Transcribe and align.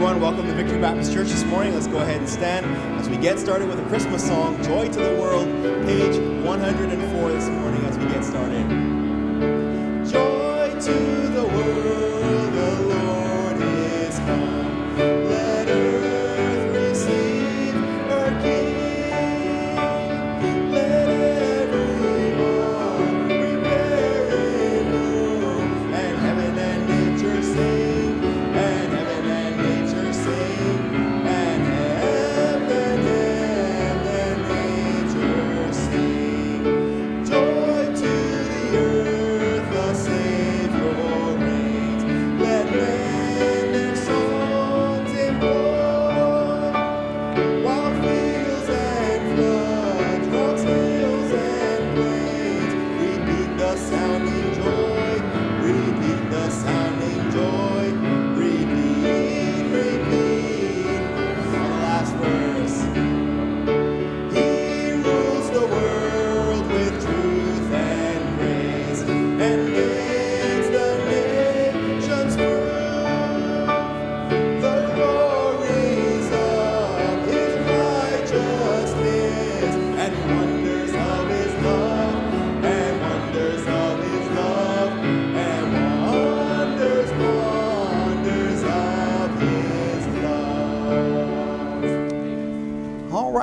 everyone. 0.00 0.22
Welcome 0.22 0.46
to 0.46 0.54
Victory 0.54 0.80
Baptist 0.80 1.12
Church 1.12 1.28
this 1.28 1.44
morning. 1.44 1.74
Let's 1.74 1.86
go 1.86 1.98
ahead 1.98 2.20
and 2.20 2.28
stand 2.28 2.64
as 2.98 3.10
we 3.10 3.18
get 3.18 3.38
started 3.38 3.68
with 3.68 3.78
a 3.78 3.82
Christmas 3.82 4.26
song, 4.26 4.56
Joy 4.62 4.88
to 4.88 4.98
the 4.98 5.14
World, 5.20 5.46
page 5.84 6.16
104 6.42 6.99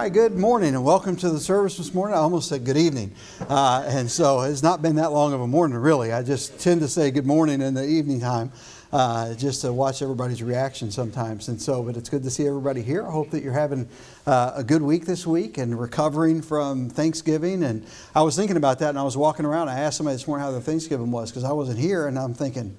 right, 0.07 0.13
good 0.13 0.37
morning 0.37 0.73
and 0.73 0.85
welcome 0.85 1.17
to 1.17 1.29
the 1.29 1.39
service 1.39 1.75
this 1.75 1.93
morning. 1.93 2.15
I 2.15 2.19
almost 2.19 2.47
said 2.47 2.63
good 2.63 2.77
evening. 2.77 3.13
Uh, 3.49 3.83
and 3.87 4.09
so 4.09 4.39
it's 4.39 4.63
not 4.63 4.81
been 4.81 4.95
that 4.95 5.11
long 5.11 5.33
of 5.33 5.41
a 5.41 5.47
morning, 5.47 5.77
really. 5.77 6.13
I 6.13 6.23
just 6.23 6.61
tend 6.61 6.79
to 6.79 6.87
say 6.87 7.11
good 7.11 7.25
morning 7.25 7.61
in 7.61 7.73
the 7.73 7.85
evening 7.85 8.21
time 8.21 8.49
uh, 8.93 9.33
just 9.33 9.59
to 9.63 9.73
watch 9.73 10.01
everybody's 10.01 10.41
reaction 10.41 10.91
sometimes. 10.91 11.49
And 11.49 11.61
so, 11.61 11.83
but 11.83 11.97
it's 11.97 12.07
good 12.07 12.23
to 12.23 12.29
see 12.29 12.47
everybody 12.47 12.81
here. 12.81 13.05
I 13.05 13.11
hope 13.11 13.31
that 13.31 13.43
you're 13.43 13.51
having 13.51 13.89
uh, 14.25 14.53
a 14.55 14.63
good 14.63 14.81
week 14.81 15.05
this 15.05 15.27
week 15.27 15.57
and 15.57 15.77
recovering 15.77 16.41
from 16.41 16.89
Thanksgiving. 16.89 17.63
And 17.63 17.85
I 18.15 18.21
was 18.21 18.37
thinking 18.37 18.55
about 18.55 18.79
that 18.79 18.91
and 18.91 18.99
I 18.99 19.03
was 19.03 19.17
walking 19.17 19.45
around. 19.45 19.67
I 19.67 19.77
asked 19.77 19.97
somebody 19.97 20.15
this 20.15 20.25
morning 20.25 20.45
how 20.45 20.51
their 20.51 20.61
Thanksgiving 20.61 21.11
was 21.11 21.31
because 21.31 21.43
I 21.43 21.51
wasn't 21.51 21.79
here 21.79 22.07
and 22.07 22.17
I'm 22.17 22.33
thinking, 22.33 22.77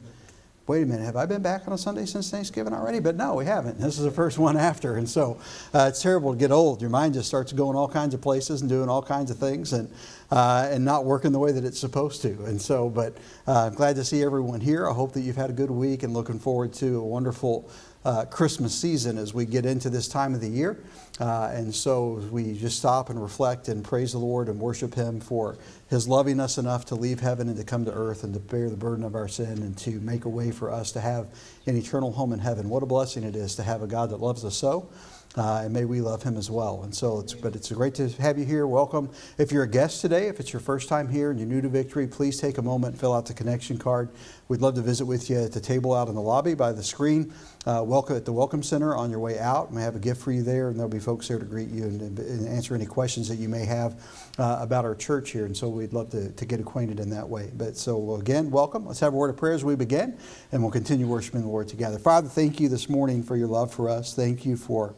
wait 0.68 0.82
a 0.82 0.86
minute, 0.86 1.04
have 1.04 1.16
I 1.16 1.24
been 1.24 1.40
back 1.40 1.66
on 1.66 1.72
a 1.72 1.78
Sunday 1.78 2.04
since 2.04 2.30
Thanksgiving 2.30 2.74
already? 2.74 3.00
But 3.00 3.16
no, 3.16 3.34
we 3.34 3.46
haven't. 3.46 3.78
This 3.78 3.98
is 3.98 4.04
the 4.04 4.10
first 4.10 4.38
one 4.38 4.56
after. 4.58 4.96
And 4.96 5.08
so 5.08 5.40
uh, 5.72 5.86
it's 5.88 6.02
terrible 6.02 6.32
to 6.32 6.38
get 6.38 6.52
old. 6.52 6.82
Your 6.82 6.90
mind 6.90 7.14
just 7.14 7.26
starts 7.26 7.52
going 7.52 7.74
all 7.74 7.88
kinds 7.88 8.12
of 8.12 8.20
places 8.20 8.60
and 8.60 8.68
doing 8.68 8.90
all 8.90 9.02
kinds 9.02 9.30
of 9.30 9.38
things 9.38 9.72
and, 9.72 9.90
uh, 10.30 10.68
and 10.70 10.84
not 10.84 11.06
working 11.06 11.32
the 11.32 11.38
way 11.38 11.52
that 11.52 11.64
it's 11.64 11.78
supposed 11.78 12.20
to. 12.22 12.44
And 12.44 12.60
so, 12.60 12.90
but 12.90 13.16
uh, 13.46 13.66
I'm 13.66 13.74
glad 13.74 13.96
to 13.96 14.04
see 14.04 14.22
everyone 14.22 14.60
here. 14.60 14.88
I 14.88 14.92
hope 14.92 15.12
that 15.14 15.22
you've 15.22 15.36
had 15.36 15.48
a 15.48 15.54
good 15.54 15.70
week 15.70 16.02
and 16.02 16.12
looking 16.12 16.38
forward 16.38 16.74
to 16.74 16.98
a 16.98 17.04
wonderful 17.04 17.70
uh, 18.04 18.24
Christmas 18.26 18.74
season 18.74 19.18
as 19.18 19.34
we 19.34 19.44
get 19.44 19.66
into 19.66 19.90
this 19.90 20.08
time 20.08 20.34
of 20.34 20.40
the 20.40 20.48
year. 20.48 20.78
Uh, 21.20 21.50
and 21.52 21.74
so 21.74 22.22
we 22.30 22.56
just 22.56 22.78
stop 22.78 23.10
and 23.10 23.20
reflect 23.20 23.68
and 23.68 23.84
praise 23.84 24.12
the 24.12 24.18
Lord 24.18 24.48
and 24.48 24.60
worship 24.60 24.94
Him 24.94 25.20
for 25.20 25.56
His 25.90 26.06
loving 26.06 26.38
us 26.38 26.58
enough 26.58 26.84
to 26.86 26.94
leave 26.94 27.20
heaven 27.20 27.48
and 27.48 27.56
to 27.56 27.64
come 27.64 27.84
to 27.84 27.92
earth 27.92 28.22
and 28.22 28.32
to 28.34 28.40
bear 28.40 28.70
the 28.70 28.76
burden 28.76 29.04
of 29.04 29.14
our 29.14 29.26
sin 29.26 29.62
and 29.62 29.76
to 29.78 29.98
make 30.00 30.24
a 30.24 30.28
way 30.28 30.52
for 30.52 30.70
us 30.70 30.92
to 30.92 31.00
have 31.00 31.26
an 31.66 31.76
eternal 31.76 32.12
home 32.12 32.32
in 32.32 32.38
heaven. 32.38 32.68
What 32.68 32.82
a 32.82 32.86
blessing 32.86 33.24
it 33.24 33.34
is 33.34 33.56
to 33.56 33.62
have 33.64 33.82
a 33.82 33.86
God 33.86 34.10
that 34.10 34.20
loves 34.20 34.44
us 34.44 34.56
so. 34.56 34.88
Uh, 35.38 35.60
and 35.62 35.72
may 35.72 35.84
we 35.84 36.00
love 36.00 36.20
him 36.20 36.36
as 36.36 36.50
well. 36.50 36.82
And 36.82 36.92
so, 36.92 37.20
it's, 37.20 37.32
but 37.32 37.54
it's 37.54 37.70
great 37.70 37.94
to 37.94 38.08
have 38.20 38.38
you 38.38 38.44
here. 38.44 38.66
Welcome. 38.66 39.08
If 39.38 39.52
you're 39.52 39.62
a 39.62 39.68
guest 39.68 40.00
today, 40.00 40.26
if 40.26 40.40
it's 40.40 40.52
your 40.52 40.58
first 40.58 40.88
time 40.88 41.08
here 41.08 41.30
and 41.30 41.38
you're 41.38 41.48
new 41.48 41.60
to 41.60 41.68
Victory, 41.68 42.08
please 42.08 42.40
take 42.40 42.58
a 42.58 42.62
moment 42.62 42.94
and 42.94 43.00
fill 43.00 43.14
out 43.14 43.26
the 43.26 43.34
connection 43.34 43.78
card. 43.78 44.08
We'd 44.48 44.60
love 44.60 44.74
to 44.74 44.80
visit 44.80 45.06
with 45.06 45.30
you 45.30 45.40
at 45.40 45.52
the 45.52 45.60
table 45.60 45.94
out 45.94 46.08
in 46.08 46.16
the 46.16 46.20
lobby 46.20 46.54
by 46.54 46.72
the 46.72 46.82
screen. 46.82 47.32
Uh, 47.66 47.84
welcome 47.86 48.16
at 48.16 48.24
the 48.24 48.32
Welcome 48.32 48.64
Center 48.64 48.96
on 48.96 49.10
your 49.10 49.20
way 49.20 49.38
out. 49.38 49.70
We 49.70 49.80
have 49.80 49.94
a 49.94 50.00
gift 50.00 50.20
for 50.22 50.32
you 50.32 50.42
there, 50.42 50.70
and 50.70 50.76
there'll 50.76 50.90
be 50.90 50.98
folks 50.98 51.28
there 51.28 51.38
to 51.38 51.44
greet 51.44 51.68
you 51.68 51.84
and, 51.84 52.18
and 52.18 52.48
answer 52.48 52.74
any 52.74 52.86
questions 52.86 53.28
that 53.28 53.36
you 53.36 53.48
may 53.48 53.64
have 53.64 54.02
uh, 54.38 54.58
about 54.60 54.84
our 54.84 54.96
church 54.96 55.30
here. 55.30 55.46
And 55.46 55.56
so, 55.56 55.68
we'd 55.68 55.92
love 55.92 56.10
to, 56.10 56.32
to 56.32 56.46
get 56.46 56.58
acquainted 56.58 56.98
in 56.98 57.10
that 57.10 57.28
way. 57.28 57.52
But 57.54 57.76
so, 57.76 58.16
again, 58.16 58.50
welcome. 58.50 58.86
Let's 58.86 59.00
have 59.00 59.12
a 59.12 59.16
word 59.16 59.30
of 59.30 59.36
prayer 59.36 59.52
as 59.52 59.64
we 59.64 59.76
begin, 59.76 60.18
and 60.50 60.62
we'll 60.62 60.72
continue 60.72 61.06
worshiping 61.06 61.42
the 61.42 61.48
Lord 61.48 61.68
together. 61.68 62.00
Father, 62.00 62.26
thank 62.26 62.58
you 62.58 62.68
this 62.68 62.88
morning 62.88 63.22
for 63.22 63.36
your 63.36 63.48
love 63.48 63.72
for 63.72 63.88
us. 63.88 64.16
Thank 64.16 64.44
you 64.44 64.56
for 64.56 64.96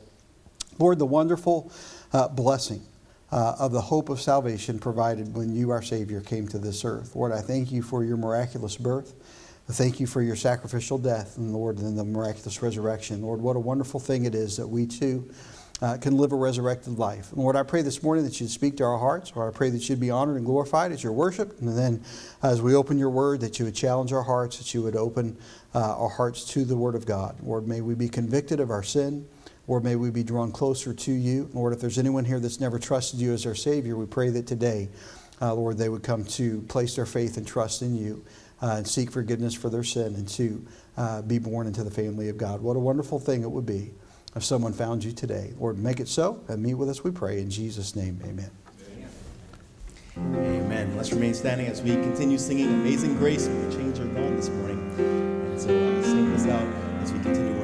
Lord, 0.80 0.98
the 0.98 1.06
wonderful 1.06 1.70
uh, 2.12 2.28
blessing 2.28 2.80
uh, 3.30 3.54
of 3.58 3.70
the 3.70 3.82
hope 3.82 4.08
of 4.08 4.20
salvation 4.20 4.78
provided 4.78 5.36
when 5.36 5.54
you, 5.54 5.70
our 5.70 5.82
Savior, 5.82 6.22
came 6.22 6.48
to 6.48 6.58
this 6.58 6.86
earth. 6.86 7.14
Lord, 7.14 7.32
I 7.32 7.40
thank 7.40 7.70
you 7.70 7.82
for 7.82 8.02
your 8.02 8.16
miraculous 8.16 8.78
birth. 8.78 9.14
Thank 9.68 10.00
you 10.00 10.06
for 10.06 10.22
your 10.22 10.34
sacrificial 10.34 10.98
death, 10.98 11.36
and 11.36 11.52
Lord, 11.52 11.78
and 11.78 11.96
the 11.96 12.04
miraculous 12.04 12.60
resurrection. 12.62 13.22
Lord, 13.22 13.40
what 13.40 13.54
a 13.56 13.60
wonderful 13.60 14.00
thing 14.00 14.24
it 14.24 14.34
is 14.34 14.56
that 14.56 14.66
we 14.66 14.86
too 14.86 15.30
uh, 15.82 15.98
can 15.98 16.16
live 16.16 16.32
a 16.32 16.36
resurrected 16.36 16.98
life. 16.98 17.30
And 17.30 17.40
Lord, 17.40 17.56
I 17.56 17.62
pray 17.62 17.82
this 17.82 18.02
morning 18.02 18.24
that 18.24 18.40
you'd 18.40 18.50
speak 18.50 18.78
to 18.78 18.84
our 18.84 18.98
hearts, 18.98 19.32
or 19.36 19.46
I 19.46 19.52
pray 19.52 19.70
that 19.70 19.88
you'd 19.88 20.00
be 20.00 20.10
honored 20.10 20.38
and 20.38 20.46
glorified 20.46 20.92
as 20.92 21.02
your 21.02 21.12
worship. 21.12 21.60
And 21.60 21.76
then 21.76 22.02
as 22.42 22.60
we 22.62 22.74
open 22.74 22.98
your 22.98 23.10
word, 23.10 23.40
that 23.40 23.58
you 23.58 23.66
would 23.66 23.74
challenge 23.74 24.12
our 24.12 24.22
hearts, 24.22 24.58
that 24.58 24.74
you 24.74 24.82
would 24.82 24.96
open 24.96 25.36
uh, 25.74 25.96
our 25.96 26.08
hearts 26.08 26.44
to 26.52 26.64
the 26.64 26.76
word 26.76 26.94
of 26.94 27.06
God. 27.06 27.36
Lord, 27.42 27.68
may 27.68 27.80
we 27.80 27.94
be 27.94 28.08
convicted 28.08 28.60
of 28.60 28.70
our 28.70 28.82
sin. 28.82 29.26
Lord, 29.70 29.84
may 29.84 29.94
we 29.94 30.10
be 30.10 30.24
drawn 30.24 30.50
closer 30.50 30.92
to 30.92 31.12
you. 31.12 31.48
Lord, 31.52 31.72
if 31.72 31.80
there's 31.80 31.96
anyone 31.96 32.24
here 32.24 32.40
that's 32.40 32.58
never 32.58 32.76
trusted 32.76 33.20
you 33.20 33.32
as 33.32 33.46
our 33.46 33.54
Savior, 33.54 33.94
we 33.94 34.04
pray 34.04 34.28
that 34.30 34.44
today, 34.44 34.88
uh, 35.40 35.54
Lord, 35.54 35.78
they 35.78 35.88
would 35.88 36.02
come 36.02 36.24
to 36.24 36.62
place 36.62 36.96
their 36.96 37.06
faith 37.06 37.36
and 37.36 37.46
trust 37.46 37.80
in 37.80 37.94
you 37.94 38.24
uh, 38.62 38.74
and 38.78 38.88
seek 38.88 39.12
forgiveness 39.12 39.54
for 39.54 39.70
their 39.70 39.84
sin 39.84 40.16
and 40.16 40.26
to 40.30 40.66
uh, 40.96 41.22
be 41.22 41.38
born 41.38 41.68
into 41.68 41.84
the 41.84 41.90
family 41.90 42.28
of 42.28 42.36
God. 42.36 42.60
What 42.60 42.76
a 42.76 42.80
wonderful 42.80 43.20
thing 43.20 43.42
it 43.42 43.50
would 43.50 43.64
be 43.64 43.92
if 44.34 44.42
someone 44.42 44.72
found 44.72 45.04
you 45.04 45.12
today. 45.12 45.52
Lord, 45.56 45.78
make 45.78 46.00
it 46.00 46.08
so 46.08 46.42
and 46.48 46.60
meet 46.60 46.74
with 46.74 46.88
us, 46.88 47.04
we 47.04 47.12
pray. 47.12 47.38
In 47.38 47.48
Jesus' 47.48 47.94
name, 47.94 48.18
amen. 48.24 48.50
Amen. 50.16 50.96
Let's 50.96 51.12
remain 51.12 51.32
standing 51.32 51.68
as 51.68 51.80
we 51.80 51.92
continue 51.92 52.38
singing 52.38 52.66
Amazing 52.66 53.18
Grace. 53.18 53.46
We 53.46 53.76
change 53.76 54.00
our 54.00 54.06
dawn 54.06 54.34
this 54.34 54.48
morning. 54.48 54.80
And 54.98 55.60
so 55.60 55.68
uh, 55.68 56.02
sing 56.02 56.32
this 56.32 56.46
out 56.48 56.68
as 57.02 57.12
we 57.12 57.20
continue 57.20 57.59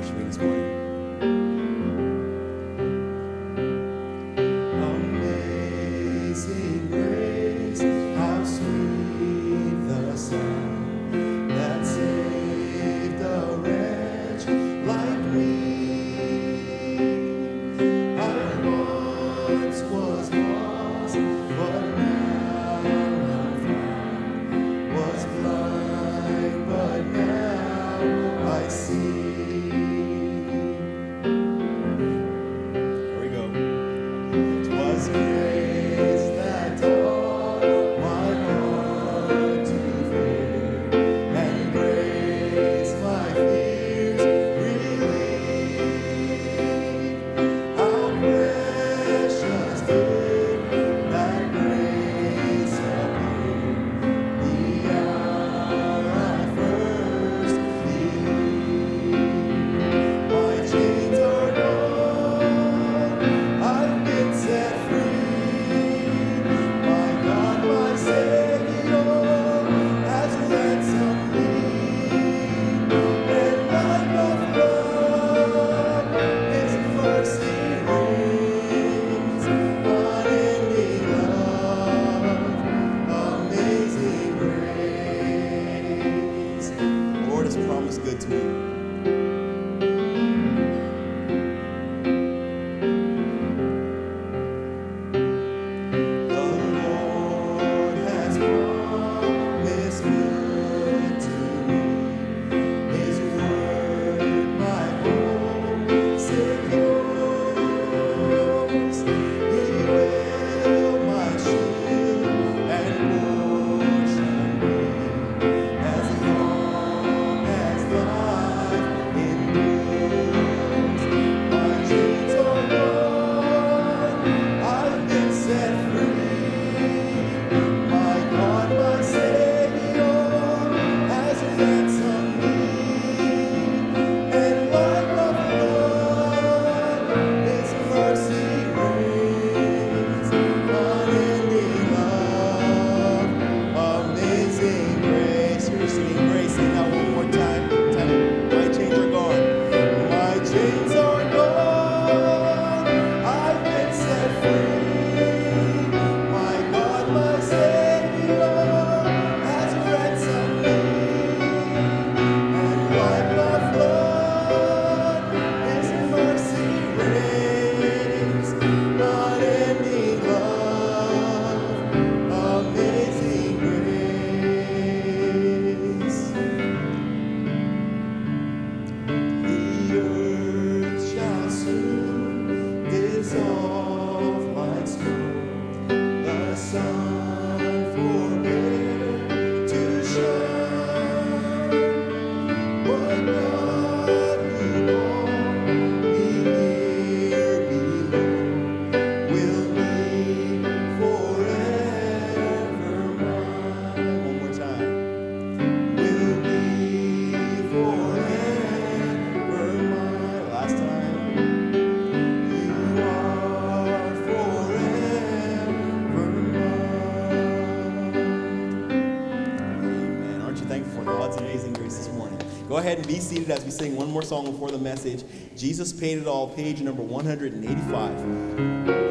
ahead 222.86 222.98
and 222.98 223.08
be 223.08 223.18
seated 223.18 223.50
as 223.50 223.64
we 223.64 223.70
sing 223.72 223.96
one 223.96 224.08
more 224.08 224.22
song 224.22 224.48
before 224.48 224.70
the 224.70 224.78
message. 224.78 225.24
Jesus 225.56 225.92
Paid 225.92 226.18
It 226.18 226.28
All, 226.28 226.50
page 226.50 226.80
number 226.80 227.02
185. 227.02 229.05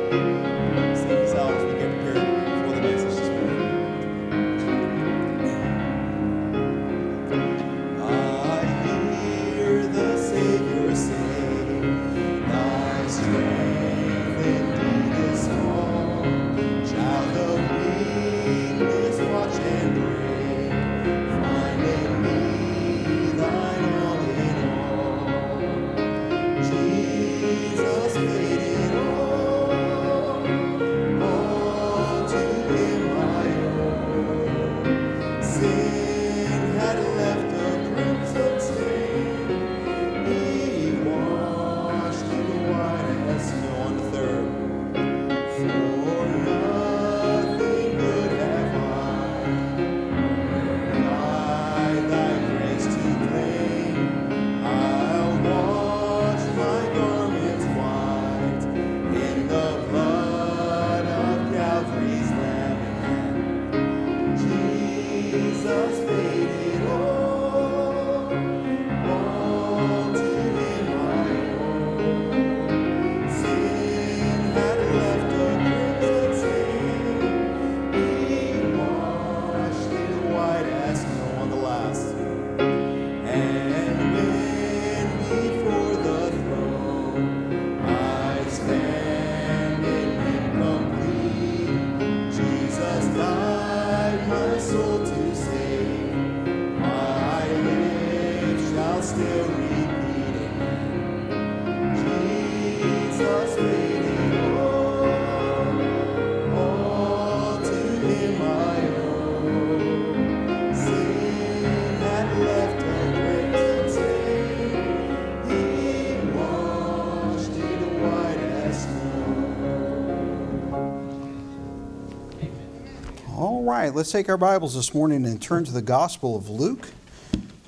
right, 123.86 123.94
let's 123.94 124.12
take 124.12 124.30
our 124.30 124.38
Bibles 124.38 124.74
this 124.74 124.96
morning 124.96 125.28
and 125.28 125.40
turn 125.40 125.64
to 125.64 125.72
the 125.72 125.80
Gospel 125.80 126.36
of 126.36 126.50
Luke, 126.50 126.90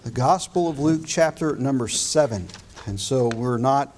the 0.04 0.10
Gospel 0.10 0.68
of 0.68 0.80
Luke, 0.80 1.04
chapter 1.06 1.56
number 1.58 1.88
seven. 1.88 2.48
And 2.88 3.00
so 3.00 3.28
we're 3.36 3.60
not, 3.60 3.96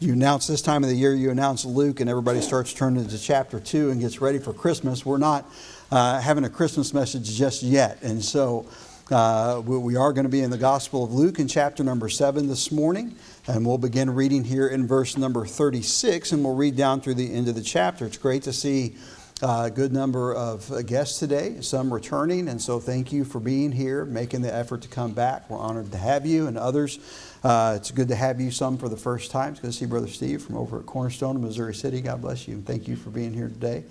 you 0.00 0.14
announce 0.14 0.48
this 0.48 0.62
time 0.62 0.82
of 0.82 0.90
the 0.90 0.96
year, 0.96 1.14
you 1.14 1.30
announce 1.30 1.64
Luke, 1.64 2.00
and 2.00 2.10
everybody 2.10 2.40
starts 2.40 2.72
turning 2.72 3.06
to 3.06 3.18
chapter 3.20 3.60
two 3.60 3.90
and 3.90 4.00
gets 4.00 4.20
ready 4.20 4.40
for 4.40 4.52
Christmas. 4.52 5.06
We're 5.06 5.18
not 5.18 5.48
uh, 5.92 6.20
having 6.20 6.42
a 6.42 6.50
Christmas 6.50 6.92
message 6.92 7.32
just 7.36 7.62
yet. 7.62 8.02
And 8.02 8.20
so 8.20 8.66
uh, 9.12 9.62
we 9.64 9.94
are 9.94 10.12
going 10.12 10.26
to 10.26 10.30
be 10.30 10.40
in 10.40 10.50
the 10.50 10.58
Gospel 10.58 11.04
of 11.04 11.12
Luke 11.12 11.38
in 11.38 11.46
chapter 11.46 11.84
number 11.84 12.08
seven 12.08 12.48
this 12.48 12.72
morning. 12.72 13.14
And 13.46 13.64
we'll 13.64 13.78
begin 13.78 14.10
reading 14.12 14.42
here 14.42 14.66
in 14.66 14.88
verse 14.88 15.16
number 15.16 15.46
36, 15.46 16.32
and 16.32 16.42
we'll 16.42 16.56
read 16.56 16.74
down 16.74 17.00
through 17.00 17.14
the 17.14 17.32
end 17.32 17.46
of 17.46 17.54
the 17.54 17.62
chapter. 17.62 18.06
It's 18.06 18.18
great 18.18 18.42
to 18.42 18.52
see 18.52 18.96
a 19.40 19.70
good 19.70 19.92
number 19.92 20.34
of 20.34 20.70
uh, 20.72 20.82
guests 20.82 21.18
today, 21.18 21.60
some 21.60 21.92
returning, 21.94 22.48
and 22.48 22.60
so 22.60 22.80
thank 22.80 23.12
you 23.12 23.24
for 23.24 23.38
being 23.38 23.70
here, 23.70 24.04
making 24.04 24.42
the 24.42 24.52
effort 24.52 24.82
to 24.82 24.88
come 24.88 25.12
back. 25.12 25.48
We're 25.48 25.58
honored 25.58 25.92
to 25.92 25.98
have 25.98 26.26
you, 26.26 26.48
and 26.48 26.58
others. 26.58 26.98
Uh, 27.44 27.74
it's 27.76 27.92
good 27.92 28.08
to 28.08 28.16
have 28.16 28.40
you 28.40 28.50
some 28.50 28.78
for 28.78 28.88
the 28.88 28.96
first 28.96 29.30
time. 29.30 29.52
It's 29.52 29.60
good 29.60 29.68
to 29.68 29.76
see 29.76 29.86
Brother 29.86 30.08
Steve 30.08 30.42
from 30.42 30.56
over 30.56 30.80
at 30.80 30.86
Cornerstone 30.86 31.36
in 31.36 31.42
Missouri 31.42 31.74
City. 31.74 32.00
God 32.00 32.20
bless 32.20 32.48
you, 32.48 32.54
and 32.54 32.66
thank 32.66 32.88
you 32.88 32.96
for 32.96 33.10
being 33.10 33.32
here 33.32 33.48
today. 33.48 33.84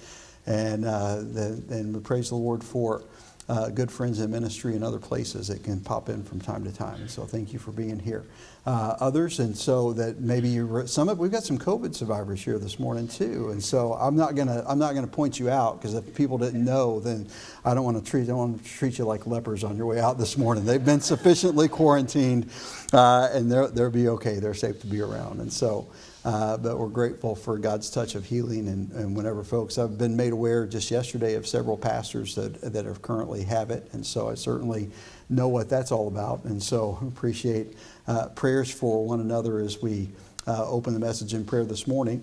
And, 0.46 0.86
uh, 0.86 1.18
the, 1.18 1.63
and 1.70 1.96
we 1.96 2.01
praise 2.01 2.30
the 2.30 2.36
Lord 2.36 2.63
for 2.63 3.04
uh, 3.50 3.70
good 3.70 3.89
friends 3.89 4.20
in 4.20 4.30
ministry 4.30 4.75
and 4.75 4.84
other 4.84 5.00
places 5.00 5.48
that 5.48 5.63
can 5.63 5.80
pop 5.80 6.10
in 6.10 6.24
from 6.24 6.39
time 6.39 6.63
to 6.66 6.72
time. 6.72 7.00
And 7.00 7.10
so 7.10 7.24
thank 7.24 7.54
you 7.54 7.60
for 7.60 7.72
being 7.72 7.98
here. 7.98 8.25
Uh, 8.66 8.98
others, 9.00 9.39
and 9.39 9.58
so 9.58 9.94
that 9.94 10.20
maybe 10.20 10.50
you 10.50 10.86
some 10.88 11.08
of 11.08 11.18
we've 11.18 11.32
got 11.32 11.44
some 11.44 11.58
COVID 11.58 11.96
survivors 11.96 12.44
here 12.44 12.60
this 12.60 12.80
morning 12.80 13.08
too. 13.08 13.51
And 13.51 13.63
so 13.63 13.94
I'm 13.94 14.18
not 14.18 14.36
gonna 14.36 14.62
I'm 14.68 14.77
not 14.77 14.94
gonna 14.94 15.08
point 15.08 15.39
you 15.39 15.50
out 15.50 15.80
because 15.80 15.94
if 15.94 16.13
people 16.13 16.38
didn't 16.38 16.66
know, 16.66 17.00
then 17.00 17.30
I 17.63 17.74
don't 17.74 17.86
want 17.86 18.04
to 18.04 18.12
treat 18.12 18.30
I 18.30 18.34
want 18.34 18.62
to 18.62 18.70
treat 18.70 18.98
you 18.98 19.06
like 19.06 19.25
lepers 19.25 19.63
on 19.63 19.77
your 19.77 19.86
way 19.86 20.01
out 20.01 20.18
this 20.18 20.38
morning. 20.38 20.66
They've 20.66 20.84
been 20.84 21.00
sufficiently 21.00 21.70
quarantined, 21.70 22.50
uh, 22.92 23.30
and 23.32 23.50
they'll 23.50 23.70
they'll 23.70 23.89
be 23.89 24.10
okay. 24.10 24.39
They're 24.39 24.54
safe 24.54 24.82
to 24.82 24.88
be 24.88 25.00
around. 25.00 25.39
And 25.39 25.51
so. 25.51 25.88
Uh, 26.27 26.57
but 26.57 26.77
we're 26.77 26.89
grateful 26.89 27.36
for 27.36 27.57
God's 27.57 27.89
touch 27.89 28.13
of 28.13 28.25
healing. 28.25 28.67
And, 28.67 28.91
and, 28.91 29.15
whenever 29.15 29.46
folks, 29.46 29.77
I've 29.77 29.98
been 29.98 30.17
made 30.17 30.34
aware 30.34 30.65
just 30.65 30.91
yesterday 30.91 31.36
of 31.36 31.48
several 31.48 31.77
pastors 31.77 32.36
that, 32.36 32.60
that 32.74 32.86
are 32.86 32.96
currently 32.96 33.43
have 33.43 33.72
it. 33.72 33.88
And 33.93 34.05
so 34.05 34.27
I 34.27 34.34
certainly 34.34 34.91
know 35.29 35.48
what 35.48 35.69
that's 35.69 35.89
all 35.89 36.10
about. 36.10 36.43
And 36.43 36.62
so 36.62 37.00
appreciate 37.01 37.77
uh, 38.10 38.27
prayers 38.27 38.69
for 38.69 39.05
one 39.05 39.22
another 39.22 39.60
as 39.60 39.81
we 39.81 40.10
uh, 40.46 40.69
open 40.69 40.93
the 40.93 41.00
message 41.00 41.34
in 41.34 41.46
prayer 41.46 41.63
this 41.63 41.88
morning. 41.88 42.22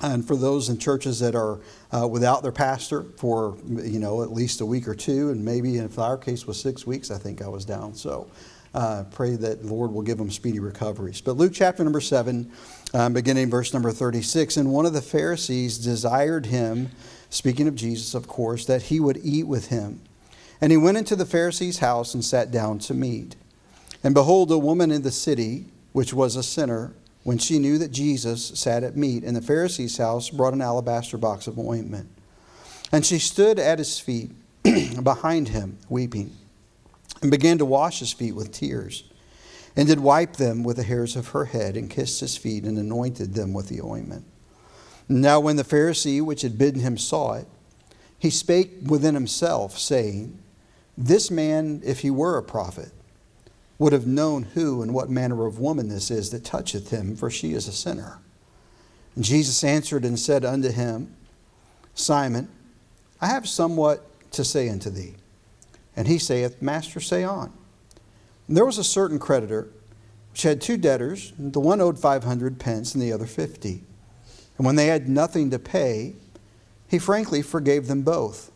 And 0.00 0.24
for 0.24 0.36
those 0.36 0.68
in 0.68 0.78
churches 0.78 1.18
that 1.18 1.34
are 1.34 1.58
uh, 1.90 2.06
without 2.06 2.44
their 2.44 2.52
pastor 2.52 3.02
for 3.16 3.56
you 3.68 3.98
know 3.98 4.22
at 4.22 4.32
least 4.32 4.60
a 4.60 4.66
week 4.66 4.86
or 4.86 4.94
two, 4.94 5.30
and 5.30 5.44
maybe 5.44 5.78
in 5.78 5.90
our 5.98 6.16
case 6.16 6.46
was 6.46 6.60
six 6.60 6.86
weeks, 6.86 7.10
I 7.10 7.18
think 7.18 7.42
I 7.42 7.48
was 7.48 7.64
down. 7.64 7.94
So 7.94 8.28
uh, 8.74 9.04
pray 9.10 9.36
that 9.36 9.62
the 9.62 9.68
Lord 9.68 9.92
will 9.92 10.02
give 10.02 10.18
them 10.18 10.30
speedy 10.30 10.60
recoveries. 10.60 11.20
But 11.20 11.36
Luke 11.36 11.52
chapter 11.54 11.82
number 11.84 12.00
seven, 12.00 12.50
um, 12.94 13.12
beginning 13.12 13.50
verse 13.50 13.72
number 13.72 13.92
36. 13.92 14.56
And 14.56 14.72
one 14.72 14.86
of 14.86 14.92
the 14.92 15.02
Pharisees 15.02 15.76
desired 15.76 16.46
him, 16.46 16.90
speaking 17.28 17.68
of 17.68 17.74
Jesus, 17.74 18.14
of 18.14 18.26
course, 18.26 18.64
that 18.66 18.82
he 18.82 19.00
would 19.00 19.18
eat 19.22 19.46
with 19.46 19.66
him. 19.66 20.00
And 20.60 20.72
he 20.72 20.78
went 20.78 20.96
into 20.96 21.16
the 21.16 21.26
Pharisee's 21.26 21.78
house 21.78 22.14
and 22.14 22.24
sat 22.24 22.50
down 22.50 22.78
to 22.80 22.94
meat. 22.94 23.36
And 24.02 24.14
behold, 24.14 24.50
a 24.50 24.58
woman 24.58 24.90
in 24.90 25.02
the 25.02 25.10
city, 25.10 25.66
which 25.92 26.14
was 26.14 26.36
a 26.36 26.42
sinner, 26.42 26.94
when 27.24 27.38
she 27.38 27.58
knew 27.58 27.76
that 27.78 27.90
Jesus 27.90 28.46
sat 28.58 28.82
at 28.82 28.96
meat 28.96 29.24
in 29.24 29.34
the 29.34 29.42
Pharisee's 29.42 29.98
house, 29.98 30.30
brought 30.30 30.54
an 30.54 30.62
alabaster 30.62 31.18
box 31.18 31.46
of 31.46 31.58
ointment. 31.58 32.08
And 32.92 33.04
she 33.04 33.18
stood 33.18 33.58
at 33.58 33.78
his 33.78 33.98
feet 33.98 34.30
behind 35.02 35.48
him, 35.48 35.78
weeping 35.88 36.36
and 37.24 37.30
began 37.30 37.56
to 37.56 37.64
wash 37.64 38.00
his 38.00 38.12
feet 38.12 38.32
with 38.32 38.52
tears, 38.52 39.04
and 39.76 39.88
did 39.88 40.00
wipe 40.00 40.36
them 40.36 40.62
with 40.62 40.76
the 40.76 40.82
hairs 40.82 41.16
of 41.16 41.28
her 41.28 41.46
head, 41.46 41.76
and 41.76 41.90
kissed 41.90 42.20
his 42.20 42.36
feet, 42.36 42.64
and 42.64 42.78
anointed 42.78 43.34
them 43.34 43.52
with 43.52 43.68
the 43.68 43.80
ointment. 43.80 44.24
Now, 45.08 45.40
when 45.40 45.56
the 45.56 45.64
Pharisee 45.64 46.22
which 46.22 46.42
had 46.42 46.56
bidden 46.56 46.80
him 46.80 46.96
saw 46.96 47.34
it, 47.34 47.46
he 48.18 48.30
spake 48.30 48.72
within 48.86 49.14
himself, 49.14 49.78
saying, 49.78 50.38
This 50.96 51.30
man, 51.30 51.82
if 51.84 52.00
he 52.00 52.10
were 52.10 52.38
a 52.38 52.42
prophet, 52.42 52.90
would 53.78 53.92
have 53.92 54.06
known 54.06 54.44
who 54.54 54.82
and 54.82 54.94
what 54.94 55.10
manner 55.10 55.46
of 55.46 55.58
woman 55.58 55.88
this 55.88 56.10
is 56.10 56.30
that 56.30 56.44
toucheth 56.44 56.90
him, 56.90 57.16
for 57.16 57.30
she 57.30 57.52
is 57.52 57.68
a 57.68 57.72
sinner. 57.72 58.18
And 59.14 59.24
Jesus 59.24 59.62
answered 59.62 60.04
and 60.04 60.18
said 60.18 60.44
unto 60.44 60.70
him, 60.70 61.14
Simon, 61.94 62.48
I 63.20 63.26
have 63.26 63.48
somewhat 63.48 64.04
to 64.32 64.44
say 64.44 64.68
unto 64.68 64.90
thee. 64.90 65.14
And 65.96 66.08
he 66.08 66.18
saith, 66.18 66.60
Master, 66.60 67.00
say 67.00 67.24
on. 67.24 67.52
There 68.48 68.64
was 68.64 68.78
a 68.78 68.84
certain 68.84 69.18
creditor 69.18 69.68
which 70.30 70.42
had 70.42 70.60
two 70.60 70.76
debtors. 70.76 71.32
The 71.38 71.60
one 71.60 71.80
owed 71.80 71.98
500 71.98 72.58
pence 72.58 72.94
and 72.94 73.02
the 73.02 73.12
other 73.12 73.26
50. 73.26 73.84
And 74.56 74.66
when 74.66 74.76
they 74.76 74.86
had 74.86 75.08
nothing 75.08 75.50
to 75.50 75.58
pay, 75.58 76.16
he 76.88 76.98
frankly 76.98 77.42
forgave 77.42 77.86
them 77.86 78.02
both. 78.02 78.50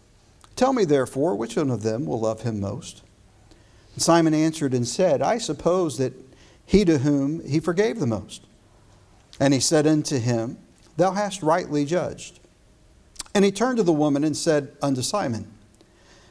Tell 0.57 0.73
me, 0.73 0.85
therefore, 0.85 1.37
which 1.37 1.57
one 1.57 1.71
of 1.71 1.83
them 1.83 2.05
will 2.05 2.21
love 2.21 2.43
him 2.43 2.61
most? 2.61 3.03
And 3.95 4.03
Simon 4.03 4.35
answered 4.35 4.75
and 4.75 4.87
said, 4.87 5.23
I 5.23 5.39
suppose 5.39 5.99
that 5.99 6.15
he 6.67 6.85
to 6.85 6.99
whom 6.99 7.47
he 7.49 7.61
forgave 7.61 8.01
the 8.01 8.07
most. 8.07 8.43
And 9.41 9.55
he 9.55 9.61
said 9.61 9.87
unto 9.87 10.19
him, 10.19 10.59
Thou 10.97 11.13
hast 11.13 11.43
rightly 11.43 11.85
judged. 11.85 12.41
And 13.35 13.45
he 13.45 13.53
turned 13.53 13.77
to 13.77 13.85
the 13.85 13.93
woman 13.93 14.25
and 14.25 14.37
said 14.37 14.77
unto 14.83 15.01
Simon, 15.01 15.53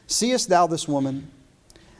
Seest 0.06 0.48
thou 0.48 0.66
this 0.66 0.86
woman? 0.86 1.30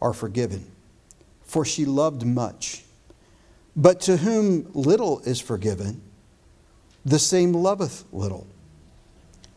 are 0.00 0.12
forgiven, 0.12 0.70
for 1.42 1.64
she 1.64 1.84
loved 1.84 2.24
much. 2.24 2.84
But 3.74 4.00
to 4.02 4.18
whom 4.18 4.70
little 4.72 5.20
is 5.20 5.40
forgiven, 5.40 6.00
the 7.04 7.18
same 7.18 7.52
loveth 7.52 8.04
little. 8.12 8.46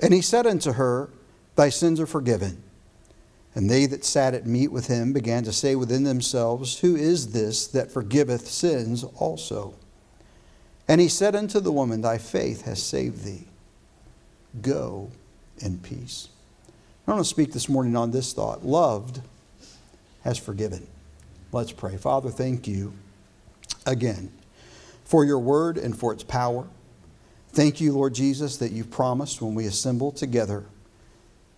And 0.02 0.13
he 0.13 0.21
said 0.21 0.45
unto 0.45 0.73
her, 0.73 1.10
Thy 1.56 1.69
sins 1.69 1.99
are 1.99 2.06
forgiven. 2.06 2.63
And 3.56 3.69
they 3.69 3.86
that 3.88 4.06
sat 4.06 4.34
at 4.34 4.45
meat 4.45 4.71
with 4.71 4.88
him 4.88 5.12
began 5.12 5.43
to 5.43 5.52
say 5.52 5.75
within 5.75 6.04
themselves, 6.04 6.80
Who 6.80 6.95
is 6.95 7.32
this 7.32 7.67
that 7.67 7.91
forgiveth 7.91 8.47
sins 8.47 9.04
also? 9.04 9.73
And 10.88 11.02
he 11.02 11.08
said 11.08 11.36
unto 11.36 11.60
the 11.60 11.71
woman, 11.71 12.02
Thy 12.02 12.17
faith 12.17 12.62
has 12.63 12.82
saved 12.82 13.23
thee. 13.23 13.47
Go 14.62 15.12
in 15.60 15.80
peace. 15.80 16.30
I 17.08 17.12
want 17.12 17.23
to 17.23 17.30
speak 17.30 17.52
this 17.54 17.69
morning 17.69 17.95
on 17.95 18.12
this 18.12 18.34
thought 18.34 18.65
loved 18.65 19.21
has 20.23 20.38
forgiven. 20.38 20.88
Let's 21.51 21.71
pray. 21.71 21.97
Father, 21.97 22.29
thank 22.29 22.67
you 22.67 22.93
again 23.86 24.32
for 25.03 25.25
your 25.25 25.39
word 25.39 25.77
and 25.77 25.97
for 25.97 26.13
its 26.13 26.23
power. 26.23 26.67
Thank 27.51 27.82
you, 27.82 27.93
Lord 27.93 28.13
Jesus, 28.13 28.58
that 28.58 28.71
you've 28.71 28.91
promised 28.91 29.41
when 29.41 29.55
we 29.55 29.65
assemble 29.65 30.12
together 30.12 30.65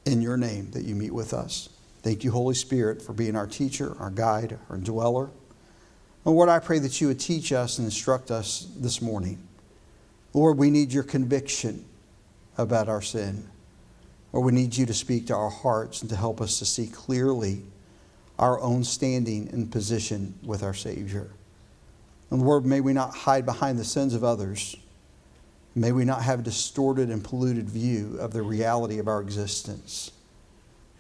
in 0.06 0.22
your 0.22 0.38
name 0.38 0.72
that 0.72 0.84
you 0.84 0.96
meet 0.96 1.14
with 1.14 1.34
us. 1.34 1.70
Thank 2.02 2.24
you, 2.24 2.32
Holy 2.32 2.56
Spirit, 2.56 3.02
for 3.02 3.14
being 3.14 3.36
our 3.36 3.48
teacher, 3.48 3.96
our 4.00 4.10
guide, 4.10 4.58
our 4.70 4.78
dweller. 4.78 5.30
And 6.26 6.36
Lord, 6.36 6.50
I 6.50 6.60
pray 6.60 6.80
that 6.80 7.02
you 7.02 7.08
would 7.08 7.20
teach 7.20 7.52
us 7.52 7.78
and 7.78 7.86
instruct 7.86 8.32
us 8.32 8.68
this 8.78 9.02
morning. 9.02 9.46
Lord, 10.34 10.58
we 10.58 10.70
need 10.70 10.94
your 10.94 11.04
conviction 11.04 11.86
about 12.58 12.88
our 12.88 13.02
sin. 13.02 13.50
Or 14.32 14.42
we 14.42 14.54
need 14.54 14.78
you 14.78 14.86
to 14.86 14.94
speak 14.94 15.28
to 15.28 15.36
our 15.36 15.50
hearts 15.50 16.02
and 16.02 16.10
to 16.10 16.16
help 16.16 16.40
us 16.40 16.60
to 16.60 16.66
see 16.66 16.88
clearly 16.88 17.64
our 18.42 18.60
own 18.60 18.84
standing 18.84 19.48
and 19.54 19.72
position 19.72 20.34
with 20.44 20.64
our 20.64 20.74
Savior. 20.74 21.30
Lord, 22.32 22.66
may 22.66 22.82
we 22.82 22.92
not 22.92 23.16
hide 23.16 23.46
behind 23.46 23.78
the 23.78 23.86
sins 23.86 24.16
of 24.16 24.24
others. 24.24 24.76
May 25.76 25.92
we 25.92 26.06
not 26.06 26.24
have 26.24 26.40
a 26.40 26.44
distorted 26.44 27.10
and 27.10 27.24
polluted 27.24 27.70
view 27.70 28.18
of 28.20 28.34
the 28.34 28.42
reality 28.42 28.98
of 28.98 29.08
our 29.08 29.22
existence. 29.22 30.12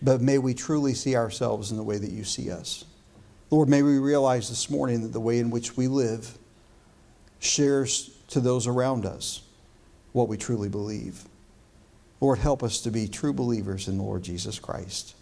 But 0.01 0.21
may 0.21 0.37
we 0.37 0.53
truly 0.53 0.93
see 0.93 1.15
ourselves 1.15 1.71
in 1.71 1.77
the 1.77 1.83
way 1.83 1.97
that 1.97 2.11
you 2.11 2.23
see 2.23 2.51
us. 2.51 2.85
Lord, 3.49 3.69
may 3.69 3.81
we 3.81 3.97
realize 3.97 4.49
this 4.49 4.69
morning 4.69 5.01
that 5.01 5.13
the 5.13 5.19
way 5.19 5.39
in 5.39 5.49
which 5.49 5.75
we 5.75 5.87
live 5.87 6.37
shares 7.39 8.11
to 8.27 8.39
those 8.39 8.67
around 8.67 9.05
us 9.05 9.41
what 10.11 10.27
we 10.27 10.37
truly 10.37 10.69
believe. 10.69 11.23
Lord, 12.19 12.39
help 12.39 12.61
us 12.61 12.81
to 12.81 12.91
be 12.91 13.07
true 13.07 13.33
believers 13.33 13.87
in 13.87 13.97
the 13.97 14.03
Lord 14.03 14.23
Jesus 14.23 14.59
Christ. 14.59 15.15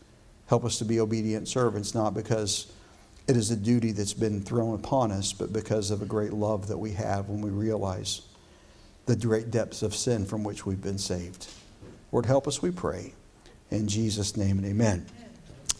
Help 0.49 0.65
us 0.65 0.79
to 0.79 0.85
be 0.85 0.99
obedient 0.99 1.47
servants, 1.47 1.93
not 1.93 2.15
because 2.15 2.73
it 3.27 3.37
is 3.37 3.51
a 3.51 3.55
duty 3.55 3.91
that's 3.91 4.13
been 4.13 4.41
thrown 4.41 4.73
upon 4.73 5.11
us, 5.11 5.31
but 5.31 5.53
because 5.53 5.91
of 5.91 6.01
a 6.01 6.05
great 6.05 6.33
love 6.33 6.67
that 6.67 6.77
we 6.77 6.91
have 6.93 7.29
when 7.29 7.39
we 7.39 7.51
realize 7.51 8.21
the 9.05 9.15
great 9.15 9.51
depths 9.51 9.83
of 9.83 9.93
sin 9.93 10.25
from 10.25 10.43
which 10.43 10.65
we've 10.65 10.81
been 10.81 10.97
saved. 10.97 11.47
Lord, 12.11 12.25
help 12.25 12.47
us, 12.47 12.63
we 12.63 12.71
pray. 12.71 13.13
In 13.69 13.87
Jesus' 13.87 14.35
name 14.35 14.57
and 14.57 14.65
amen. 14.65 15.05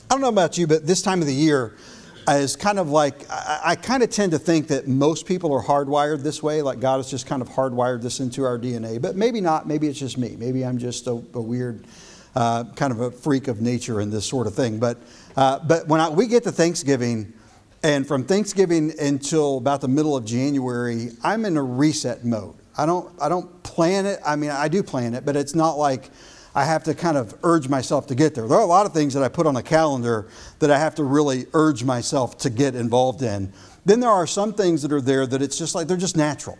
I 0.09 0.13
don't 0.13 0.21
know 0.21 0.29
about 0.29 0.59
you, 0.59 0.67
but 0.67 0.85
this 0.85 1.01
time 1.01 1.21
of 1.21 1.27
the 1.27 1.33
year, 1.33 1.73
uh, 2.27 2.33
is 2.33 2.55
kind 2.55 2.77
of 2.77 2.89
like 2.89 3.27
I, 3.31 3.61
I 3.65 3.75
kind 3.75 4.03
of 4.03 4.11
tend 4.11 4.33
to 4.33 4.39
think 4.39 4.67
that 4.67 4.87
most 4.87 5.25
people 5.25 5.51
are 5.51 5.63
hardwired 5.63 6.21
this 6.21 6.43
way, 6.43 6.61
like 6.61 6.79
God 6.79 6.97
has 6.97 7.09
just 7.09 7.25
kind 7.25 7.41
of 7.41 7.49
hardwired 7.49 8.03
this 8.03 8.19
into 8.19 8.43
our 8.43 8.59
DNA. 8.59 9.01
But 9.01 9.15
maybe 9.15 9.41
not. 9.41 9.67
Maybe 9.67 9.87
it's 9.87 9.97
just 9.97 10.17
me. 10.19 10.35
Maybe 10.37 10.63
I'm 10.63 10.77
just 10.77 11.07
a, 11.07 11.11
a 11.11 11.41
weird 11.41 11.85
uh, 12.39 12.63
kind 12.75 12.93
of 12.93 13.01
a 13.01 13.11
freak 13.11 13.49
of 13.49 13.59
nature 13.59 13.99
in 13.99 14.09
this 14.09 14.25
sort 14.25 14.47
of 14.47 14.55
thing. 14.55 14.79
But 14.79 14.97
uh, 15.35 15.59
but 15.59 15.87
when 15.87 15.99
I, 15.99 16.09
we 16.09 16.25
get 16.25 16.43
to 16.45 16.51
Thanksgiving, 16.51 17.33
and 17.83 18.07
from 18.07 18.23
Thanksgiving 18.23 18.93
until 18.99 19.57
about 19.57 19.81
the 19.81 19.89
middle 19.89 20.15
of 20.15 20.23
January, 20.23 21.09
I'm 21.21 21.43
in 21.43 21.57
a 21.57 21.63
reset 21.63 22.23
mode. 22.23 22.55
I 22.77 22.85
don't 22.85 23.13
I 23.21 23.27
don't 23.27 23.61
plan 23.63 24.05
it. 24.05 24.21
I 24.25 24.37
mean, 24.37 24.51
I 24.51 24.69
do 24.69 24.81
plan 24.81 25.15
it, 25.15 25.25
but 25.25 25.35
it's 25.35 25.53
not 25.53 25.73
like 25.73 26.11
I 26.55 26.63
have 26.63 26.85
to 26.85 26.95
kind 26.95 27.17
of 27.17 27.35
urge 27.43 27.67
myself 27.67 28.07
to 28.07 28.15
get 28.15 28.35
there. 28.35 28.47
There 28.47 28.57
are 28.57 28.63
a 28.63 28.65
lot 28.65 28.85
of 28.85 28.93
things 28.93 29.13
that 29.15 29.23
I 29.23 29.27
put 29.27 29.45
on 29.45 29.57
a 29.57 29.63
calendar 29.63 30.29
that 30.59 30.71
I 30.71 30.79
have 30.79 30.95
to 30.95 31.03
really 31.03 31.45
urge 31.53 31.83
myself 31.83 32.37
to 32.39 32.49
get 32.49 32.73
involved 32.73 33.21
in. 33.21 33.51
Then 33.83 33.99
there 33.99 34.09
are 34.09 34.25
some 34.25 34.53
things 34.53 34.81
that 34.83 34.93
are 34.93 35.01
there 35.01 35.27
that 35.27 35.41
it's 35.41 35.57
just 35.57 35.75
like 35.75 35.87
they're 35.87 35.97
just 35.97 36.15
natural. 36.15 36.57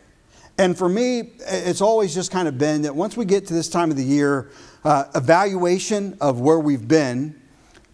And 0.59 0.77
for 0.77 0.89
me, 0.89 1.19
it's 1.47 1.79
always 1.79 2.13
just 2.13 2.31
kind 2.31 2.45
of 2.45 2.57
been 2.57 2.81
that 2.81 2.93
once 2.93 3.15
we 3.15 3.23
get 3.23 3.47
to 3.47 3.53
this 3.53 3.69
time 3.69 3.91
of 3.91 3.95
the 3.95 4.03
year, 4.03 4.51
uh, 4.83 5.05
evaluation 5.15 6.17
of 6.19 6.41
where 6.41 6.59
we've 6.59 6.85
been 6.85 7.39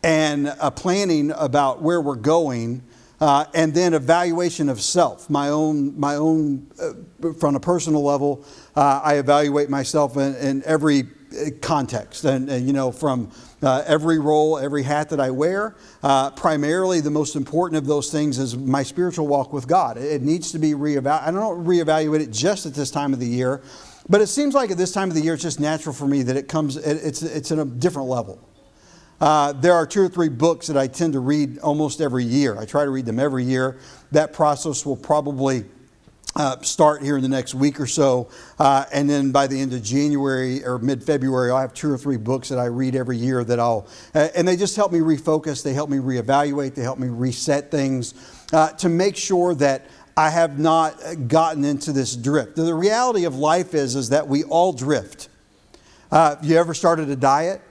and 0.04 0.48
planning 0.76 1.30
about 1.30 1.84
where 1.84 2.02
we're 2.02 2.16
going, 2.16 2.82
uh, 3.22 3.46
and 3.54 3.72
then 3.76 3.94
evaluation 3.94 4.68
of 4.68 4.82
self, 4.82 5.30
my 5.30 5.50
own, 5.50 6.00
my 6.00 6.16
own, 6.16 6.66
uh, 6.82 7.34
from 7.34 7.56
a 7.56 7.60
personal 7.60 8.04
level, 8.04 8.44
uh, 8.76 9.00
I 9.04 9.20
evaluate 9.20 9.70
myself 9.70 10.18
in, 10.18 10.36
in 10.36 10.64
every 10.64 11.04
context. 11.62 12.24
And, 12.26 12.50
and, 12.50 12.66
you 12.66 12.74
know 12.74 12.92
from 12.92 13.32
uh, 13.62 13.84
every 13.86 14.20
role 14.20 14.58
every 14.58 14.84
hat 14.84 15.10
that 15.10 15.20
i 15.20 15.30
wear 15.30 15.76
uh, 16.04 16.32
primarily 16.32 17.00
the 17.00 17.12
most 17.12 17.36
important 17.36 17.78
of 17.78 17.86
those 17.86 18.12
things 18.12 18.40
is 18.40 18.58
my 18.58 18.84
spiritual 18.84 19.28
walk 19.28 19.54
with 19.54 19.68
god. 19.68 19.98
It 19.98 20.22
needs 20.22 20.52
to 20.52 20.60
be 20.60 20.72
reevaluated 20.72 21.28
i 21.28 21.32
don't 21.32 21.66
reevaluate 21.66 22.22
it 22.22 22.32
just 22.32 22.66
at 22.66 22.74
this 22.74 22.92
time 22.92 23.14
of 23.14 23.20
the 23.20 23.28
year 23.28 23.62
but 24.08 24.22
it 24.22 24.28
seems 24.28 24.54
like 24.54 24.70
at 24.70 24.78
this 24.78 24.92
time 24.92 25.10
of 25.10 25.16
the 25.16 25.22
year 25.22 25.34
it's 25.34 25.44
just 25.44 25.60
natural 25.60 25.94
for 25.94 26.08
me 26.08 26.22
that 26.24 26.36
it 26.36 26.48
comes 26.48 26.78
it's, 26.78 27.22
it's 27.22 27.52
at 27.52 27.60
a 27.60 27.66
different 27.66 28.08
level. 28.08 28.40
Uh, 29.20 29.54
there 29.54 29.74
are 29.74 29.88
two 29.88 30.02
or 30.02 30.10
three 30.10 30.30
books 30.30 30.68
that 30.68 30.78
i 30.78 30.88
tend 30.88 31.14
to 31.14 31.20
read 31.20 31.58
almost 31.60 32.02
every 32.02 32.24
year. 32.24 32.58
I 32.58 32.66
try 32.66 32.84
to 32.84 32.92
read 32.92 33.06
them 33.06 33.20
every 33.20 33.44
year. 33.44 33.80
That 34.12 34.34
process 34.34 34.86
will 34.86 34.98
probably 34.98 35.66
uh, 36.36 36.60
start 36.62 37.02
here 37.02 37.16
in 37.16 37.24
the 37.24 37.30
next 37.30 37.56
week 37.56 37.80
or 37.80 37.88
so. 37.88 38.30
Uh, 38.60 38.86
and 38.92 39.10
then 39.10 39.32
by 39.32 39.48
the 39.48 39.60
end 39.60 39.74
of 39.74 39.82
January 39.82 40.64
or 40.66 40.78
mid 40.80 41.04
February, 41.04 41.52
I'll 41.52 41.60
have 41.60 41.74
two 41.74 41.92
or 41.92 41.98
three 41.98 42.18
books 42.18 42.50
that 42.50 42.60
I 42.60 42.66
read 42.66 42.96
every 42.96 43.18
year 43.18 43.44
that 43.44 43.60
I'll, 43.60 43.88
uh, 44.14 44.30
and 44.36 44.48
they 44.48 44.56
just 44.56 44.76
help 44.76 44.92
me 44.92 45.00
refocus, 45.00 45.64
they 45.64 45.74
help 45.74 45.90
me 45.90 45.98
reevaluate, 45.98 46.76
they 46.76 46.82
help 46.82 47.00
me 47.00 47.08
reset 47.08 47.72
things 47.72 48.14
uh, 48.54 48.72
to 48.74 48.90
make 48.90 49.16
sure 49.16 49.56
that 49.56 49.88
I 50.18 50.30
have 50.30 50.60
not 50.60 50.98
gotten 51.28 51.66
into 51.66 51.92
this 51.92 52.16
drift. 52.16 52.56
The 52.56 52.74
reality 52.74 53.26
of 53.26 53.36
life 53.36 53.74
is, 53.74 53.96
is 53.96 54.10
that 54.10 54.28
we 54.28 54.44
all 54.44 54.72
drift. 54.72 55.30
Uh, 56.12 56.38
you 56.42 56.58
ever 56.58 56.74
started 56.74 57.10
a 57.10 57.16
diet? 57.16 57.62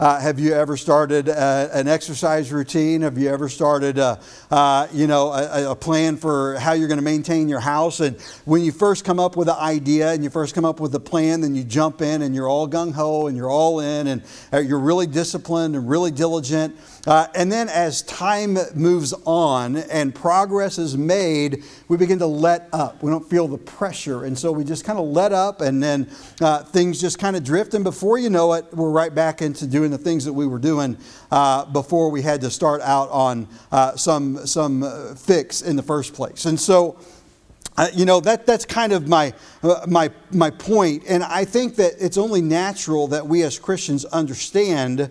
Uh, 0.00 0.18
have 0.18 0.40
you 0.40 0.54
ever 0.54 0.78
started 0.78 1.28
a, 1.28 1.38
uh, 1.38 1.68
an 1.74 1.86
exercise 1.86 2.50
routine? 2.50 3.02
Have 3.02 3.18
you 3.18 3.28
ever 3.28 3.50
started, 3.50 3.98
a, 3.98 4.18
uh, 4.50 4.86
you 4.94 5.06
know, 5.06 5.30
a, 5.30 5.72
a, 5.72 5.76
plan 5.76 6.16
for 6.16 6.54
how 6.54 6.72
you're 6.72 6.88
going 6.88 6.96
to 6.96 7.04
maintain 7.04 7.50
your 7.50 7.60
house? 7.60 8.00
And 8.00 8.18
when 8.46 8.62
you 8.62 8.72
first 8.72 9.04
come 9.04 9.20
up 9.20 9.36
with 9.36 9.50
an 9.50 9.58
idea 9.58 10.10
and 10.10 10.24
you 10.24 10.30
first 10.30 10.54
come 10.54 10.64
up 10.64 10.80
with 10.80 10.94
a 10.94 11.00
plan, 11.00 11.42
then 11.42 11.54
you 11.54 11.64
jump 11.64 12.00
in 12.00 12.22
and 12.22 12.34
you're 12.34 12.48
all 12.48 12.66
gung 12.66 12.94
ho 12.94 13.26
and 13.26 13.36
you're 13.36 13.50
all 13.50 13.80
in 13.80 14.06
and 14.06 14.22
uh, 14.54 14.58
you're 14.60 14.78
really 14.78 15.06
disciplined 15.06 15.76
and 15.76 15.86
really 15.86 16.10
diligent. 16.10 16.74
Uh, 17.06 17.26
and 17.34 17.50
then 17.50 17.68
as 17.68 18.02
time 18.02 18.58
moves 18.74 19.14
on 19.24 19.76
and 19.76 20.14
progress 20.14 20.78
is 20.78 20.96
made, 20.96 21.64
we 21.88 21.96
begin 21.96 22.18
to 22.18 22.26
let 22.26 22.68
up. 22.72 23.02
We 23.02 23.10
don't 23.10 23.28
feel 23.28 23.48
the 23.48 23.58
pressure. 23.58 24.24
And 24.24 24.38
so 24.38 24.52
we 24.52 24.64
just 24.64 24.84
kind 24.84 24.98
of 24.98 25.06
let 25.06 25.32
up 25.32 25.60
and 25.60 25.82
then 25.82 26.10
uh, 26.40 26.62
things 26.64 27.00
just 27.00 27.18
kind 27.18 27.36
of 27.36 27.44
drift. 27.44 27.74
And 27.74 27.84
before 27.84 28.18
you 28.18 28.28
know 28.28 28.52
it, 28.52 28.66
we're 28.72 28.90
right 28.90 29.14
back 29.14 29.40
into 29.40 29.66
doing 29.66 29.90
the 29.90 29.98
things 29.98 30.24
that 30.26 30.32
we 30.32 30.46
were 30.46 30.58
doing 30.58 30.96
uh, 31.30 31.64
before 31.66 32.10
we 32.10 32.20
had 32.22 32.40
to 32.42 32.50
start 32.50 32.82
out 32.82 33.08
on 33.10 33.48
uh, 33.72 33.96
some, 33.96 34.46
some 34.46 34.82
uh, 34.82 35.14
fix 35.14 35.62
in 35.62 35.76
the 35.76 35.82
first 35.82 36.12
place. 36.12 36.44
And 36.44 36.60
so, 36.60 36.98
uh, 37.76 37.88
you 37.94 38.04
know 38.04 38.20
that 38.20 38.44
that's 38.44 38.66
kind 38.66 38.92
of 38.92 39.08
my 39.08 39.32
uh, 39.62 39.86
my 39.88 40.10
my 40.32 40.50
point, 40.50 41.04
and 41.08 41.22
I 41.22 41.46
think 41.46 41.76
that 41.76 41.94
it's 41.98 42.18
only 42.18 42.42
natural 42.42 43.06
that 43.06 43.26
we 43.26 43.42
as 43.42 43.58
Christians 43.58 44.04
understand 44.06 45.08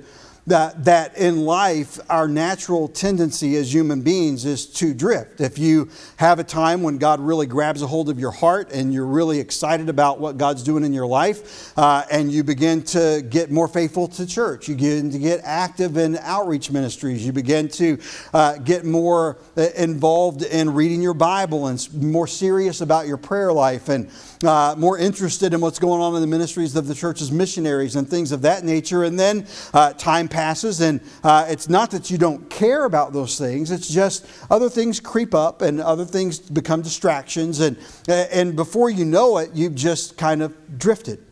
that, 0.49 0.85
that 0.85 1.17
in 1.17 1.45
life, 1.45 1.99
our 2.09 2.27
natural 2.27 2.88
tendency 2.88 3.55
as 3.55 3.73
human 3.73 4.01
beings 4.01 4.45
is 4.45 4.65
to 4.65 4.93
drift. 4.93 5.41
If 5.41 5.57
you 5.57 5.89
have 6.17 6.39
a 6.39 6.43
time 6.43 6.83
when 6.83 6.97
God 6.97 7.19
really 7.19 7.45
grabs 7.45 7.81
a 7.81 7.88
hold 7.88 8.09
of 8.09 8.19
your 8.19 8.31
heart 8.31 8.71
and 8.71 8.93
you're 8.93 9.05
really 9.05 9.39
excited 9.39 9.89
about 9.89 10.19
what 10.19 10.38
God's 10.38 10.63
doing 10.63 10.83
in 10.83 10.93
your 10.93 11.05
life, 11.05 11.77
uh, 11.77 12.03
and 12.12 12.31
you 12.31 12.43
begin 12.43 12.81
to 12.83 13.23
get 13.29 13.51
more 13.51 13.67
faithful 13.67 14.07
to 14.09 14.25
church, 14.25 14.67
you 14.67 14.75
begin 14.75 15.12
to 15.12 15.19
get 15.19 15.41
active 15.43 15.97
in 15.97 16.17
outreach 16.17 16.71
ministries, 16.71 17.25
you 17.25 17.31
begin 17.31 17.67
to 17.69 17.97
uh, 18.33 18.57
get 18.57 18.85
more 18.85 19.38
uh, 19.55 19.67
involved 19.77 20.43
in 20.43 20.73
reading 20.73 21.01
your 21.01 21.13
Bible 21.13 21.67
and 21.67 21.88
more 21.93 22.27
serious 22.27 22.81
about 22.81 23.07
your 23.07 23.17
prayer 23.17 23.53
life 23.53 23.89
and 23.89 24.09
uh, 24.43 24.73
more 24.77 24.97
interested 24.97 25.53
in 25.53 25.62
what's 25.62 25.79
going 25.79 26.01
on 26.01 26.15
in 26.15 26.21
the 26.21 26.27
ministries 26.27 26.75
of 26.75 26.88
the 26.88 26.95
church's 26.95 27.31
missionaries 27.31 27.95
and 27.95 28.09
things 28.09 28.31
of 28.31 28.41
that 28.41 28.63
nature. 28.63 29.03
And 29.03 29.19
then 29.19 29.45
uh, 29.73 29.93
time 29.93 30.27
passes, 30.27 30.38
and 30.39 31.02
uh, 31.23 31.45
it's 31.49 31.69
not 31.69 31.91
that 31.91 32.10
you 32.10 32.17
don't 32.17 32.49
care 32.49 32.86
about 32.86 33.13
those 33.13 33.38
things, 33.38 33.71
it's 33.71 33.88
just 33.89 34.25
other 34.49 34.69
things 34.69 34.99
creep 34.99 35.34
up 35.34 35.62
and 35.62 35.82
other 35.82 36.06
things 36.06 36.39
become 36.39 36.82
distractions. 36.82 37.60
And, 37.60 37.78
and 38.08 38.56
before 38.56 38.89
you 38.89 39.06
know 39.06 39.38
it, 39.38 39.52
you've 39.54 39.75
just 39.75 40.17
kind 40.17 40.41
of 40.41 40.80
drifted. 40.80 41.23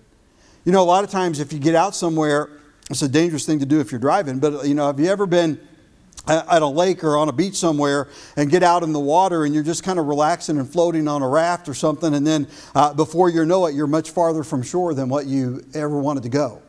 You 0.66 0.72
know, 0.72 0.82
a 0.82 0.86
lot 0.86 1.04
of 1.04 1.10
times 1.10 1.40
if 1.40 1.54
you 1.54 1.60
get 1.60 1.76
out 1.76 1.96
somewhere, 1.96 2.50
it's 2.90 3.02
a 3.02 3.10
dangerous 3.10 3.46
thing 3.46 3.60
to 3.60 3.66
do 3.66 3.80
if 3.80 3.92
you're 3.92 4.00
driving, 4.00 4.40
but 4.40 4.66
you 4.66 4.74
know, 4.74 4.88
have 4.88 5.00
you 5.00 5.08
ever 5.08 5.26
been 5.26 5.60
at 6.28 6.62
a 6.62 6.68
lake 6.68 7.04
or 7.04 7.16
on 7.16 7.30
a 7.30 7.32
beach 7.32 7.56
somewhere 7.56 8.10
and 8.36 8.50
get 8.50 8.64
out 8.64 8.84
in 8.84 8.92
the 8.92 9.00
water 9.00 9.46
and 9.46 9.54
you're 9.54 9.64
just 9.64 9.84
kind 9.84 9.98
of 9.98 10.08
relaxing 10.08 10.58
and 10.58 10.70
floating 10.70 11.08
on 11.08 11.22
a 11.22 11.28
raft 11.28 11.70
or 11.70 11.74
something 11.74 12.14
and 12.14 12.28
then 12.28 12.48
uh, 12.76 12.94
before 12.94 13.30
you 13.30 13.46
know 13.46 13.66
it 13.66 13.74
you're 13.74 13.88
much 13.88 14.12
farther 14.12 14.44
from 14.44 14.62
shore 14.62 14.94
than 14.94 15.08
what 15.08 15.26
you 15.26 15.64
ever 15.74 15.98
wanted 15.98 16.24
to 16.24 16.30
go 16.30 16.62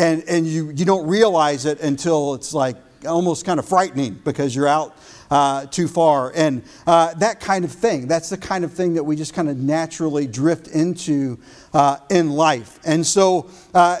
and, 0.00 0.24
and 0.26 0.46
you, 0.46 0.70
you 0.70 0.86
don't 0.86 1.06
realize 1.06 1.66
it 1.66 1.80
until 1.80 2.32
it's 2.32 2.54
like 2.54 2.76
almost 3.06 3.44
kind 3.44 3.60
of 3.60 3.68
frightening 3.68 4.14
because 4.24 4.56
you're 4.56 4.66
out 4.66 4.96
uh, 5.30 5.66
too 5.66 5.86
far 5.86 6.32
and 6.34 6.62
uh, 6.86 7.14
that 7.14 7.38
kind 7.38 7.64
of 7.64 7.70
thing 7.70 8.08
that's 8.08 8.30
the 8.30 8.36
kind 8.36 8.64
of 8.64 8.72
thing 8.72 8.94
that 8.94 9.04
we 9.04 9.14
just 9.14 9.34
kind 9.34 9.48
of 9.48 9.56
naturally 9.58 10.26
drift 10.26 10.68
into 10.68 11.38
uh, 11.74 11.98
in 12.08 12.30
life 12.30 12.80
and 12.84 13.06
so 13.06 13.48
uh, 13.74 13.98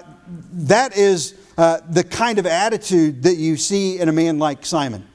that 0.52 0.96
is 0.96 1.34
uh, 1.58 1.80
the 1.90 2.02
kind 2.02 2.38
of 2.38 2.46
attitude 2.46 3.22
that 3.22 3.36
you 3.36 3.56
see 3.56 3.98
in 3.98 4.08
a 4.08 4.12
man 4.12 4.38
like 4.38 4.64
Simon. 4.64 5.06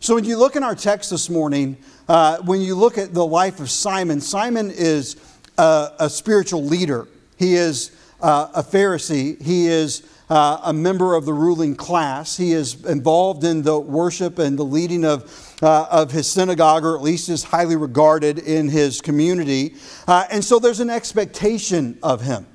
So 0.00 0.14
when 0.14 0.24
you 0.24 0.38
look 0.38 0.56
in 0.56 0.62
our 0.62 0.74
text 0.74 1.10
this 1.10 1.28
morning, 1.28 1.76
uh, 2.08 2.38
when 2.42 2.62
you 2.62 2.74
look 2.74 2.96
at 2.96 3.12
the 3.12 3.26
life 3.26 3.60
of 3.60 3.68
Simon, 3.68 4.20
Simon 4.20 4.70
is 4.70 5.16
a, 5.58 5.90
a 5.98 6.08
spiritual 6.08 6.64
leader. 6.64 7.06
He 7.36 7.54
is 7.54 7.90
a 8.20 8.62
Pharisee. 8.62 9.40
He 9.42 9.66
is 9.66 10.02
uh, 10.30 10.60
a 10.64 10.72
member 10.72 11.14
of 11.14 11.24
the 11.24 11.32
ruling 11.32 11.76
class. 11.76 12.36
He 12.36 12.52
is 12.52 12.84
involved 12.84 13.44
in 13.44 13.62
the 13.62 13.78
worship 13.78 14.38
and 14.38 14.58
the 14.58 14.64
leading 14.64 15.04
of, 15.04 15.56
uh, 15.62 15.86
of 15.90 16.10
his 16.10 16.30
synagogue, 16.30 16.84
or 16.84 16.96
at 16.96 17.02
least 17.02 17.28
is 17.28 17.44
highly 17.44 17.76
regarded 17.76 18.38
in 18.38 18.68
his 18.68 19.00
community. 19.00 19.74
Uh, 20.08 20.24
and 20.30 20.44
so 20.44 20.58
there's 20.58 20.80
an 20.80 20.90
expectation 20.90 21.98
of 22.02 22.20
him. 22.20 22.46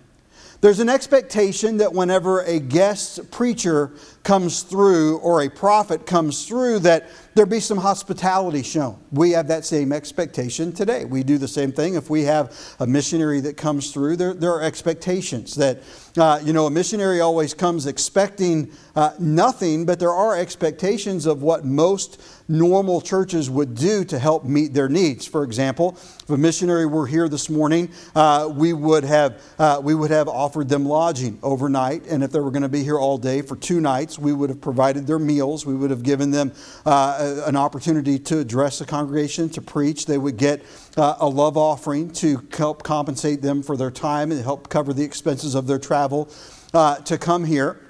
There's 0.61 0.79
an 0.79 0.89
expectation 0.89 1.77
that 1.77 1.93
whenever 1.93 2.41
a 2.41 2.59
guest 2.59 3.31
preacher 3.31 3.91
comes 4.29 4.61
through 4.61 5.17
or 5.21 5.41
a 5.41 5.49
prophet 5.49 6.05
comes 6.05 6.45
through, 6.47 6.77
that 6.77 7.09
there 7.33 7.47
be 7.47 7.59
some 7.59 7.79
hospitality 7.79 8.61
shown. 8.61 8.99
We 9.11 9.31
have 9.31 9.47
that 9.47 9.65
same 9.65 9.91
expectation 9.91 10.71
today. 10.71 11.03
We 11.03 11.23
do 11.23 11.39
the 11.39 11.47
same 11.47 11.71
thing. 11.71 11.95
If 11.95 12.11
we 12.11 12.23
have 12.25 12.55
a 12.79 12.85
missionary 12.85 13.39
that 13.39 13.57
comes 13.57 13.91
through, 13.91 14.17
there, 14.17 14.35
there 14.35 14.51
are 14.51 14.61
expectations 14.61 15.55
that, 15.55 15.79
uh, 16.15 16.41
you 16.43 16.53
know, 16.53 16.67
a 16.67 16.69
missionary 16.69 17.21
always 17.21 17.55
comes 17.55 17.87
expecting 17.87 18.71
uh, 18.95 19.13
nothing, 19.17 19.85
but 19.85 19.99
there 19.99 20.13
are 20.13 20.37
expectations 20.37 21.25
of 21.25 21.41
what 21.41 21.65
most 21.65 22.21
normal 22.47 22.99
churches 22.99 23.49
would 23.49 23.73
do 23.73 24.03
to 24.03 24.19
help 24.19 24.43
meet 24.43 24.73
their 24.73 24.89
needs. 24.89 25.25
For 25.25 25.43
example, 25.43 25.97
if 26.21 26.29
a 26.29 26.37
missionary 26.37 26.85
were 26.85 27.07
here 27.07 27.29
this 27.29 27.49
morning, 27.49 27.89
uh, 28.15 28.51
we, 28.53 28.73
would 28.73 29.05
have, 29.05 29.41
uh, 29.57 29.79
we 29.81 29.95
would 29.95 30.11
have 30.11 30.27
offered 30.27 30.67
them 30.67 30.85
lodging 30.85 31.39
overnight. 31.41 32.05
And 32.07 32.23
if 32.23 32.31
they 32.31 32.39
were 32.39 32.51
going 32.51 32.63
to 32.63 32.69
be 32.69 32.83
here 32.83 32.99
all 32.99 33.17
day 33.17 33.41
for 33.41 33.55
two 33.55 33.79
nights, 33.79 34.18
we 34.21 34.33
would 34.33 34.49
have 34.49 34.61
provided 34.61 35.07
their 35.07 35.19
meals. 35.19 35.65
We 35.65 35.75
would 35.75 35.89
have 35.89 36.03
given 36.03 36.31
them 36.31 36.51
uh, 36.85 37.43
an 37.45 37.55
opportunity 37.55 38.19
to 38.19 38.39
address 38.39 38.79
the 38.79 38.85
congregation, 38.85 39.49
to 39.49 39.61
preach. 39.61 40.05
They 40.05 40.17
would 40.17 40.37
get 40.37 40.63
uh, 40.97 41.15
a 41.19 41.27
love 41.27 41.57
offering 41.57 42.11
to 42.13 42.41
help 42.55 42.83
compensate 42.83 43.41
them 43.41 43.63
for 43.63 43.77
their 43.77 43.91
time 43.91 44.31
and 44.31 44.41
help 44.41 44.69
cover 44.69 44.93
the 44.93 45.03
expenses 45.03 45.55
of 45.55 45.67
their 45.67 45.79
travel 45.79 46.29
uh, 46.73 46.97
to 46.97 47.17
come 47.17 47.43
here. 47.43 47.81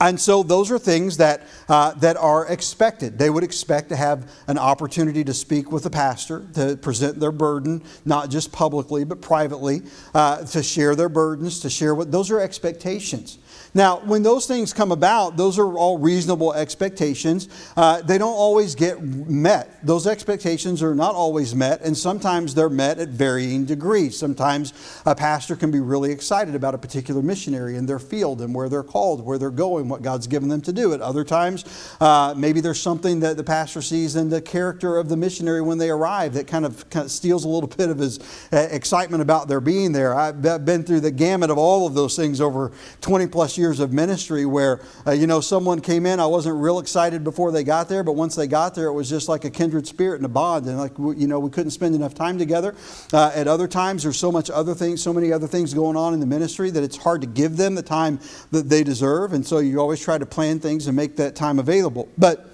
And 0.00 0.20
so 0.20 0.42
those 0.42 0.70
are 0.70 0.78
things 0.78 1.18
that, 1.18 1.46
uh, 1.68 1.92
that 1.94 2.16
are 2.16 2.46
expected. 2.46 3.18
They 3.18 3.30
would 3.30 3.44
expect 3.44 3.88
to 3.90 3.96
have 3.96 4.30
an 4.48 4.58
opportunity 4.58 5.24
to 5.24 5.32
speak 5.32 5.70
with 5.70 5.84
the 5.84 5.90
pastor, 5.90 6.44
to 6.54 6.76
present 6.76 7.20
their 7.20 7.32
burden, 7.32 7.82
not 8.04 8.28
just 8.28 8.52
publicly, 8.52 9.04
but 9.04 9.22
privately, 9.22 9.82
uh, 10.12 10.44
to 10.46 10.62
share 10.62 10.96
their 10.96 11.08
burdens, 11.08 11.60
to 11.60 11.70
share 11.70 11.94
what 11.94 12.10
those 12.10 12.30
are 12.30 12.40
expectations. 12.40 13.38
Now, 13.76 13.98
when 13.98 14.22
those 14.22 14.46
things 14.46 14.72
come 14.72 14.92
about, 14.92 15.36
those 15.36 15.58
are 15.58 15.76
all 15.76 15.98
reasonable 15.98 16.54
expectations. 16.54 17.48
Uh, 17.76 18.02
they 18.02 18.18
don't 18.18 18.32
always 18.32 18.76
get 18.76 19.02
met. 19.02 19.84
Those 19.84 20.06
expectations 20.06 20.80
are 20.80 20.94
not 20.94 21.16
always 21.16 21.56
met, 21.56 21.80
and 21.80 21.98
sometimes 21.98 22.54
they're 22.54 22.70
met 22.70 23.00
at 23.00 23.08
varying 23.08 23.64
degrees. 23.64 24.16
Sometimes 24.16 24.72
a 25.04 25.14
pastor 25.14 25.56
can 25.56 25.72
be 25.72 25.80
really 25.80 26.12
excited 26.12 26.54
about 26.54 26.74
a 26.74 26.78
particular 26.78 27.20
missionary 27.20 27.76
in 27.76 27.84
their 27.84 27.98
field 27.98 28.40
and 28.42 28.54
where 28.54 28.68
they're 28.68 28.84
called, 28.84 29.24
where 29.24 29.38
they're 29.38 29.50
going, 29.50 29.88
what 29.88 30.02
God's 30.02 30.28
given 30.28 30.48
them 30.48 30.60
to 30.62 30.72
do. 30.72 30.92
At 30.92 31.00
other 31.00 31.24
times, 31.24 31.64
uh, 32.00 32.32
maybe 32.36 32.60
there's 32.60 32.80
something 32.80 33.18
that 33.20 33.36
the 33.36 33.44
pastor 33.44 33.82
sees 33.82 34.14
in 34.14 34.30
the 34.30 34.40
character 34.40 34.98
of 34.98 35.08
the 35.08 35.16
missionary 35.16 35.62
when 35.62 35.78
they 35.78 35.90
arrive 35.90 36.34
that 36.34 36.46
kind 36.46 36.64
of, 36.64 36.88
kind 36.90 37.06
of 37.06 37.10
steals 37.10 37.44
a 37.44 37.48
little 37.48 37.68
bit 37.68 37.90
of 37.90 37.98
his 37.98 38.20
uh, 38.52 38.68
excitement 38.70 39.20
about 39.20 39.48
their 39.48 39.60
being 39.60 39.90
there. 39.90 40.14
I've 40.14 40.40
been 40.64 40.84
through 40.84 41.00
the 41.00 41.10
gamut 41.10 41.50
of 41.50 41.58
all 41.58 41.88
of 41.88 41.94
those 41.94 42.14
things 42.14 42.40
over 42.40 42.70
20 43.00 43.26
plus 43.26 43.58
years 43.58 43.63
years 43.64 43.80
of 43.80 43.92
ministry 43.92 44.44
where, 44.44 44.80
uh, 45.06 45.12
you 45.12 45.26
know, 45.26 45.40
someone 45.40 45.80
came 45.80 46.04
in, 46.04 46.20
I 46.20 46.26
wasn't 46.26 46.60
real 46.60 46.78
excited 46.78 47.24
before 47.24 47.50
they 47.50 47.64
got 47.64 47.88
there, 47.88 48.04
but 48.04 48.12
once 48.12 48.36
they 48.36 48.46
got 48.46 48.74
there, 48.74 48.88
it 48.88 48.92
was 48.92 49.08
just 49.08 49.26
like 49.26 49.44
a 49.46 49.50
kindred 49.50 49.86
spirit 49.86 50.16
and 50.16 50.26
a 50.26 50.28
bond. 50.28 50.66
And, 50.66 50.78
like, 50.78 50.92
you 50.98 51.26
know, 51.26 51.38
we 51.40 51.48
couldn't 51.48 51.70
spend 51.70 51.94
enough 51.94 52.14
time 52.14 52.38
together. 52.38 52.74
Uh, 53.12 53.32
at 53.34 53.48
other 53.48 53.66
times, 53.66 54.02
there's 54.02 54.18
so 54.18 54.30
much 54.30 54.50
other 54.50 54.74
things, 54.74 55.02
so 55.02 55.14
many 55.14 55.32
other 55.32 55.46
things 55.46 55.72
going 55.72 55.96
on 55.96 56.12
in 56.12 56.20
the 56.20 56.26
ministry 56.26 56.68
that 56.70 56.82
it's 56.82 56.98
hard 56.98 57.22
to 57.22 57.26
give 57.26 57.56
them 57.56 57.74
the 57.74 57.82
time 57.82 58.20
that 58.50 58.68
they 58.68 58.84
deserve. 58.84 59.32
And 59.32 59.46
so 59.46 59.58
you 59.58 59.80
always 59.80 60.00
try 60.00 60.18
to 60.18 60.26
plan 60.26 60.60
things 60.60 60.86
and 60.86 60.94
make 60.94 61.16
that 61.16 61.34
time 61.34 61.58
available. 61.58 62.08
But 62.18 62.46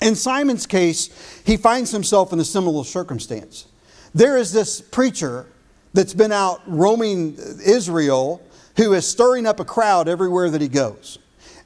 in 0.00 0.14
Simon's 0.14 0.66
case, 0.66 1.10
he 1.44 1.56
finds 1.56 1.90
himself 1.90 2.32
in 2.32 2.38
a 2.38 2.44
similar 2.44 2.84
circumstance. 2.84 3.66
There 4.14 4.36
is 4.36 4.52
this 4.52 4.80
preacher 4.80 5.46
that's 5.92 6.14
been 6.14 6.32
out 6.32 6.62
roaming 6.66 7.36
Israel 7.64 8.42
who 8.76 8.92
is 8.92 9.06
stirring 9.06 9.46
up 9.46 9.60
a 9.60 9.64
crowd 9.64 10.08
everywhere 10.08 10.50
that 10.50 10.60
he 10.60 10.68
goes. 10.68 11.18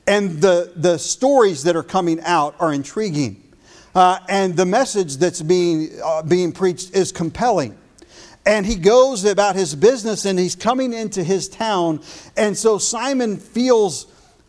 And 0.07 0.41
the, 0.41 0.73
the 0.77 0.99
stories 0.99 1.65
that 1.65 1.77
are 1.77 1.83
coming 1.83 2.21
out 2.23 2.55
are 2.59 2.73
intriguing. 2.73 3.43
Uh, 3.95 4.19
and 4.29 4.57
the 4.57 4.67
message 4.67 5.17
that's 5.17 5.43
being, 5.43 5.91
uh, 6.05 6.23
being 6.23 6.53
preached 6.53 6.95
is 6.95 7.13
compelling. 7.13 7.77
And 8.47 8.65
he 8.65 8.77
goes 8.77 9.25
about 9.25 9.57
his 9.57 9.75
business 9.75 10.25
and 10.25 10.39
he's 10.39 10.55
coming 10.55 10.93
into 10.93 11.23
his 11.23 11.49
town. 11.49 12.01
And 12.37 12.57
so 12.57 12.79
Simon 12.79 13.37
feels 13.37 14.07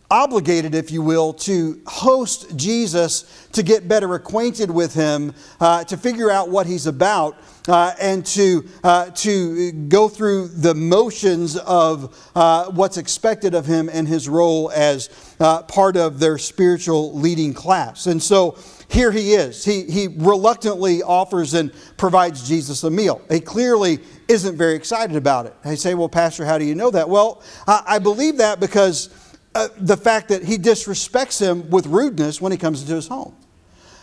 obligated, 0.10 0.76
if 0.76 0.92
you 0.92 1.02
will, 1.02 1.34
to 1.34 1.82
host 1.88 2.56
Jesus, 2.56 3.48
to 3.54 3.64
get 3.64 3.88
better 3.88 4.14
acquainted 4.14 4.70
with 4.70 4.94
him, 4.94 5.34
uh, 5.60 5.84
to 5.86 5.98
figure 5.98 6.30
out 6.30 6.50
what 6.50 6.68
he's 6.68 6.86
about, 6.86 7.38
uh, 7.68 7.94
and 8.00 8.26
to, 8.26 8.68
uh, 8.84 9.12
to 9.12 9.72
go 9.72 10.08
through 10.08 10.48
the 10.48 10.74
motions 10.74 11.58
of 11.58 12.32
uh, 12.36 12.66
what's 12.72 12.98
expected 12.98 13.54
of 13.54 13.66
him 13.66 13.90
and 13.92 14.08
his 14.08 14.28
role 14.28 14.72
as 14.72 15.10
uh, 15.40 15.62
part 15.64 15.96
of 15.98 16.20
their 16.20 16.38
spiritual 16.38 17.18
leading 17.18 17.54
class. 17.54 18.08
And 18.08 18.22
so 18.22 18.58
here 18.90 19.12
he 19.12 19.34
is. 19.34 19.64
He, 19.64 19.84
he 19.84 20.08
reluctantly 20.08 21.02
offers 21.04 21.54
and 21.54 21.72
provides 21.98 22.48
Jesus 22.48 22.84
a 22.84 22.90
meal. 22.90 23.22
He 23.30 23.40
clearly 23.40 24.00
isn't 24.28 24.58
very 24.58 24.76
excited 24.76 25.16
about 25.16 25.46
it. 25.46 25.54
I 25.64 25.76
say, 25.76 25.94
Well, 25.94 26.10
Pastor, 26.10 26.46
how 26.46 26.58
do 26.58 26.66
you 26.66 26.76
know 26.76 26.92
that? 26.92 27.08
Well, 27.08 27.42
I, 27.68 27.84
I 27.88 28.00
believe 28.00 28.38
that 28.38 28.60
because 28.60 29.10
uh, 29.56 29.68
the 29.78 29.98
fact 29.98 30.30
that 30.30 30.44
he 30.44 30.58
disrespects 30.58 31.40
him 31.40 31.70
with 31.70 31.86
rudeness 31.86 32.42
when 32.42 32.52
he 32.52 32.58
comes 32.58 32.82
into 32.82 32.96
his 32.96 33.08
home. 33.08 33.36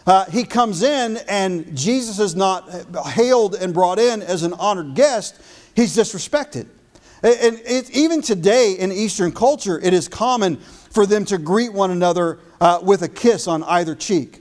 Uh, 0.08 0.24
he 0.30 0.42
comes 0.42 0.82
in, 0.82 1.18
and 1.28 1.76
Jesus 1.76 2.18
is 2.18 2.34
not 2.34 2.66
hailed 3.08 3.54
and 3.54 3.74
brought 3.74 3.98
in 3.98 4.22
as 4.22 4.42
an 4.42 4.54
honored 4.54 4.94
guest, 4.94 5.38
he's 5.76 5.94
disrespected. 5.94 6.66
And 7.22 7.60
it, 7.66 7.90
even 7.90 8.22
today 8.22 8.72
in 8.78 8.90
Eastern 8.90 9.32
culture, 9.32 9.78
it 9.78 9.92
is 9.92 10.08
common 10.08 10.56
for 10.56 11.04
them 11.04 11.26
to 11.26 11.36
greet 11.36 11.74
one 11.74 11.90
another 11.90 12.38
uh, 12.58 12.80
with 12.82 13.02
a 13.02 13.08
kiss 13.08 13.46
on 13.46 13.62
either 13.64 13.94
cheek. 13.94 14.40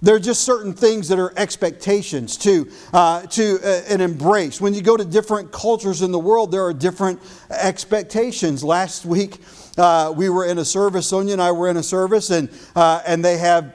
There 0.00 0.14
are 0.14 0.20
just 0.20 0.42
certain 0.42 0.74
things 0.74 1.08
that 1.08 1.18
are 1.18 1.32
expectations 1.36 2.36
to, 2.38 2.70
uh, 2.92 3.22
to 3.22 3.58
uh, 3.64 3.82
an 3.88 4.00
embrace. 4.00 4.60
When 4.60 4.74
you 4.74 4.82
go 4.82 4.96
to 4.96 5.04
different 5.04 5.50
cultures 5.50 6.02
in 6.02 6.12
the 6.12 6.20
world, 6.20 6.52
there 6.52 6.64
are 6.64 6.74
different 6.74 7.20
expectations. 7.50 8.62
Last 8.62 9.04
week, 9.04 9.38
uh, 9.76 10.12
we 10.14 10.28
were 10.28 10.44
in 10.44 10.58
a 10.58 10.64
service, 10.64 11.08
Sonia 11.08 11.32
and 11.32 11.42
I 11.42 11.50
were 11.50 11.68
in 11.68 11.78
a 11.78 11.82
service, 11.82 12.30
and, 12.30 12.48
uh, 12.76 13.02
and 13.04 13.24
they 13.24 13.38
have 13.38 13.74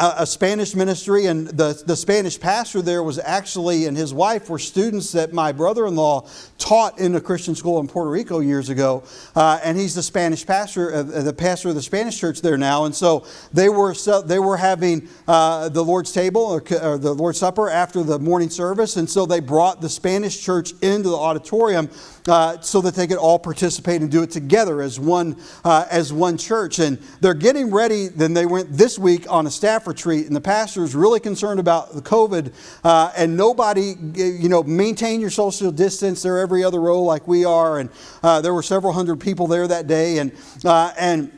a 0.00 0.26
Spanish 0.26 0.74
ministry, 0.74 1.26
and 1.26 1.46
the, 1.48 1.82
the 1.86 1.94
Spanish 1.94 2.40
pastor 2.40 2.80
there 2.80 3.02
was 3.02 3.18
actually, 3.18 3.84
and 3.84 3.96
his 3.96 4.14
wife 4.14 4.48
were 4.48 4.58
students 4.58 5.12
that 5.12 5.34
my 5.34 5.52
brother 5.52 5.86
in 5.86 5.94
law 5.94 6.26
taught 6.56 6.98
in 6.98 7.14
a 7.16 7.20
Christian 7.20 7.54
school 7.54 7.78
in 7.80 7.86
Puerto 7.86 8.08
Rico 8.08 8.40
years 8.40 8.70
ago. 8.70 9.02
Uh, 9.36 9.60
and 9.62 9.78
he's 9.78 9.94
the 9.94 10.02
Spanish 10.02 10.46
pastor, 10.46 10.94
uh, 10.94 11.02
the 11.02 11.32
pastor 11.32 11.68
of 11.68 11.74
the 11.74 11.82
Spanish 11.82 12.18
church 12.18 12.40
there 12.40 12.56
now. 12.56 12.86
And 12.86 12.94
so 12.94 13.26
they 13.52 13.68
were, 13.68 13.94
they 14.24 14.38
were 14.38 14.56
having 14.56 15.06
uh, 15.28 15.68
the 15.68 15.84
Lord's 15.84 16.12
table 16.12 16.42
or, 16.42 16.62
or, 16.82 16.96
the 16.96 17.12
Lord's 17.12 17.38
Supper 17.38 17.68
after 17.68 18.02
the 18.02 18.18
morning 18.18 18.48
service. 18.48 18.96
And 18.96 19.08
so 19.08 19.26
they 19.26 19.40
brought 19.40 19.82
the 19.82 19.88
Spanish 19.88 20.42
church 20.42 20.72
into 20.80 21.10
the 21.10 21.16
auditorium 21.16 21.90
uh, 22.28 22.60
so 22.60 22.80
that 22.80 22.94
they 22.94 23.06
could 23.06 23.18
all 23.18 23.38
participate 23.38 24.00
and 24.00 24.10
do 24.10 24.22
it 24.22 24.30
together 24.30 24.82
as 24.82 25.00
one, 25.00 25.36
uh, 25.64 25.86
as 25.90 26.12
one 26.12 26.36
church. 26.36 26.78
And 26.78 26.98
they're 27.20 27.34
getting 27.34 27.70
ready. 27.70 28.08
Then 28.08 28.34
they 28.34 28.46
went 28.46 28.72
this 28.72 28.98
week 28.98 29.30
on 29.30 29.46
a 29.46 29.50
staff 29.50 29.86
retreat, 29.86 30.26
and 30.26 30.36
the 30.36 30.40
pastor 30.40 30.84
is 30.84 30.94
really 30.94 31.20
concerned 31.20 31.60
about 31.60 31.94
the 31.94 32.02
COVID, 32.02 32.52
uh, 32.84 33.12
and 33.16 33.36
nobody, 33.36 33.94
you 34.14 34.48
know, 34.48 34.62
maintain 34.62 35.20
your 35.20 35.30
social 35.30 35.70
distance. 35.70 36.22
They're 36.22 36.38
every 36.38 36.64
other 36.64 36.80
row 36.80 37.02
like 37.02 37.26
we 37.26 37.44
are, 37.44 37.78
and 37.78 37.90
uh, 38.22 38.40
there 38.40 38.54
were 38.54 38.62
several 38.62 38.92
hundred 38.92 39.20
people 39.20 39.46
there 39.46 39.66
that 39.66 39.86
day, 39.86 40.18
and 40.18 40.32
uh, 40.64 40.92
and 40.98 41.32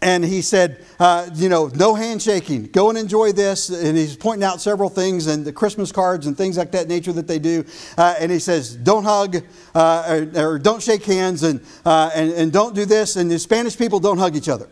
and 0.00 0.24
he 0.24 0.42
said, 0.42 0.84
uh, 1.00 1.28
you 1.34 1.48
know, 1.48 1.68
no 1.74 1.94
handshaking. 1.94 2.66
Go 2.66 2.88
and 2.88 2.96
enjoy 2.96 3.32
this. 3.32 3.68
And 3.68 3.98
he's 3.98 4.16
pointing 4.16 4.44
out 4.44 4.60
several 4.60 4.88
things 4.88 5.26
and 5.26 5.44
the 5.44 5.52
Christmas 5.52 5.90
cards 5.90 6.26
and 6.26 6.36
things 6.36 6.56
like 6.56 6.70
that 6.72 6.86
nature 6.86 7.12
that 7.12 7.26
they 7.26 7.40
do. 7.40 7.64
Uh, 7.96 8.14
and 8.20 8.30
he 8.30 8.38
says, 8.38 8.76
don't 8.76 9.02
hug 9.02 9.36
uh, 9.74 10.28
or, 10.36 10.52
or, 10.52 10.58
don't 10.58 10.80
shake 10.80 11.04
hands 11.04 11.42
and, 11.42 11.60
uh, 11.84 12.10
and, 12.14 12.32
and 12.32 12.52
don't 12.52 12.76
do 12.76 12.84
this. 12.84 13.16
And 13.16 13.28
the 13.28 13.38
Spanish 13.40 13.76
people 13.76 13.98
don't 13.98 14.18
hug 14.18 14.36
each 14.36 14.48
other. 14.48 14.68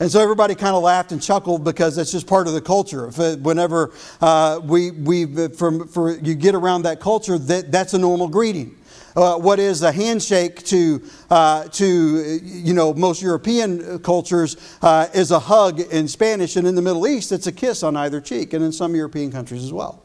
And 0.00 0.08
so 0.08 0.20
everybody 0.20 0.54
kind 0.54 0.76
of 0.76 0.84
laughed 0.84 1.10
and 1.10 1.20
chuckled 1.20 1.64
because 1.64 1.96
that's 1.96 2.12
just 2.12 2.28
part 2.28 2.46
of 2.46 2.52
the 2.52 2.60
culture. 2.60 3.08
Whenever 3.08 3.92
uh, 4.20 4.60
we, 4.62 4.92
we 4.92 5.48
from, 5.48 5.88
for, 5.88 6.12
you 6.12 6.36
get 6.36 6.54
around 6.54 6.82
that 6.82 7.00
culture, 7.00 7.36
that, 7.36 7.72
that's 7.72 7.94
a 7.94 7.98
normal 7.98 8.28
greeting. 8.28 8.76
Uh, 9.16 9.36
what 9.36 9.58
is 9.58 9.82
a 9.82 9.90
handshake 9.90 10.62
to, 10.64 11.02
uh, 11.30 11.64
to 11.68 12.38
you 12.42 12.74
know, 12.74 12.92
most 12.94 13.22
European 13.22 13.98
cultures 14.00 14.56
uh, 14.82 15.06
is 15.14 15.30
a 15.30 15.38
hug 15.38 15.80
in 15.80 16.06
Spanish, 16.06 16.56
and 16.56 16.66
in 16.66 16.74
the 16.74 16.82
Middle 16.82 17.06
East, 17.06 17.32
it's 17.32 17.46
a 17.46 17.52
kiss 17.52 17.82
on 17.82 17.96
either 17.96 18.20
cheek, 18.20 18.52
and 18.52 18.64
in 18.64 18.72
some 18.72 18.94
European 18.94 19.32
countries 19.32 19.64
as 19.64 19.72
well. 19.72 20.02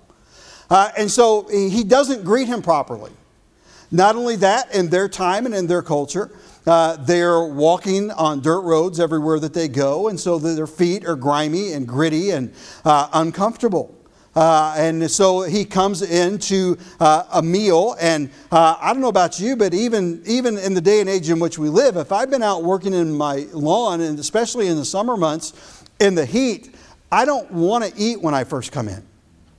Uh, 0.69 0.89
and 0.97 1.11
so 1.11 1.47
he 1.49 1.83
doesn't 1.83 2.23
greet 2.23 2.47
him 2.47 2.61
properly. 2.61 3.11
Not 3.91 4.15
only 4.15 4.37
that, 4.37 4.73
in 4.73 4.89
their 4.89 5.07
time 5.07 5.45
and 5.45 5.53
in 5.53 5.67
their 5.67 5.83
culture, 5.83 6.31
uh, 6.65 6.95
they're 6.95 7.43
walking 7.43 8.09
on 8.11 8.41
dirt 8.41 8.61
roads 8.61 8.99
everywhere 8.99 9.39
that 9.39 9.53
they 9.53 9.67
go, 9.67 10.07
and 10.07 10.19
so 10.19 10.39
their 10.39 10.65
feet 10.65 11.05
are 11.05 11.15
grimy 11.15 11.73
and 11.73 11.87
gritty 11.87 12.31
and 12.31 12.53
uh, 12.85 13.09
uncomfortable. 13.13 13.93
Uh, 14.35 14.73
and 14.77 15.09
so 15.09 15.41
he 15.41 15.63
comes 15.63 16.01
into 16.01 16.77
uh, 16.99 17.23
a 17.33 17.41
meal. 17.41 17.95
And 17.99 18.29
uh, 18.51 18.77
I 18.79 18.93
don't 18.93 19.01
know 19.01 19.09
about 19.09 19.39
you, 19.39 19.55
but 19.55 19.73
even, 19.73 20.21
even 20.25 20.57
in 20.57 20.73
the 20.73 20.81
day 20.81 20.99
and 21.01 21.09
age 21.09 21.29
in 21.29 21.39
which 21.39 21.57
we 21.59 21.69
live, 21.69 21.97
if 21.97 22.11
I've 22.11 22.29
been 22.29 22.43
out 22.43 22.63
working 22.63 22.93
in 22.93 23.13
my 23.13 23.47
lawn, 23.53 24.01
and 24.01 24.17
especially 24.17 24.67
in 24.67 24.77
the 24.77 24.85
summer 24.85 25.17
months 25.17 25.83
in 25.99 26.15
the 26.15 26.25
heat, 26.25 26.73
I 27.11 27.25
don't 27.25 27.51
want 27.51 27.83
to 27.83 27.93
eat 27.95 28.21
when 28.21 28.33
I 28.33 28.43
first 28.43 28.71
come 28.71 28.87
in. 28.87 29.03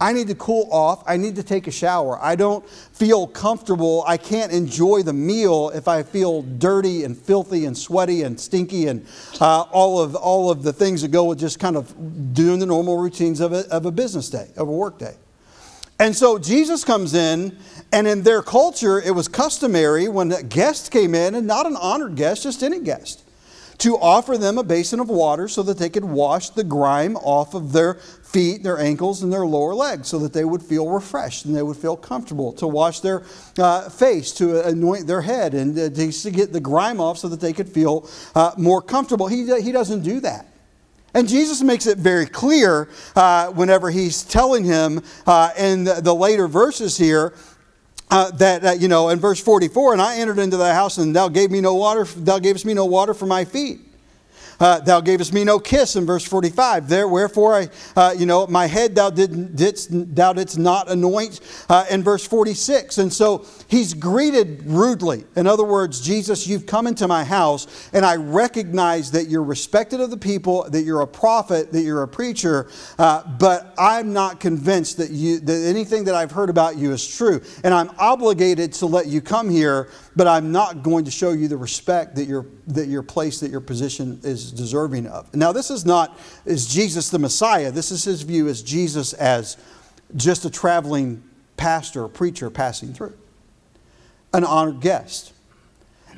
I 0.04 0.12
need 0.12 0.28
to 0.28 0.34
cool 0.34 0.68
off. 0.70 1.02
I 1.06 1.16
need 1.16 1.36
to 1.36 1.42
take 1.42 1.66
a 1.66 1.70
shower. 1.70 2.22
I 2.22 2.36
don't 2.36 2.68
feel 2.68 3.26
comfortable. 3.26 4.04
I 4.06 4.18
can't 4.18 4.52
enjoy 4.52 5.02
the 5.02 5.14
meal 5.14 5.70
if 5.70 5.88
I 5.88 6.02
feel 6.02 6.42
dirty 6.42 7.04
and 7.04 7.16
filthy 7.16 7.64
and 7.64 7.74
sweaty 7.74 8.20
and 8.20 8.38
stinky 8.38 8.88
and 8.88 9.06
uh, 9.40 9.62
all, 9.72 9.98
of, 9.98 10.14
all 10.14 10.50
of 10.50 10.62
the 10.62 10.74
things 10.74 11.00
that 11.00 11.08
go 11.10 11.24
with 11.24 11.38
just 11.38 11.58
kind 11.58 11.74
of 11.74 12.34
doing 12.34 12.58
the 12.58 12.66
normal 12.66 12.98
routines 12.98 13.40
of 13.40 13.54
a, 13.54 13.66
of 13.72 13.86
a 13.86 13.90
business 13.90 14.28
day, 14.28 14.50
of 14.58 14.68
a 14.68 14.72
work 14.72 14.98
day. 14.98 15.14
And 15.98 16.14
so 16.14 16.38
Jesus 16.38 16.84
comes 16.84 17.14
in, 17.14 17.56
and 17.90 18.06
in 18.06 18.24
their 18.24 18.42
culture, 18.42 19.00
it 19.00 19.14
was 19.14 19.26
customary 19.26 20.08
when 20.08 20.30
a 20.32 20.42
guest 20.42 20.90
came 20.90 21.14
in, 21.14 21.34
and 21.34 21.46
not 21.46 21.64
an 21.64 21.76
honored 21.76 22.14
guest, 22.14 22.42
just 22.42 22.62
any 22.62 22.80
guest, 22.80 23.22
to 23.78 23.96
offer 23.98 24.38
them 24.38 24.58
a 24.58 24.62
basin 24.62 25.00
of 25.00 25.08
water 25.08 25.48
so 25.48 25.62
that 25.62 25.78
they 25.78 25.88
could 25.88 26.04
wash 26.04 26.50
the 26.50 26.64
grime 26.64 27.16
off 27.16 27.54
of 27.54 27.72
their 27.72 27.94
feet, 27.94 28.62
their 28.62 28.78
ankles, 28.78 29.22
and 29.22 29.32
their 29.32 29.46
lower 29.46 29.74
legs 29.74 30.08
so 30.08 30.18
that 30.18 30.32
they 30.32 30.44
would 30.44 30.62
feel 30.62 30.88
refreshed 30.88 31.44
and 31.44 31.54
they 31.54 31.62
would 31.62 31.76
feel 31.76 31.96
comfortable, 31.96 32.52
to 32.52 32.66
wash 32.66 33.00
their 33.00 33.22
uh, 33.58 33.88
face, 33.88 34.32
to 34.32 34.66
anoint 34.66 35.06
their 35.06 35.22
head, 35.22 35.54
and 35.54 35.78
uh, 35.78 35.88
to 35.90 36.30
get 36.30 36.52
the 36.52 36.60
grime 36.60 37.00
off 37.00 37.18
so 37.18 37.28
that 37.28 37.40
they 37.40 37.52
could 37.52 37.68
feel 37.68 38.08
uh, 38.34 38.52
more 38.56 38.82
comfortable. 38.82 39.26
He, 39.26 39.44
he 39.60 39.72
doesn't 39.72 40.02
do 40.02 40.20
that. 40.20 40.46
And 41.14 41.28
Jesus 41.28 41.62
makes 41.62 41.86
it 41.86 41.96
very 41.96 42.26
clear 42.26 42.88
uh, 43.14 43.46
whenever 43.52 43.88
he's 43.88 44.24
telling 44.24 44.64
him 44.64 45.00
uh, 45.26 45.50
in 45.56 45.84
the, 45.84 46.00
the 46.00 46.14
later 46.14 46.48
verses 46.48 46.96
here 46.98 47.34
uh, 48.14 48.30
that, 48.30 48.80
you 48.80 48.86
know, 48.86 49.08
in 49.08 49.18
verse 49.18 49.40
44, 49.40 49.92
and 49.94 50.00
I 50.00 50.18
entered 50.18 50.38
into 50.38 50.56
the 50.56 50.72
house 50.72 50.98
and 50.98 51.16
thou 51.16 51.26
gave 51.26 51.50
me 51.50 51.60
no 51.60 51.74
water, 51.74 52.04
thou 52.04 52.38
gavest 52.38 52.64
me 52.64 52.72
no 52.72 52.84
water 52.84 53.12
for 53.12 53.26
my 53.26 53.44
feet. 53.44 53.80
Uh, 54.64 54.80
thou 54.80 54.98
gavest 54.98 55.34
me 55.34 55.44
no 55.44 55.58
kiss 55.58 55.94
in 55.94 56.06
verse 56.06 56.24
45. 56.24 56.88
There, 56.88 57.06
wherefore 57.06 57.54
I, 57.54 57.68
uh, 57.94 58.14
you 58.16 58.24
know, 58.24 58.46
my 58.46 58.64
head 58.64 58.94
thou 58.94 59.10
didn't, 59.10 59.56
didst, 59.56 59.88
thou 59.90 60.32
didst 60.32 60.56
not 60.56 60.90
anoint 60.90 61.40
uh, 61.68 61.84
in 61.90 62.02
verse 62.02 62.26
46. 62.26 62.96
And 62.96 63.12
so 63.12 63.44
he's 63.68 63.92
greeted 63.92 64.62
rudely. 64.64 65.26
In 65.36 65.46
other 65.46 65.64
words, 65.64 66.00
Jesus, 66.00 66.46
you've 66.46 66.64
come 66.64 66.86
into 66.86 67.06
my 67.06 67.24
house, 67.24 67.90
and 67.92 68.06
I 68.06 68.16
recognize 68.16 69.10
that 69.10 69.28
you're 69.28 69.42
respected 69.42 70.00
of 70.00 70.08
the 70.08 70.16
people, 70.16 70.64
that 70.70 70.80
you're 70.80 71.02
a 71.02 71.06
prophet, 71.06 71.70
that 71.72 71.82
you're 71.82 72.02
a 72.02 72.08
preacher, 72.08 72.70
uh, 72.98 73.22
but 73.38 73.74
I'm 73.76 74.14
not 74.14 74.40
convinced 74.40 74.96
that 74.96 75.10
you 75.10 75.40
that 75.40 75.62
anything 75.66 76.04
that 76.04 76.14
I've 76.14 76.30
heard 76.30 76.48
about 76.48 76.78
you 76.78 76.92
is 76.92 77.06
true. 77.06 77.42
And 77.64 77.74
I'm 77.74 77.90
obligated 77.98 78.72
to 78.74 78.86
let 78.86 79.08
you 79.08 79.20
come 79.20 79.50
here, 79.50 79.90
but 80.16 80.26
I'm 80.26 80.52
not 80.52 80.82
going 80.82 81.04
to 81.04 81.10
show 81.10 81.32
you 81.32 81.48
the 81.48 81.58
respect 81.58 82.16
that 82.16 82.24
your 82.24 82.46
that 82.66 82.88
your 82.88 83.02
place, 83.02 83.40
that 83.40 83.50
your 83.50 83.60
position 83.60 84.20
is 84.22 84.50
deserving 84.50 85.06
of. 85.06 85.34
Now, 85.34 85.52
this 85.52 85.70
is 85.70 85.84
not, 85.84 86.18
is 86.44 86.66
Jesus 86.66 87.10
the 87.10 87.18
Messiah? 87.18 87.70
This 87.70 87.90
is 87.90 88.04
his 88.04 88.22
view 88.22 88.48
as 88.48 88.62
Jesus 88.62 89.12
as 89.12 89.56
just 90.16 90.44
a 90.44 90.50
traveling 90.50 91.22
pastor 91.56 92.04
or 92.04 92.08
preacher 92.08 92.50
passing 92.50 92.92
through, 92.94 93.14
an 94.32 94.44
honored 94.44 94.80
guest. 94.80 95.32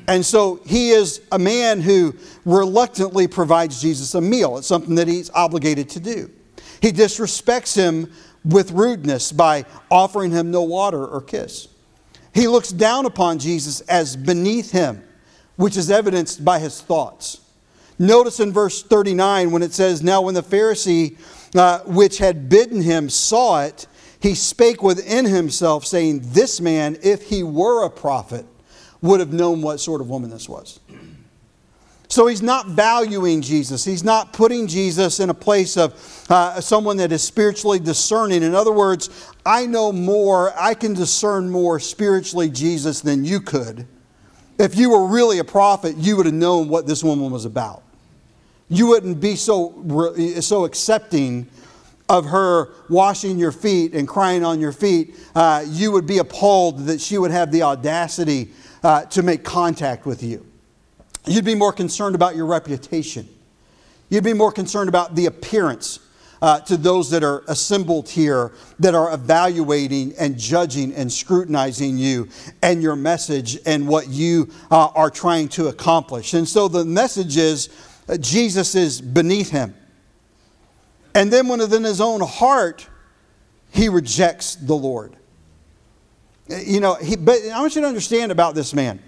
And 0.07 0.25
so 0.25 0.61
he 0.65 0.91
is 0.91 1.21
a 1.31 1.39
man 1.39 1.81
who 1.81 2.15
reluctantly 2.45 3.27
provides 3.27 3.81
Jesus 3.81 4.15
a 4.15 4.21
meal. 4.21 4.57
It's 4.57 4.67
something 4.67 4.95
that 4.95 5.07
he's 5.07 5.29
obligated 5.31 5.89
to 5.89 5.99
do. 5.99 6.31
He 6.81 6.91
disrespects 6.91 7.75
him 7.75 8.11
with 8.45 8.71
rudeness 8.71 9.31
by 9.31 9.65
offering 9.91 10.31
him 10.31 10.51
no 10.51 10.63
water 10.63 11.05
or 11.05 11.21
kiss. 11.21 11.67
He 12.33 12.47
looks 12.47 12.69
down 12.69 13.05
upon 13.05 13.39
Jesus 13.39 13.81
as 13.81 14.15
beneath 14.15 14.71
him, 14.71 15.03
which 15.57 15.75
is 15.75 15.91
evidenced 15.91 16.45
by 16.45 16.59
his 16.59 16.81
thoughts. 16.81 17.41
Notice 17.99 18.39
in 18.39 18.53
verse 18.53 18.83
39 18.83 19.51
when 19.51 19.63
it 19.63 19.73
says, 19.73 20.01
Now 20.01 20.21
when 20.21 20.35
the 20.35 20.43
Pharisee 20.43 21.17
uh, 21.55 21.79
which 21.79 22.19
had 22.19 22.49
bidden 22.49 22.81
him 22.81 23.09
saw 23.09 23.63
it, 23.63 23.87
he 24.19 24.35
spake 24.35 24.81
within 24.81 25.25
himself, 25.25 25.85
saying, 25.85 26.21
This 26.23 26.61
man, 26.61 26.97
if 27.03 27.23
he 27.23 27.43
were 27.43 27.85
a 27.85 27.89
prophet, 27.89 28.45
would 29.01 29.19
have 29.19 29.33
known 29.33 29.61
what 29.61 29.79
sort 29.79 30.01
of 30.01 30.09
woman 30.09 30.29
this 30.29 30.49
was. 30.49 30.79
So 32.09 32.27
he's 32.27 32.41
not 32.41 32.67
valuing 32.67 33.41
Jesus. 33.41 33.83
He's 33.83 34.03
not 34.03 34.31
putting 34.31 34.67
Jesus 34.67 35.19
in 35.19 35.29
a 35.29 35.33
place 35.33 35.75
of 35.75 35.93
uh, 36.29 36.61
someone 36.61 36.97
that 36.97 37.11
is 37.11 37.21
spiritually 37.21 37.79
discerning. 37.79 38.43
In 38.43 38.55
other 38.55 38.71
words, 38.71 39.09
I 39.45 39.65
know 39.65 39.91
more, 39.91 40.53
I 40.57 40.73
can 40.73 40.93
discern 40.93 41.49
more 41.49 41.79
spiritually 41.79 42.49
Jesus 42.49 43.01
than 43.01 43.25
you 43.25 43.41
could. 43.41 43.87
If 44.59 44.75
you 44.75 44.89
were 44.89 45.07
really 45.07 45.39
a 45.39 45.43
prophet, 45.43 45.97
you 45.97 46.17
would 46.17 46.25
have 46.25 46.35
known 46.35 46.67
what 46.67 46.87
this 46.87 47.03
woman 47.03 47.31
was 47.31 47.45
about 47.45 47.83
you 48.69 48.87
wouldn't 48.87 49.19
be 49.19 49.35
so, 49.35 49.73
so 50.41 50.65
accepting 50.65 51.47
of 52.09 52.25
her 52.25 52.69
washing 52.89 53.37
your 53.37 53.51
feet 53.51 53.93
and 53.93 54.07
crying 54.07 54.43
on 54.43 54.59
your 54.59 54.71
feet. 54.71 55.15
Uh, 55.35 55.63
you 55.67 55.91
would 55.91 56.07
be 56.07 56.17
appalled 56.19 56.79
that 56.85 57.01
she 57.01 57.17
would 57.17 57.31
have 57.31 57.51
the 57.51 57.63
audacity 57.63 58.49
uh, 58.83 59.03
to 59.05 59.23
make 59.23 59.43
contact 59.43 60.05
with 60.05 60.23
you. 60.23 60.45
You'd 61.25 61.45
be 61.45 61.55
more 61.55 61.73
concerned 61.73 62.15
about 62.15 62.35
your 62.35 62.45
reputation. 62.45 63.27
You'd 64.09 64.23
be 64.23 64.33
more 64.33 64.51
concerned 64.51 64.87
about 64.87 65.15
the 65.15 65.25
appearance 65.25 65.99
uh, 66.41 66.59
to 66.61 66.77
those 66.77 67.09
that 67.09 67.23
are 67.23 67.43
assembled 67.47 68.09
here, 68.09 68.51
that 68.79 68.95
are 68.95 69.13
evaluating 69.13 70.13
and 70.19 70.37
judging 70.37 70.93
and 70.93 71.11
scrutinizing 71.11 71.97
you 71.97 72.29
and 72.61 72.81
your 72.81 72.95
message 72.95 73.57
and 73.65 73.87
what 73.87 74.07
you 74.09 74.49
uh, 74.71 74.87
are 74.95 75.09
trying 75.09 75.47
to 75.49 75.67
accomplish. 75.67 76.33
And 76.33 76.47
so 76.47 76.67
the 76.67 76.85
message 76.85 77.37
is 77.37 77.69
Jesus 78.19 78.75
is 78.75 79.01
beneath 79.01 79.49
him. 79.49 79.75
And 81.13 81.33
then, 81.33 81.47
within 81.47 81.83
his 81.83 81.99
own 81.99 82.21
heart, 82.21 82.87
he 83.71 83.89
rejects 83.89 84.55
the 84.55 84.75
Lord. 84.75 85.15
You 86.47 86.79
know, 86.79 86.93
he, 86.93 87.15
but 87.15 87.39
I 87.51 87.59
want 87.59 87.75
you 87.75 87.81
to 87.81 87.87
understand 87.87 88.31
about 88.31 88.55
this 88.55 88.73
man. 88.73 89.01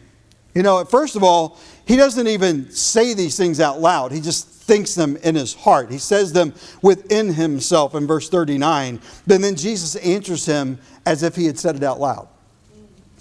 You 0.55 0.63
know, 0.63 0.83
first 0.83 1.15
of 1.15 1.23
all, 1.23 1.59
he 1.89 1.95
doesn't 1.95 2.27
even 2.27 2.69
say 2.69 3.15
these 3.15 3.35
things 3.35 3.59
out 3.59 3.81
loud. 3.81 4.11
He 4.11 4.21
just 4.21 4.47
thinks 4.47 4.93
them 4.93 5.17
in 5.17 5.33
his 5.33 5.55
heart. 5.55 5.89
He 5.89 5.97
says 5.97 6.31
them 6.31 6.53
within 6.83 7.33
himself 7.33 7.95
in 7.95 8.05
verse 8.05 8.29
39. 8.29 9.01
But 9.25 9.41
then 9.41 9.55
Jesus 9.55 9.95
answers 9.95 10.45
him 10.45 10.77
as 11.07 11.23
if 11.23 11.35
he 11.35 11.47
had 11.47 11.57
said 11.57 11.75
it 11.75 11.81
out 11.81 11.99
loud. 11.99 12.27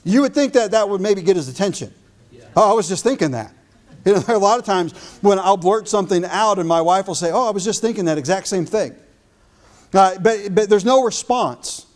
You 0.05 0.21
would 0.21 0.35
think 0.35 0.53
that 0.53 0.73
that 0.73 0.87
would 0.87 1.01
maybe 1.01 1.23
get 1.23 1.35
his 1.35 1.49
attention. 1.49 1.95
Yeah. 2.31 2.43
Oh, 2.55 2.71
I 2.71 2.75
was 2.75 2.91
just 2.91 3.03
thinking 3.03 3.31
that. 3.31 3.55
You 4.05 4.13
know, 4.13 4.19
there 4.27 4.37
are 4.37 4.39
a 4.39 4.43
lot 4.43 4.59
of 4.59 4.67
times 4.67 4.93
when 5.23 5.39
I'll 5.39 5.57
blurt 5.57 5.89
something 5.89 6.23
out 6.27 6.59
and 6.59 6.69
my 6.69 6.83
wife 6.83 7.07
will 7.07 7.15
say, 7.15 7.31
Oh, 7.33 7.49
I 7.49 7.53
was 7.53 7.65
just 7.65 7.81
thinking 7.81 8.05
that 8.05 8.19
exact 8.19 8.49
same 8.49 8.67
thing. 8.67 8.95
Uh, 9.95 10.19
but, 10.19 10.55
but 10.55 10.69
there's 10.69 10.85
no 10.85 11.05
response. 11.05 11.87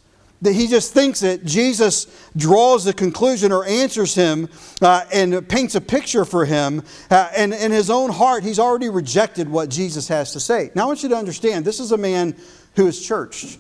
That 0.43 0.53
he 0.55 0.67
just 0.67 0.93
thinks 0.93 1.23
it. 1.23 1.45
Jesus 1.45 2.07
draws 2.37 2.85
the 2.85 2.93
conclusion 2.93 3.53
or 3.53 3.65
answers 3.65 4.15
him 4.15 4.49
uh, 4.81 5.05
and 5.13 5.49
paints 5.49 5.77
a 5.77 5.81
picture 5.81 6.25
for 6.25 6.45
him. 6.45 6.83
Uh, 7.11 7.31
and 7.37 7.55
in 7.55 7.71
his 7.71 7.89
own 7.89 8.11
heart, 8.11 8.43
he's 8.43 8.59
already 8.59 8.89
rejected 8.89 9.49
what 9.49 9.71
Jesus 9.71 10.09
has 10.09 10.33
to 10.33 10.41
say. 10.41 10.71
Now, 10.75 10.83
I 10.83 10.87
want 10.87 11.03
you 11.05 11.09
to 11.11 11.17
understand 11.17 11.65
this 11.65 11.79
is 11.81 11.93
a 11.93 11.97
man 11.97 12.37
who 12.75 12.89
is 12.89 13.01
churched. 13.01 13.59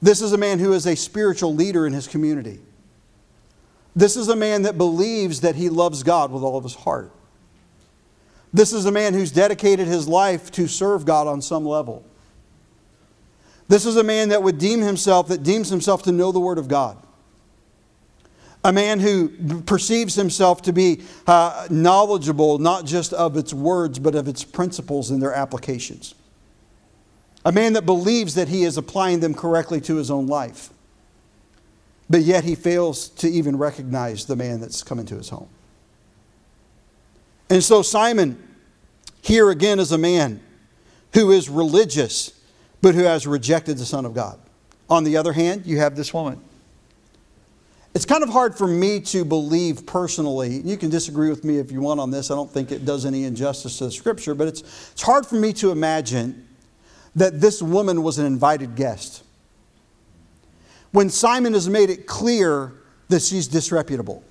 This 0.00 0.22
is 0.22 0.32
a 0.32 0.38
man 0.38 0.60
who 0.60 0.72
is 0.72 0.86
a 0.86 0.94
spiritual 0.94 1.54
leader 1.54 1.86
in 1.86 1.92
his 1.92 2.06
community. 2.06 2.60
This 3.96 4.16
is 4.16 4.28
a 4.28 4.36
man 4.36 4.62
that 4.62 4.78
believes 4.78 5.40
that 5.40 5.56
he 5.56 5.68
loves 5.68 6.04
God 6.04 6.30
with 6.30 6.44
all 6.44 6.56
of 6.56 6.62
his 6.62 6.76
heart. 6.76 7.10
This 8.52 8.72
is 8.72 8.86
a 8.86 8.92
man 8.92 9.14
who's 9.14 9.32
dedicated 9.32 9.88
his 9.88 10.06
life 10.06 10.52
to 10.52 10.68
serve 10.68 11.04
God 11.04 11.26
on 11.26 11.42
some 11.42 11.66
level. 11.66 12.04
This 13.68 13.86
is 13.86 13.96
a 13.96 14.02
man 14.04 14.30
that 14.30 14.42
would 14.42 14.58
deem 14.58 14.80
himself, 14.80 15.28
that 15.28 15.42
deems 15.42 15.68
himself 15.68 16.02
to 16.04 16.12
know 16.12 16.32
the 16.32 16.40
Word 16.40 16.58
of 16.58 16.68
God. 16.68 16.96
A 18.64 18.72
man 18.72 18.98
who 18.98 19.62
perceives 19.62 20.14
himself 20.14 20.62
to 20.62 20.72
be 20.72 21.02
uh, 21.26 21.68
knowledgeable 21.70 22.58
not 22.58 22.86
just 22.86 23.12
of 23.12 23.36
its 23.36 23.54
words, 23.54 23.98
but 23.98 24.14
of 24.14 24.26
its 24.26 24.42
principles 24.42 25.10
and 25.10 25.22
their 25.22 25.32
applications. 25.32 26.14
A 27.44 27.52
man 27.52 27.74
that 27.74 27.86
believes 27.86 28.34
that 28.34 28.48
he 28.48 28.64
is 28.64 28.76
applying 28.76 29.20
them 29.20 29.32
correctly 29.32 29.80
to 29.82 29.96
his 29.96 30.10
own 30.10 30.26
life 30.26 30.70
but 32.10 32.22
yet 32.22 32.44
he 32.44 32.54
fails 32.54 33.08
to 33.08 33.28
even 33.28 33.56
recognize 33.58 34.24
the 34.24 34.36
man 34.36 34.60
that's 34.60 34.82
come 34.82 34.98
into 34.98 35.16
his 35.16 35.28
home. 35.28 35.48
And 37.50 37.62
so 37.62 37.82
Simon, 37.82 38.42
here 39.22 39.50
again, 39.50 39.78
is 39.78 39.92
a 39.92 39.98
man 39.98 40.40
who 41.14 41.30
is 41.30 41.48
religious, 41.48 42.32
but 42.80 42.94
who 42.94 43.04
has 43.04 43.26
rejected 43.26 43.78
the 43.78 43.84
Son 43.84 44.04
of 44.04 44.14
God. 44.14 44.38
On 44.88 45.04
the 45.04 45.16
other 45.16 45.32
hand, 45.32 45.66
you 45.66 45.78
have 45.78 45.96
this 45.96 46.14
woman. 46.14 46.40
It's 47.94 48.04
kind 48.04 48.22
of 48.22 48.28
hard 48.28 48.56
for 48.56 48.68
me 48.68 49.00
to 49.00 49.24
believe 49.24 49.86
personally. 49.86 50.60
You 50.60 50.76
can 50.76 50.90
disagree 50.90 51.30
with 51.30 51.44
me 51.44 51.58
if 51.58 51.72
you 51.72 51.80
want 51.80 52.00
on 52.00 52.10
this. 52.10 52.30
I 52.30 52.34
don't 52.34 52.50
think 52.50 52.70
it 52.70 52.84
does 52.84 53.04
any 53.04 53.24
injustice 53.24 53.78
to 53.78 53.84
the 53.84 53.90
scripture, 53.90 54.34
but 54.34 54.48
it's, 54.48 54.60
it's 54.92 55.02
hard 55.02 55.26
for 55.26 55.34
me 55.34 55.52
to 55.54 55.70
imagine 55.70 56.46
that 57.16 57.40
this 57.40 57.60
woman 57.60 58.02
was 58.02 58.18
an 58.18 58.26
invited 58.26 58.76
guest 58.76 59.24
when 60.92 61.10
Simon 61.10 61.54
has 61.54 61.68
made 61.68 61.90
it 61.90 62.06
clear 62.06 62.72
that 63.08 63.22
she's 63.22 63.48
disreputable. 63.48 64.22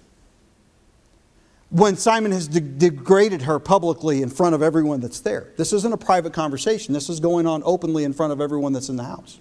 When 1.69 1.97
Simon 1.97 2.31
has 2.31 2.47
de- 2.47 2.61
degraded 2.61 3.41
her 3.41 3.59
publicly 3.59 4.21
in 4.21 4.29
front 4.29 4.55
of 4.55 4.61
everyone 4.61 5.01
that's 5.01 5.19
there. 5.19 5.49
This 5.57 5.73
isn't 5.73 5.93
a 5.93 5.97
private 5.97 6.33
conversation, 6.33 6.93
this 6.93 7.09
is 7.09 7.19
going 7.19 7.45
on 7.45 7.61
openly 7.65 8.03
in 8.03 8.13
front 8.13 8.31
of 8.31 8.39
everyone 8.39 8.73
that's 8.73 8.89
in 8.89 8.95
the 8.95 9.03
house. 9.03 9.39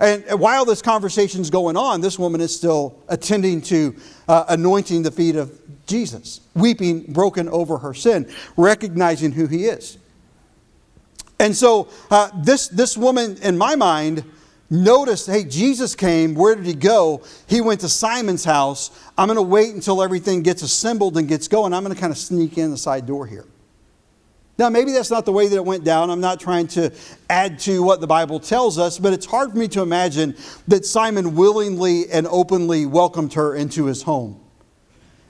And 0.00 0.24
while 0.40 0.64
this 0.64 0.80
conversation 0.80 1.42
is 1.42 1.50
going 1.50 1.76
on, 1.76 2.00
this 2.00 2.18
woman 2.18 2.40
is 2.40 2.56
still 2.56 2.98
attending 3.08 3.60
to 3.62 3.94
uh, 4.28 4.44
anointing 4.48 5.02
the 5.02 5.10
feet 5.10 5.36
of 5.36 5.60
Jesus, 5.86 6.40
weeping, 6.54 7.12
broken 7.12 7.48
over 7.50 7.76
her 7.78 7.92
sin, 7.92 8.30
recognizing 8.56 9.32
who 9.32 9.46
he 9.46 9.66
is. 9.66 9.98
And 11.38 11.54
so, 11.54 11.88
uh, 12.10 12.30
this, 12.42 12.68
this 12.68 12.96
woman, 12.96 13.36
in 13.42 13.58
my 13.58 13.74
mind, 13.74 14.24
noticed 14.70 15.26
hey, 15.26 15.44
Jesus 15.44 15.94
came. 15.94 16.34
Where 16.34 16.54
did 16.54 16.64
he 16.64 16.74
go? 16.74 17.22
He 17.46 17.60
went 17.60 17.80
to 17.80 17.88
Simon's 17.88 18.44
house. 18.44 18.90
I'm 19.20 19.26
going 19.26 19.36
to 19.36 19.42
wait 19.42 19.74
until 19.74 20.02
everything 20.02 20.42
gets 20.42 20.62
assembled 20.62 21.18
and 21.18 21.28
gets 21.28 21.46
going. 21.46 21.74
I'm 21.74 21.84
going 21.84 21.94
to 21.94 22.00
kind 22.00 22.10
of 22.10 22.16
sneak 22.16 22.56
in 22.56 22.70
the 22.70 22.78
side 22.78 23.04
door 23.04 23.26
here. 23.26 23.44
Now, 24.58 24.70
maybe 24.70 24.92
that's 24.92 25.10
not 25.10 25.26
the 25.26 25.32
way 25.32 25.46
that 25.46 25.54
it 25.54 25.64
went 25.64 25.84
down. 25.84 26.08
I'm 26.08 26.22
not 26.22 26.40
trying 26.40 26.68
to 26.68 26.90
add 27.28 27.58
to 27.60 27.82
what 27.82 28.00
the 28.00 28.06
Bible 28.06 28.40
tells 28.40 28.78
us, 28.78 28.98
but 28.98 29.12
it's 29.12 29.26
hard 29.26 29.50
for 29.50 29.58
me 29.58 29.68
to 29.68 29.82
imagine 29.82 30.34
that 30.68 30.86
Simon 30.86 31.34
willingly 31.34 32.10
and 32.10 32.26
openly 32.28 32.86
welcomed 32.86 33.34
her 33.34 33.54
into 33.54 33.84
his 33.84 34.02
home 34.02 34.40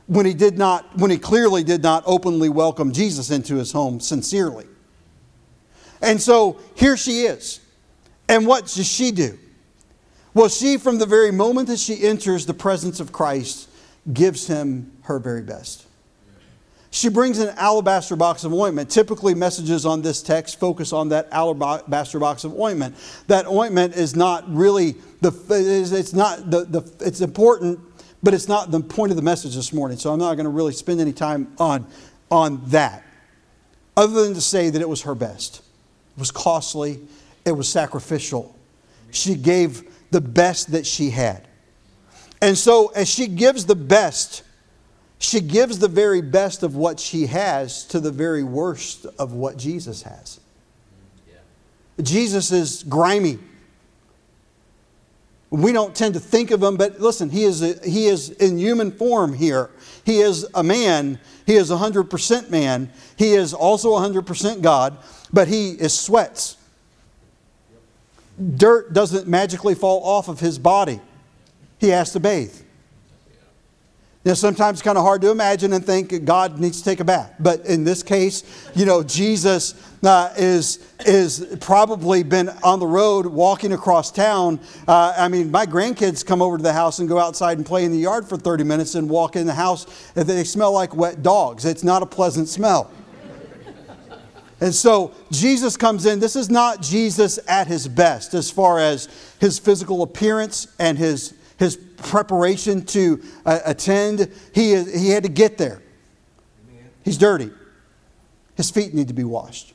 when 0.07 0.25
he 0.25 0.35
did 0.35 0.57
not 0.57 0.97
when 0.97 1.11
he 1.11 1.19
clearly 1.19 1.65
did 1.65 1.83
not 1.83 2.05
openly 2.07 2.49
welcome 2.49 2.93
Jesus 2.93 3.33
into 3.33 3.57
his 3.57 3.73
home 3.73 3.99
sincerely. 3.99 4.67
And 6.01 6.21
so 6.21 6.61
here 6.77 6.97
she 6.97 7.23
is. 7.23 7.59
And 8.29 8.47
what 8.47 8.67
does 8.67 8.87
she 8.87 9.11
do? 9.11 9.37
Well, 10.33 10.49
she, 10.49 10.77
from 10.77 10.99
the 10.99 11.07
very 11.07 11.33
moment 11.33 11.67
that 11.67 11.81
she 11.81 12.05
enters 12.05 12.47
the 12.47 12.55
presence 12.55 13.01
of 13.01 13.11
Christ, 13.11 13.67
gives 14.13 14.47
him 14.47 14.93
her 15.03 15.19
very 15.19 15.43
best. 15.43 15.87
She 16.93 17.09
brings 17.09 17.39
an 17.39 17.51
alabaster 17.57 18.17
box 18.17 18.43
of 18.43 18.53
ointment. 18.53 18.91
Typically, 18.91 19.33
messages 19.35 19.87
on 19.87 20.03
this 20.03 20.23
text 20.23 20.59
focus 20.59 20.93
on 20.93 21.11
that 21.11 21.29
alabaster 21.31 22.19
box 22.19 22.43
of 22.43 22.59
ointment. 22.59 22.97
That 23.29 23.47
ointment 23.47 23.95
is 23.95 24.17
not 24.17 24.53
really 24.53 24.97
the, 25.21 25.31
it's 25.49 26.13
not 26.13 26.51
the, 26.51 26.65
the, 26.65 26.93
it's 27.07 27.21
important, 27.21 27.79
but 28.25 28.35
it's 28.35 28.49
not 28.49 28.73
the 28.73 28.81
point 28.81 29.13
of 29.13 29.17
the 29.17 29.23
message 29.23 29.55
this 29.55 29.73
morning. 29.73 29.99
So 29.99 30.13
I'm 30.13 30.19
not 30.19 30.35
going 30.35 30.45
to 30.45 30.51
really 30.51 30.73
spend 30.73 31.01
any 31.01 31.13
time 31.13 31.53
on, 31.59 31.87
on 32.29 32.61
that, 32.71 33.05
other 33.97 34.25
than 34.25 34.35
to 34.35 34.41
say 34.41 34.71
that 34.71 34.83
it 34.83 34.89
was 34.89 35.03
her 35.03 35.15
best. 35.15 35.59
It 36.17 36.19
was 36.19 36.33
costly, 36.33 37.01
it 37.45 37.53
was 37.53 37.69
sacrificial. 37.69 38.57
She 39.13 39.37
gave 39.37 39.85
the 40.11 40.21
best 40.21 40.73
that 40.73 40.87
she 40.87 41.11
had. 41.11 41.47
And 42.41 42.57
so, 42.57 42.89
as 42.89 43.09
she 43.09 43.27
gives 43.27 43.67
the 43.67 43.77
best, 43.77 44.43
she 45.19 45.41
gives 45.41 45.79
the 45.79 45.89
very 45.89 46.23
best 46.23 46.63
of 46.63 46.75
what 46.75 46.99
she 46.99 47.27
has 47.27 47.85
to 47.87 48.01
the 48.01 48.11
very 48.11 48.43
worst 48.43 49.05
of 49.19 49.35
what 49.35 49.59
Jesus 49.59 50.03
has. 50.03 50.41
Yeah. 51.29 52.03
Jesus 52.03 52.51
is 52.51 52.83
grimy. 52.85 53.39
We 55.51 55.73
don't 55.73 55.95
tend 55.95 56.15
to 56.15 56.21
think 56.21 56.53
of 56.53 56.63
him, 56.63 56.77
but 56.77 57.01
listen, 57.01 57.29
he 57.29 57.43
is, 57.43 57.61
a, 57.61 57.75
he 57.87 58.07
is 58.07 58.31
in 58.31 58.57
human 58.57 58.93
form 58.93 59.35
here. 59.35 59.69
He 60.07 60.21
is 60.21 60.47
a 60.55 60.63
man. 60.63 61.19
He 61.45 61.57
is 61.57 61.71
100% 61.71 62.51
man. 62.51 62.91
He 63.17 63.33
is 63.33 63.53
also 63.53 63.91
100% 63.91 64.63
God, 64.63 64.97
but 65.33 65.49
he 65.49 65.73
is 65.73 65.93
sweats. 65.99 66.57
Dirt 68.57 68.95
doesn't 68.95 69.29
magically 69.29 69.75
fall 69.75 70.03
off 70.03 70.29
of 70.29 70.41
his 70.41 70.59
body, 70.59 71.01
he 71.81 71.89
has 71.89 72.13
to 72.13 72.21
bathe. 72.21 72.55
Now, 74.23 74.35
sometimes 74.35 74.75
it's 74.75 74.83
kind 74.83 74.99
of 74.99 75.05
hard 75.05 75.23
to 75.23 75.31
imagine 75.31 75.73
and 75.73 75.85
think 75.85 76.27
God 76.27 76.61
needs 76.61 76.79
to 76.81 76.85
take 76.85 77.01
a 77.01 77.05
bath. 77.05 77.35
But 77.41 77.65
in 77.65 77.85
this 77.85 78.03
case, 78.03 78.45
you 78.75 78.85
know, 78.85 79.03
Jesus 79.03 79.75
uh, 80.03 80.35
is, 80.37 80.87
is 81.07 81.57
probably 81.63 82.23
been 82.23 82.51
on 82.63 82.81
the 82.81 82.87
road 82.87 83.25
walking 83.25 83.73
across 83.73 84.11
town. 84.11 84.61
Uh, 84.87 85.15
I 85.17 85.29
mean, 85.29 85.51
my 85.51 85.65
grandkids 85.65 86.25
come 86.25 86.43
over 86.43 86.59
to 86.59 86.63
the 86.63 86.75
house 86.75 86.99
and 86.99 87.09
go 87.09 87.19
outside 87.19 87.57
and 87.57 87.65
play 87.65 87.87
in 87.87 87.93
the 87.93 87.99
yard 87.99 88.29
for 88.29 88.37
30 88.37 88.63
minutes 88.63 88.95
and 88.95 89.09
walk 89.09 89.37
in 89.37 89.47
the 89.47 89.55
house. 89.55 89.87
And 90.15 90.29
they 90.29 90.45
smell 90.45 90.73
like 90.73 90.95
wet 90.95 91.23
dogs. 91.23 91.65
It's 91.65 91.83
not 91.83 92.03
a 92.03 92.07
pleasant 92.07 92.49
smell. 92.49 92.91
And 94.61 94.75
so 94.75 95.15
Jesus 95.31 95.79
comes 95.79 96.05
in. 96.05 96.21
This 96.21 96.37
is 96.37 96.51
not 96.51 96.83
Jesus 96.83 97.39
at 97.49 97.69
his 97.69 97.89
best 97.89 98.35
as 98.35 98.51
far 98.51 98.79
as 98.79 99.09
his 99.41 99.59
physical 99.59 100.03
appearance 100.03 100.67
and 100.79 100.99
his 100.99 101.33
his 101.61 101.77
preparation 101.77 102.87
to 102.87 103.23
uh, 103.45 103.59
attend, 103.67 104.33
he, 104.55 104.83
he 104.83 105.11
had 105.11 105.25
to 105.25 105.29
get 105.29 105.59
there. 105.59 105.83
He's 107.05 107.19
dirty. 107.19 107.51
His 108.57 108.71
feet 108.71 108.95
need 108.95 109.09
to 109.09 109.15
be 109.15 109.25
washed. 109.25 109.75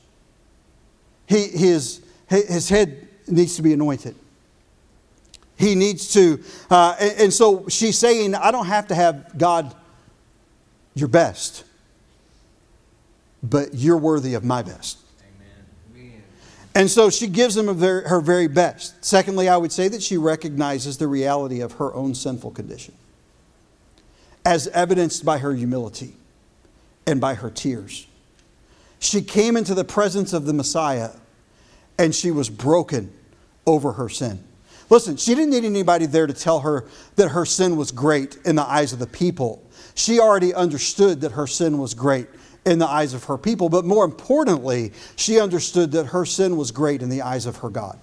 He, 1.27 1.47
his, 1.47 2.01
his 2.27 2.69
head 2.69 3.07
needs 3.27 3.55
to 3.57 3.61
be 3.61 3.71
anointed. 3.71 4.15
He 5.57 5.75
needs 5.75 6.11
to, 6.13 6.43
uh, 6.71 6.95
and, 6.99 7.19
and 7.19 7.33
so 7.33 7.69
she's 7.69 7.99
saying, 7.99 8.33
I 8.33 8.49
don't 8.49 8.65
have 8.65 8.87
to 8.87 8.95
have 8.95 9.37
God 9.37 9.75
your 10.95 11.07
best, 11.07 11.65
but 13.43 13.75
you're 13.75 13.97
worthy 13.97 14.33
of 14.33 14.43
my 14.43 14.63
best. 14.63 14.97
And 16.75 16.91
so 16.91 17.09
she 17.09 17.27
gives 17.27 17.55
him 17.55 17.67
her 17.79 18.19
very 18.19 18.47
best. 18.47 19.03
Secondly, 19.03 19.47
I 19.47 19.55
would 19.55 19.71
say 19.71 19.87
that 19.87 20.03
she 20.03 20.17
recognizes 20.17 20.97
the 20.97 21.07
reality 21.07 21.61
of 21.61 21.73
her 21.73 21.93
own 21.95 22.13
sinful 22.13 22.51
condition, 22.51 22.93
as 24.45 24.67
evidenced 24.67 25.23
by 25.23 25.37
her 25.37 25.53
humility 25.53 26.15
and 27.07 27.21
by 27.21 27.35
her 27.35 27.49
tears. 27.49 28.07
She 28.99 29.21
came 29.21 29.55
into 29.55 29.73
the 29.73 29.85
presence 29.85 30.33
of 30.33 30.45
the 30.45 30.53
Messiah 30.53 31.11
and 31.97 32.13
she 32.13 32.29
was 32.29 32.49
broken 32.49 33.13
over 33.65 33.93
her 33.93 34.09
sin. 34.09 34.43
Listen, 34.89 35.15
she 35.15 35.33
didn't 35.33 35.51
need 35.51 35.63
anybody 35.63 36.05
there 36.05 36.27
to 36.27 36.33
tell 36.33 36.59
her 36.59 36.85
that 37.15 37.29
her 37.29 37.45
sin 37.45 37.77
was 37.77 37.91
great 37.91 38.37
in 38.45 38.55
the 38.55 38.63
eyes 38.63 38.91
of 38.91 38.99
the 38.99 39.07
people. 39.07 39.63
She 39.93 40.19
already 40.19 40.53
understood 40.53 41.21
that 41.21 41.31
her 41.31 41.47
sin 41.47 41.77
was 41.77 41.93
great 41.93 42.27
in 42.65 42.79
the 42.79 42.87
eyes 42.87 43.13
of 43.13 43.25
her 43.25 43.37
people, 43.37 43.69
but 43.69 43.85
more 43.85 44.03
importantly, 44.03 44.91
she 45.15 45.39
understood 45.39 45.91
that 45.91 46.07
her 46.07 46.25
sin 46.25 46.57
was 46.57 46.71
great 46.71 47.01
in 47.01 47.09
the 47.09 47.21
eyes 47.21 47.45
of 47.45 47.57
her 47.57 47.69
God. 47.69 47.99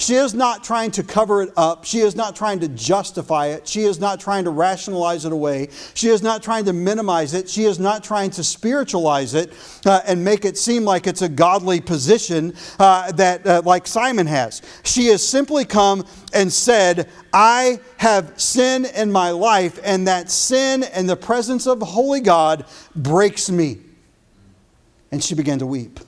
She 0.00 0.14
is 0.14 0.32
not 0.32 0.64
trying 0.64 0.92
to 0.92 1.02
cover 1.02 1.42
it 1.42 1.52
up. 1.58 1.84
She 1.84 1.98
is 1.98 2.16
not 2.16 2.34
trying 2.34 2.60
to 2.60 2.68
justify 2.68 3.48
it. 3.48 3.68
She 3.68 3.82
is 3.82 4.00
not 4.00 4.18
trying 4.18 4.44
to 4.44 4.50
rationalize 4.50 5.26
it 5.26 5.32
away. 5.32 5.68
She 5.92 6.08
is 6.08 6.22
not 6.22 6.42
trying 6.42 6.64
to 6.64 6.72
minimize 6.72 7.34
it. 7.34 7.50
She 7.50 7.64
is 7.64 7.78
not 7.78 8.02
trying 8.02 8.30
to 8.30 8.42
spiritualize 8.42 9.34
it 9.34 9.52
uh, 9.84 10.00
and 10.06 10.24
make 10.24 10.46
it 10.46 10.56
seem 10.56 10.84
like 10.84 11.06
it's 11.06 11.20
a 11.20 11.28
godly 11.28 11.82
position 11.82 12.54
uh, 12.78 13.12
that, 13.12 13.46
uh, 13.46 13.60
like 13.66 13.86
Simon 13.86 14.26
has. 14.26 14.62
She 14.84 15.08
has 15.08 15.22
simply 15.22 15.66
come 15.66 16.06
and 16.32 16.50
said, 16.50 17.10
I 17.34 17.78
have 17.98 18.40
sin 18.40 18.86
in 18.86 19.12
my 19.12 19.32
life, 19.32 19.78
and 19.84 20.08
that 20.08 20.30
sin 20.30 20.82
in 20.96 21.08
the 21.08 21.16
presence 21.16 21.66
of 21.66 21.82
holy 21.82 22.20
God 22.20 22.64
breaks 22.96 23.50
me. 23.50 23.80
And 25.12 25.22
she 25.22 25.34
began 25.34 25.58
to 25.58 25.66
weep. 25.66 26.00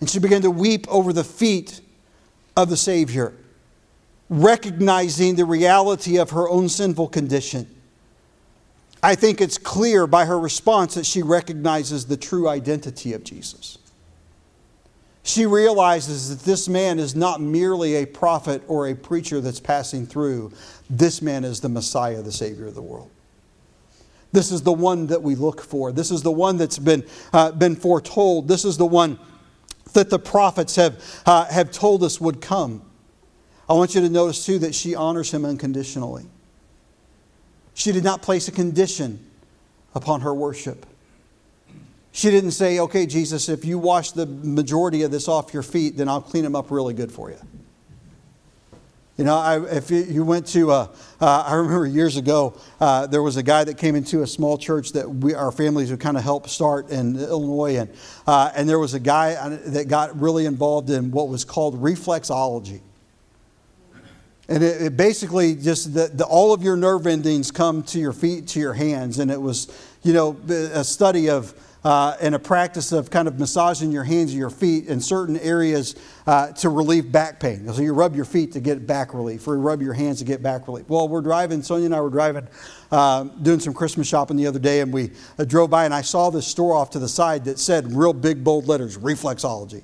And 0.00 0.10
she 0.10 0.18
began 0.18 0.42
to 0.42 0.50
weep 0.50 0.88
over 0.88 1.12
the 1.12 1.22
feet 1.22 1.80
of 2.60 2.68
the 2.68 2.76
Savior, 2.76 3.32
recognizing 4.28 5.36
the 5.36 5.44
reality 5.44 6.18
of 6.18 6.30
her 6.30 6.48
own 6.48 6.68
sinful 6.68 7.08
condition. 7.08 7.66
I 9.02 9.14
think 9.14 9.40
it's 9.40 9.56
clear 9.56 10.06
by 10.06 10.26
her 10.26 10.38
response 10.38 10.94
that 10.94 11.06
she 11.06 11.22
recognizes 11.22 12.06
the 12.06 12.16
true 12.16 12.48
identity 12.48 13.14
of 13.14 13.24
Jesus. 13.24 13.78
She 15.22 15.46
realizes 15.46 16.28
that 16.28 16.44
this 16.44 16.68
man 16.68 16.98
is 16.98 17.14
not 17.14 17.40
merely 17.40 17.96
a 17.96 18.06
prophet 18.06 18.62
or 18.68 18.88
a 18.88 18.94
preacher 18.94 19.40
that's 19.40 19.60
passing 19.60 20.06
through. 20.06 20.52
This 20.88 21.22
man 21.22 21.44
is 21.44 21.60
the 21.60 21.68
Messiah, 21.68 22.22
the 22.22 22.32
Savior 22.32 22.66
of 22.66 22.74
the 22.74 22.82
world. 22.82 23.10
This 24.32 24.52
is 24.52 24.62
the 24.62 24.72
one 24.72 25.06
that 25.08 25.22
we 25.22 25.34
look 25.34 25.60
for. 25.60 25.92
This 25.92 26.10
is 26.10 26.22
the 26.22 26.30
one 26.30 26.56
that's 26.56 26.78
been, 26.78 27.04
uh, 27.32 27.52
been 27.52 27.76
foretold. 27.76 28.48
This 28.48 28.64
is 28.64 28.76
the 28.76 28.86
one 28.86 29.18
that 29.94 30.10
the 30.10 30.18
prophets 30.18 30.76
have, 30.76 31.02
uh, 31.26 31.46
have 31.46 31.70
told 31.70 32.02
us 32.02 32.20
would 32.20 32.40
come. 32.40 32.82
I 33.68 33.74
want 33.74 33.94
you 33.94 34.00
to 34.00 34.08
notice, 34.08 34.44
too, 34.44 34.58
that 34.60 34.74
she 34.74 34.94
honors 34.94 35.32
him 35.32 35.44
unconditionally. 35.44 36.26
She 37.74 37.92
did 37.92 38.04
not 38.04 38.20
place 38.20 38.48
a 38.48 38.52
condition 38.52 39.24
upon 39.94 40.22
her 40.22 40.34
worship. 40.34 40.86
She 42.12 42.30
didn't 42.30 42.50
say, 42.50 42.80
okay, 42.80 43.06
Jesus, 43.06 43.48
if 43.48 43.64
you 43.64 43.78
wash 43.78 44.10
the 44.10 44.26
majority 44.26 45.02
of 45.02 45.10
this 45.10 45.28
off 45.28 45.54
your 45.54 45.62
feet, 45.62 45.96
then 45.96 46.08
I'll 46.08 46.20
clean 46.20 46.42
them 46.42 46.56
up 46.56 46.70
really 46.70 46.94
good 46.94 47.12
for 47.12 47.30
you. 47.30 47.38
You 49.20 49.26
know, 49.26 49.36
I, 49.36 49.62
if 49.76 49.90
you 49.90 50.24
went 50.24 50.46
to, 50.46 50.70
uh, 50.70 50.88
uh, 51.20 51.44
I 51.46 51.52
remember 51.52 51.86
years 51.86 52.16
ago, 52.16 52.58
uh, 52.80 53.06
there 53.06 53.22
was 53.22 53.36
a 53.36 53.42
guy 53.42 53.64
that 53.64 53.76
came 53.76 53.94
into 53.94 54.22
a 54.22 54.26
small 54.26 54.56
church 54.56 54.92
that 54.92 55.06
we, 55.06 55.34
our 55.34 55.52
families 55.52 55.90
would 55.90 56.00
kind 56.00 56.16
of 56.16 56.22
help 56.22 56.48
start 56.48 56.88
in 56.88 57.16
Illinois. 57.16 57.76
And, 57.80 57.90
uh, 58.26 58.50
and 58.56 58.66
there 58.66 58.78
was 58.78 58.94
a 58.94 58.98
guy 58.98 59.34
uh, 59.34 59.58
that 59.66 59.88
got 59.88 60.18
really 60.18 60.46
involved 60.46 60.88
in 60.88 61.10
what 61.10 61.28
was 61.28 61.44
called 61.44 61.82
reflexology. 61.82 62.80
And 64.48 64.64
it, 64.64 64.80
it 64.80 64.96
basically 64.96 65.54
just, 65.54 65.92
the, 65.92 66.06
the, 66.06 66.24
all 66.24 66.54
of 66.54 66.62
your 66.62 66.78
nerve 66.78 67.06
endings 67.06 67.50
come 67.50 67.82
to 67.82 67.98
your 67.98 68.14
feet, 68.14 68.48
to 68.48 68.58
your 68.58 68.72
hands. 68.72 69.18
And 69.18 69.30
it 69.30 69.42
was, 69.42 69.68
you 70.02 70.14
know, 70.14 70.34
a 70.48 70.82
study 70.82 71.28
of, 71.28 71.52
uh, 71.84 72.16
and 72.20 72.34
a 72.34 72.38
practice 72.38 72.92
of 72.92 73.10
kind 73.10 73.28
of 73.28 73.38
massaging 73.38 73.90
your 73.92 74.04
hands 74.04 74.30
and 74.30 74.38
your 74.38 74.50
feet 74.50 74.86
in 74.86 75.00
certain 75.00 75.38
areas 75.38 75.94
uh, 76.30 76.52
to 76.52 76.68
relieve 76.68 77.10
back 77.10 77.40
pain. 77.40 77.66
So 77.72 77.82
you 77.82 77.92
rub 77.92 78.14
your 78.14 78.24
feet 78.24 78.52
to 78.52 78.60
get 78.60 78.86
back 78.86 79.14
relief, 79.14 79.48
or 79.48 79.56
you 79.56 79.60
rub 79.60 79.82
your 79.82 79.94
hands 79.94 80.20
to 80.20 80.24
get 80.24 80.40
back 80.40 80.68
relief. 80.68 80.88
Well, 80.88 81.08
we're 81.08 81.22
driving, 81.22 81.60
Sonia 81.60 81.86
and 81.86 81.94
I 81.94 82.00
were 82.00 82.08
driving, 82.08 82.46
uh, 82.92 83.24
doing 83.24 83.58
some 83.58 83.74
Christmas 83.74 84.06
shopping 84.06 84.36
the 84.36 84.46
other 84.46 84.60
day, 84.60 84.78
and 84.78 84.92
we 84.92 85.10
uh, 85.40 85.44
drove 85.44 85.70
by, 85.70 85.86
and 85.86 85.92
I 85.92 86.02
saw 86.02 86.30
this 86.30 86.46
store 86.46 86.76
off 86.76 86.90
to 86.90 87.00
the 87.00 87.08
side 87.08 87.46
that 87.46 87.58
said, 87.58 87.92
real 87.92 88.12
big, 88.12 88.44
bold 88.44 88.68
letters, 88.68 88.96
reflexology. 88.96 89.82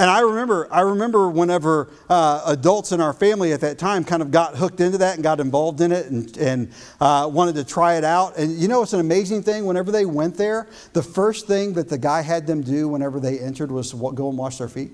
And 0.00 0.10
I 0.10 0.22
remember, 0.22 0.66
I 0.72 0.80
remember 0.80 1.30
whenever 1.30 1.92
uh, 2.10 2.42
adults 2.46 2.90
in 2.90 3.00
our 3.00 3.12
family 3.12 3.52
at 3.52 3.60
that 3.60 3.78
time 3.78 4.02
kind 4.02 4.20
of 4.20 4.32
got 4.32 4.56
hooked 4.56 4.80
into 4.80 4.98
that 4.98 5.14
and 5.14 5.22
got 5.22 5.38
involved 5.38 5.80
in 5.80 5.92
it 5.92 6.06
and, 6.06 6.36
and 6.38 6.72
uh, 7.00 7.30
wanted 7.32 7.54
to 7.54 7.62
try 7.62 7.94
it 7.94 8.02
out. 8.02 8.36
And 8.36 8.58
you 8.58 8.66
know, 8.66 8.82
it's 8.82 8.94
an 8.94 8.98
amazing 8.98 9.44
thing. 9.44 9.64
Whenever 9.64 9.92
they 9.92 10.06
went 10.06 10.36
there, 10.36 10.66
the 10.92 11.04
first 11.04 11.46
thing 11.46 11.74
that 11.74 11.88
the 11.88 11.98
guy 11.98 12.22
had 12.22 12.48
them 12.48 12.62
do 12.62 12.88
whenever 12.88 13.20
they 13.20 13.38
entered 13.38 13.70
was 13.70 13.92
go 13.92 14.28
and 14.28 14.36
wash 14.36 14.58
their 14.58 14.66
feet. 14.66 14.90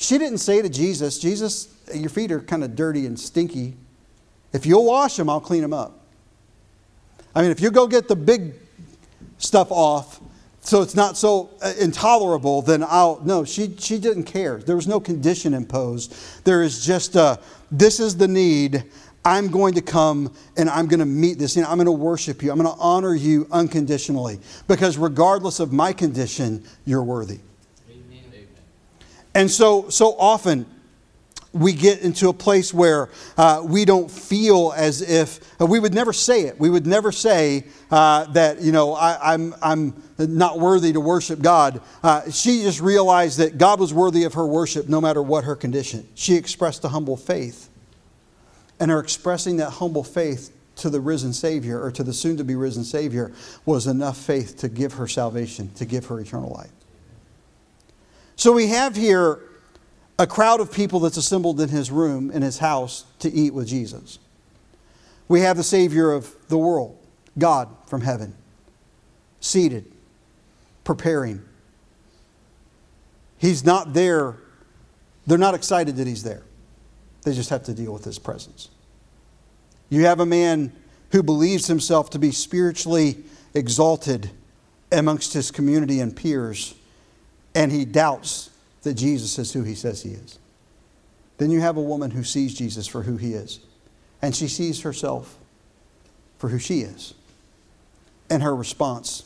She 0.00 0.16
didn't 0.16 0.38
say 0.38 0.62
to 0.62 0.70
Jesus, 0.70 1.18
Jesus, 1.18 1.68
your 1.94 2.08
feet 2.08 2.32
are 2.32 2.40
kind 2.40 2.64
of 2.64 2.74
dirty 2.74 3.04
and 3.04 3.20
stinky. 3.20 3.76
If 4.50 4.64
you'll 4.64 4.86
wash 4.86 5.16
them, 5.16 5.28
I'll 5.28 5.42
clean 5.42 5.60
them 5.60 5.74
up. 5.74 6.00
I 7.34 7.42
mean, 7.42 7.50
if 7.50 7.60
you 7.60 7.70
go 7.70 7.86
get 7.86 8.08
the 8.08 8.16
big 8.16 8.54
stuff 9.36 9.70
off, 9.70 10.18
so 10.62 10.80
it's 10.80 10.94
not 10.94 11.18
so 11.18 11.50
uh, 11.62 11.74
intolerable, 11.78 12.62
then 12.62 12.82
I'll. 12.82 13.20
No, 13.20 13.44
she, 13.44 13.76
she 13.76 13.98
didn't 13.98 14.24
care. 14.24 14.56
There 14.58 14.74
was 14.74 14.88
no 14.88 15.00
condition 15.00 15.52
imposed. 15.52 16.14
There 16.44 16.62
is 16.62 16.84
just, 16.84 17.14
a, 17.14 17.38
this 17.70 18.00
is 18.00 18.16
the 18.16 18.26
need. 18.26 18.84
I'm 19.22 19.48
going 19.48 19.74
to 19.74 19.82
come 19.82 20.32
and 20.56 20.70
I'm 20.70 20.86
going 20.86 21.00
to 21.00 21.06
meet 21.06 21.38
this. 21.38 21.56
You 21.56 21.62
know, 21.62 21.68
I'm 21.68 21.76
going 21.76 21.84
to 21.84 21.92
worship 21.92 22.42
you. 22.42 22.50
I'm 22.50 22.58
going 22.58 22.74
to 22.74 22.80
honor 22.80 23.14
you 23.14 23.46
unconditionally 23.52 24.40
because 24.66 24.96
regardless 24.96 25.60
of 25.60 25.74
my 25.74 25.92
condition, 25.92 26.64
you're 26.86 27.04
worthy. 27.04 27.40
And 29.34 29.50
so, 29.50 29.88
so 29.88 30.16
often, 30.18 30.66
we 31.52 31.72
get 31.72 32.00
into 32.00 32.28
a 32.28 32.32
place 32.32 32.72
where 32.72 33.08
uh, 33.36 33.62
we 33.64 33.84
don't 33.84 34.10
feel 34.10 34.72
as 34.76 35.02
if 35.02 35.40
uh, 35.60 35.66
we 35.66 35.80
would 35.80 35.92
never 35.92 36.12
say 36.12 36.42
it. 36.42 36.58
We 36.60 36.70
would 36.70 36.86
never 36.86 37.10
say 37.10 37.64
uh, 37.90 38.26
that, 38.32 38.60
you 38.60 38.70
know, 38.70 38.94
I, 38.94 39.34
am 39.34 39.54
I'm, 39.60 40.02
I'm 40.18 40.36
not 40.36 40.60
worthy 40.60 40.92
to 40.92 41.00
worship 41.00 41.40
God. 41.42 41.80
Uh, 42.02 42.30
she 42.30 42.62
just 42.62 42.80
realized 42.80 43.38
that 43.38 43.58
God 43.58 43.80
was 43.80 43.92
worthy 43.92 44.24
of 44.24 44.34
her 44.34 44.46
worship 44.46 44.88
no 44.88 45.00
matter 45.00 45.22
what 45.22 45.44
her 45.44 45.56
condition. 45.56 46.06
She 46.14 46.36
expressed 46.36 46.84
a 46.84 46.88
humble 46.88 47.16
faith. 47.16 47.68
And 48.78 48.90
her 48.90 49.00
expressing 49.00 49.56
that 49.56 49.70
humble 49.70 50.04
faith 50.04 50.56
to 50.76 50.88
the 50.88 51.00
risen 51.00 51.32
Savior 51.32 51.82
or 51.82 51.90
to 51.90 52.02
the 52.02 52.12
soon 52.12 52.36
to 52.36 52.44
be 52.44 52.54
risen 52.54 52.84
Savior 52.84 53.32
was 53.66 53.86
enough 53.86 54.16
faith 54.16 54.56
to 54.58 54.68
give 54.68 54.94
her 54.94 55.06
salvation, 55.06 55.70
to 55.74 55.84
give 55.84 56.06
her 56.06 56.20
eternal 56.20 56.50
life. 56.50 56.70
So 58.40 58.52
we 58.52 58.68
have 58.68 58.96
here 58.96 59.38
a 60.18 60.26
crowd 60.26 60.60
of 60.60 60.72
people 60.72 61.00
that's 61.00 61.18
assembled 61.18 61.60
in 61.60 61.68
his 61.68 61.90
room, 61.90 62.30
in 62.30 62.40
his 62.40 62.56
house, 62.56 63.04
to 63.18 63.30
eat 63.30 63.52
with 63.52 63.68
Jesus. 63.68 64.18
We 65.28 65.42
have 65.42 65.58
the 65.58 65.62
Savior 65.62 66.10
of 66.10 66.34
the 66.48 66.56
world, 66.56 66.96
God 67.36 67.68
from 67.86 68.00
heaven, 68.00 68.34
seated, 69.40 69.92
preparing. 70.84 71.42
He's 73.36 73.62
not 73.62 73.92
there. 73.92 74.36
They're 75.26 75.36
not 75.36 75.54
excited 75.54 75.96
that 75.96 76.06
he's 76.06 76.22
there. 76.22 76.44
They 77.24 77.34
just 77.34 77.50
have 77.50 77.64
to 77.64 77.74
deal 77.74 77.92
with 77.92 78.04
his 78.06 78.18
presence. 78.18 78.70
You 79.90 80.06
have 80.06 80.18
a 80.18 80.24
man 80.24 80.72
who 81.12 81.22
believes 81.22 81.66
himself 81.66 82.08
to 82.08 82.18
be 82.18 82.30
spiritually 82.30 83.18
exalted 83.52 84.30
amongst 84.90 85.34
his 85.34 85.50
community 85.50 86.00
and 86.00 86.16
peers, 86.16 86.74
and 87.54 87.72
he 87.72 87.84
doubts 87.84 88.50
that 88.82 88.94
Jesus 88.94 89.38
is 89.38 89.52
who 89.52 89.62
he 89.62 89.74
says 89.74 90.02
he 90.02 90.10
is. 90.10 90.38
Then 91.38 91.50
you 91.50 91.60
have 91.60 91.76
a 91.76 91.82
woman 91.82 92.10
who 92.10 92.24
sees 92.24 92.54
Jesus 92.54 92.86
for 92.86 93.02
who 93.02 93.16
he 93.16 93.34
is, 93.34 93.60
and 94.20 94.34
she 94.34 94.48
sees 94.48 94.82
herself 94.82 95.38
for 96.38 96.48
who 96.48 96.58
she 96.58 96.80
is. 96.80 97.14
And 98.28 98.42
her 98.42 98.54
response 98.54 99.24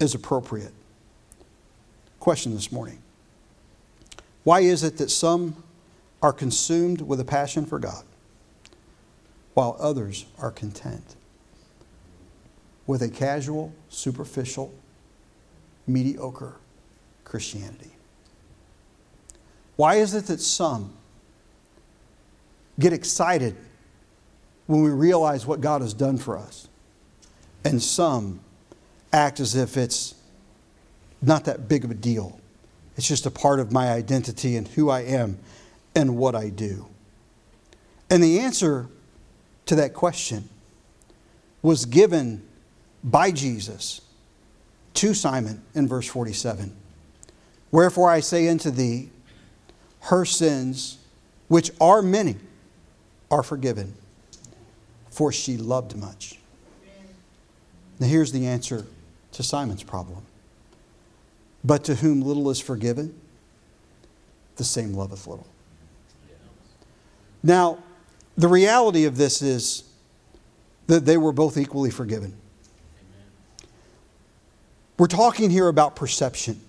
is 0.00 0.14
appropriate. 0.14 0.72
Question 2.18 2.54
this 2.54 2.72
morning 2.72 3.00
Why 4.44 4.60
is 4.60 4.82
it 4.82 4.98
that 4.98 5.10
some 5.10 5.62
are 6.22 6.32
consumed 6.32 7.02
with 7.02 7.20
a 7.20 7.24
passion 7.24 7.64
for 7.64 7.78
God, 7.78 8.04
while 9.54 9.76
others 9.78 10.24
are 10.38 10.50
content 10.50 11.14
with 12.86 13.02
a 13.02 13.08
casual, 13.08 13.72
superficial, 13.90 14.72
mediocre 15.86 16.56
Christianity? 17.28 17.90
Why 19.76 19.96
is 19.96 20.14
it 20.14 20.26
that 20.26 20.40
some 20.40 20.92
get 22.80 22.92
excited 22.92 23.56
when 24.66 24.82
we 24.82 24.90
realize 24.90 25.46
what 25.46 25.60
God 25.60 25.82
has 25.82 25.94
done 25.94 26.18
for 26.18 26.36
us, 26.36 26.68
and 27.64 27.82
some 27.82 28.40
act 29.12 29.40
as 29.40 29.54
if 29.54 29.76
it's 29.76 30.14
not 31.22 31.44
that 31.44 31.68
big 31.68 31.84
of 31.84 31.90
a 31.90 31.94
deal? 31.94 32.40
It's 32.96 33.06
just 33.06 33.26
a 33.26 33.30
part 33.30 33.60
of 33.60 33.70
my 33.70 33.92
identity 33.92 34.56
and 34.56 34.66
who 34.66 34.90
I 34.90 35.02
am 35.02 35.38
and 35.94 36.16
what 36.16 36.34
I 36.34 36.48
do. 36.48 36.86
And 38.10 38.22
the 38.22 38.40
answer 38.40 38.88
to 39.66 39.76
that 39.76 39.94
question 39.94 40.48
was 41.62 41.84
given 41.84 42.42
by 43.04 43.30
Jesus 43.30 44.00
to 44.94 45.14
Simon 45.14 45.62
in 45.74 45.86
verse 45.86 46.06
47. 46.08 46.74
Wherefore 47.70 48.10
I 48.10 48.20
say 48.20 48.48
unto 48.48 48.70
thee, 48.70 49.10
her 50.00 50.24
sins, 50.24 50.98
which 51.48 51.70
are 51.80 52.02
many, 52.02 52.36
are 53.30 53.42
forgiven, 53.42 53.94
for 55.10 55.32
she 55.32 55.56
loved 55.56 55.96
much. 55.96 56.38
Now, 57.98 58.06
here's 58.06 58.32
the 58.32 58.46
answer 58.46 58.86
to 59.32 59.42
Simon's 59.42 59.82
problem. 59.82 60.22
But 61.64 61.84
to 61.84 61.96
whom 61.96 62.22
little 62.22 62.48
is 62.50 62.60
forgiven, 62.60 63.18
the 64.56 64.64
same 64.64 64.94
loveth 64.94 65.26
little. 65.26 65.46
Now, 67.42 67.78
the 68.36 68.48
reality 68.48 69.04
of 69.04 69.16
this 69.16 69.42
is 69.42 69.82
that 70.86 71.04
they 71.04 71.16
were 71.16 71.32
both 71.32 71.58
equally 71.58 71.90
forgiven. 71.90 72.34
We're 74.96 75.06
talking 75.06 75.50
here 75.50 75.68
about 75.68 75.96
perception 75.96 76.60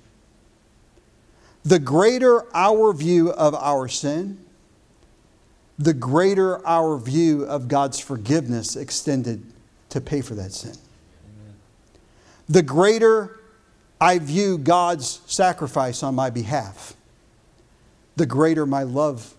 the 1.69 1.77
greater 1.77 2.43
our 2.55 2.91
view 2.93 3.29
of 3.29 3.53
our 3.53 3.87
sin, 3.87 4.43
the 5.77 5.93
greater 5.93 6.65
our 6.65 6.97
view 6.97 7.43
of 7.43 7.67
God's 7.67 7.99
forgiveness 7.99 8.75
extended 8.75 9.45
to 9.89 10.01
pay 10.01 10.21
for 10.21 10.33
that 10.33 10.51
sin. 10.51 10.71
Amen. 10.71 11.53
The 12.49 12.63
greater 12.63 13.39
I 14.01 14.17
view 14.17 14.57
God's 14.57 15.21
sacrifice 15.27 16.01
on 16.01 16.15
my 16.15 16.31
behalf, 16.31 16.95
the 18.15 18.25
greater 18.25 18.65
my 18.65 18.81
love 18.81 19.35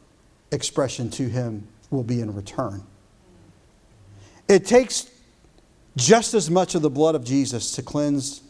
expression 0.52 1.10
to 1.10 1.28
Him 1.28 1.66
will 1.90 2.04
be 2.04 2.20
in 2.20 2.32
return. 2.32 2.84
It 4.46 4.66
takes 4.66 5.10
just 5.96 6.34
as 6.34 6.48
much 6.48 6.76
of 6.76 6.82
the 6.82 6.90
blood 6.90 7.16
of 7.16 7.24
Jesus 7.24 7.72
to 7.72 7.82
cleanse 7.82 8.42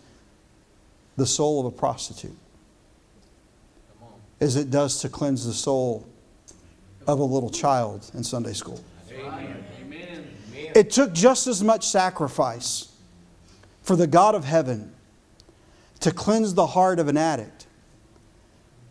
the 1.16 1.24
soul 1.24 1.60
of 1.60 1.64
a 1.64 1.70
prostitute 1.70 2.36
as 4.40 4.56
it 4.56 4.70
does 4.70 5.00
to 5.00 5.08
cleanse 5.08 5.46
the 5.46 5.52
soul 5.52 6.06
of 7.06 7.18
a 7.18 7.24
little 7.24 7.50
child 7.50 8.10
in 8.14 8.24
Sunday 8.24 8.52
school. 8.52 8.82
Amen. 9.12 9.64
It 10.74 10.90
took 10.90 11.12
just 11.12 11.46
as 11.46 11.62
much 11.62 11.86
sacrifice 11.86 12.92
for 13.82 13.96
the 13.96 14.06
God 14.06 14.34
of 14.34 14.44
heaven 14.44 14.92
to 16.00 16.10
cleanse 16.10 16.54
the 16.54 16.66
heart 16.66 16.98
of 16.98 17.08
an 17.08 17.16
addict, 17.16 17.66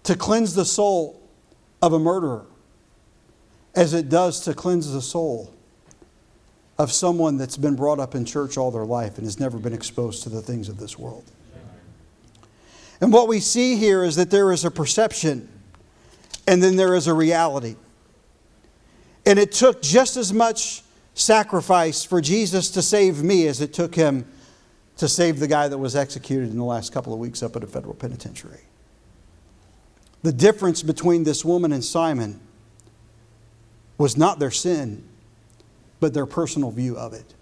to 0.03 0.15
cleanse 0.15 0.53
the 0.55 0.65
soul 0.65 1.21
of 1.81 1.93
a 1.93 1.99
murderer, 1.99 2.45
as 3.75 3.93
it 3.93 4.09
does 4.09 4.41
to 4.41 4.53
cleanse 4.53 4.91
the 4.91 5.01
soul 5.01 5.53
of 6.77 6.91
someone 6.91 7.37
that's 7.37 7.57
been 7.57 7.75
brought 7.75 7.99
up 7.99 8.15
in 8.15 8.25
church 8.25 8.57
all 8.57 8.71
their 8.71 8.85
life 8.85 9.17
and 9.17 9.25
has 9.25 9.39
never 9.39 9.57
been 9.57 9.73
exposed 9.73 10.23
to 10.23 10.29
the 10.29 10.41
things 10.41 10.69
of 10.69 10.79
this 10.79 10.97
world. 10.97 11.23
And 13.01 13.13
what 13.13 13.27
we 13.27 13.39
see 13.39 13.75
here 13.75 14.03
is 14.03 14.15
that 14.17 14.29
there 14.29 14.51
is 14.51 14.65
a 14.65 14.71
perception 14.71 15.47
and 16.47 16.61
then 16.61 16.75
there 16.75 16.95
is 16.95 17.07
a 17.07 17.13
reality. 17.13 17.75
And 19.25 19.37
it 19.37 19.51
took 19.51 19.81
just 19.81 20.17
as 20.17 20.33
much 20.33 20.83
sacrifice 21.13 22.03
for 22.03 22.21
Jesus 22.21 22.71
to 22.71 22.81
save 22.81 23.21
me 23.21 23.47
as 23.47 23.61
it 23.61 23.73
took 23.73 23.95
him 23.95 24.25
to 24.97 25.07
save 25.07 25.39
the 25.39 25.47
guy 25.47 25.67
that 25.67 25.77
was 25.77 25.95
executed 25.95 26.49
in 26.49 26.57
the 26.57 26.63
last 26.63 26.91
couple 26.91 27.13
of 27.13 27.19
weeks 27.19 27.43
up 27.43 27.55
at 27.55 27.63
a 27.63 27.67
federal 27.67 27.93
penitentiary. 27.93 28.61
The 30.23 30.33
difference 30.33 30.83
between 30.83 31.23
this 31.23 31.45
woman 31.45 31.71
and 31.71 31.83
Simon 31.83 32.39
was 33.97 34.17
not 34.17 34.39
their 34.39 34.51
sin, 34.51 35.07
but 35.99 36.13
their 36.13 36.25
personal 36.25 36.71
view 36.71 36.97
of 36.97 37.13
it. 37.13 37.33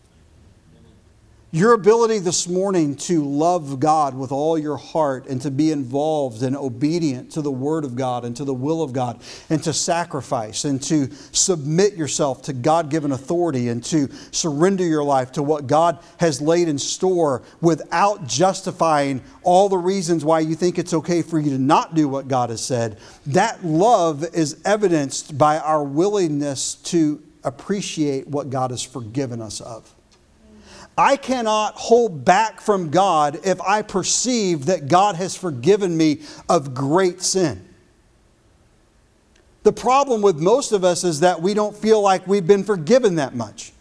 Your 1.58 1.74
ability 1.74 2.20
this 2.20 2.48
morning 2.48 2.96
to 2.98 3.26
love 3.26 3.80
God 3.80 4.14
with 4.14 4.32
all 4.32 4.60
your 4.60 4.78
heart 4.78 5.26
and 5.26 5.42
to 5.42 5.50
be 5.50 5.72
involved 5.72 6.44
and 6.44 6.56
obedient 6.56 7.32
to 7.32 7.42
the 7.42 7.52
Word 7.52 7.84
of 7.84 7.96
God 7.96 8.26
and 8.26 8.38
to 8.38 8.46
the 8.46 8.54
will 8.54 8.84
of 8.84 8.94
God 8.94 9.20
and 9.50 9.64
to 9.64 9.74
sacrifice 9.74 10.66
and 10.66 10.80
to 10.84 11.12
submit 11.32 11.96
yourself 11.96 12.44
to 12.44 12.54
God 12.54 12.92
given 12.92 13.12
authority 13.12 13.70
and 13.70 13.84
to 13.86 14.08
surrender 14.30 14.84
your 14.84 15.04
life 15.04 15.32
to 15.32 15.42
what 15.42 15.66
God 15.66 15.98
has 16.20 16.40
laid 16.42 16.68
in 16.68 16.78
store 16.78 17.42
without 17.60 18.28
justifying 18.28 19.24
all 19.42 19.68
the 19.68 19.80
reasons 19.80 20.24
why 20.24 20.42
you 20.42 20.54
think 20.54 20.78
it's 20.78 20.94
okay 20.94 21.24
for 21.24 21.40
you 21.40 21.50
to 21.50 21.58
not 21.58 21.96
do 21.96 22.08
what 22.08 22.28
God 22.28 22.52
has 22.52 22.64
said. 22.64 23.00
That 23.26 23.66
love 23.66 24.24
is 24.36 24.62
evidenced 24.64 25.40
by 25.40 25.58
our 25.58 25.84
willingness 25.84 26.76
to 26.76 27.20
appreciate 27.44 28.28
what 28.28 28.52
God 28.52 28.70
has 28.70 28.84
forgiven 28.84 29.42
us 29.42 29.60
of. 29.60 29.92
I 30.98 31.16
cannot 31.16 31.76
hold 31.76 32.26
back 32.26 32.60
from 32.60 32.90
God 32.90 33.40
if 33.44 33.62
I 33.62 33.84
perceive 33.84 34.66
that 34.66 34.88
God 34.88 35.16
has 35.16 35.36
forgiven 35.36 35.96
me 35.96 36.22
of 36.50 36.74
great 36.74 37.22
sin. 37.22 37.64
The 39.62 39.74
problem 39.74 40.22
with 40.22 40.38
most 40.38 40.72
of 40.72 40.84
us 40.84 41.04
is 41.04 41.20
that 41.20 41.42
we 41.42 41.54
don't 41.54 41.76
feel 41.76 42.02
like 42.02 42.26
we've 42.26 42.48
been 42.48 42.64
forgiven 42.64 43.16
that 43.16 43.36
much. 43.36 43.74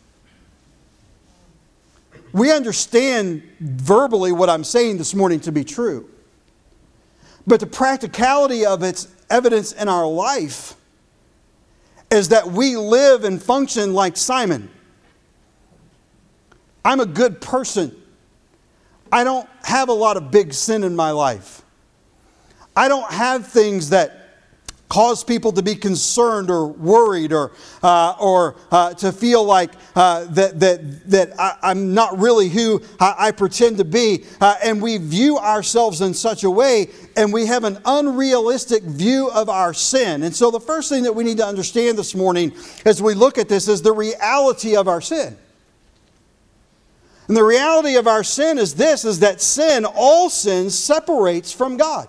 We 2.32 2.52
understand 2.52 3.42
verbally 3.60 4.32
what 4.32 4.50
I'm 4.50 4.64
saying 4.64 4.98
this 4.98 5.14
morning 5.14 5.40
to 5.40 5.52
be 5.52 5.64
true. 5.64 6.10
But 7.46 7.60
the 7.60 7.66
practicality 7.66 8.66
of 8.66 8.82
its 8.82 9.08
evidence 9.30 9.72
in 9.72 9.88
our 9.88 10.06
life 10.06 10.74
is 12.10 12.28
that 12.28 12.48
we 12.48 12.76
live 12.76 13.24
and 13.24 13.42
function 13.42 13.94
like 13.94 14.16
Simon. 14.16 14.68
I'm 16.86 17.00
a 17.00 17.06
good 17.06 17.40
person. 17.40 18.00
I 19.10 19.24
don't 19.24 19.48
have 19.64 19.88
a 19.88 19.92
lot 19.92 20.16
of 20.16 20.30
big 20.30 20.54
sin 20.54 20.84
in 20.84 20.94
my 20.94 21.10
life. 21.10 21.62
I 22.76 22.86
don't 22.86 23.10
have 23.10 23.44
things 23.44 23.90
that 23.90 24.22
cause 24.88 25.24
people 25.24 25.50
to 25.50 25.62
be 25.62 25.74
concerned 25.74 26.48
or 26.48 26.68
worried 26.68 27.32
or, 27.32 27.50
uh, 27.82 28.14
or 28.20 28.54
uh, 28.70 28.94
to 28.94 29.10
feel 29.10 29.42
like 29.42 29.72
uh, 29.96 30.26
that, 30.26 30.60
that, 30.60 31.10
that 31.10 31.32
I, 31.40 31.72
am 31.72 31.92
not 31.92 32.20
really 32.20 32.48
who 32.48 32.80
I, 33.00 33.14
I 33.18 33.30
pretend 33.32 33.78
to 33.78 33.84
be. 33.84 34.24
Uh, 34.40 34.54
and 34.62 34.80
we 34.80 34.98
view 34.98 35.38
ourselves 35.38 36.02
in 36.02 36.14
such 36.14 36.44
a 36.44 36.50
way 36.50 36.90
and 37.16 37.32
we 37.32 37.46
have 37.46 37.64
an 37.64 37.80
unrealistic 37.84 38.84
view 38.84 39.28
of 39.30 39.48
our 39.48 39.74
sin. 39.74 40.22
And 40.22 40.32
so 40.32 40.52
the 40.52 40.60
first 40.60 40.88
thing 40.88 41.02
that 41.02 41.16
we 41.16 41.24
need 41.24 41.38
to 41.38 41.46
understand 41.46 41.98
this 41.98 42.14
morning 42.14 42.52
as 42.84 43.02
we 43.02 43.14
look 43.14 43.38
at 43.38 43.48
this 43.48 43.66
is 43.66 43.82
the 43.82 43.92
reality 43.92 44.76
of 44.76 44.86
our 44.86 45.00
sin. 45.00 45.36
And 47.28 47.36
the 47.36 47.44
reality 47.44 47.96
of 47.96 48.06
our 48.06 48.22
sin 48.22 48.58
is 48.58 48.74
this 48.74 49.04
is 49.04 49.20
that 49.20 49.40
sin, 49.40 49.84
all 49.84 50.30
sin, 50.30 50.70
separates 50.70 51.52
from 51.52 51.76
God. 51.76 52.08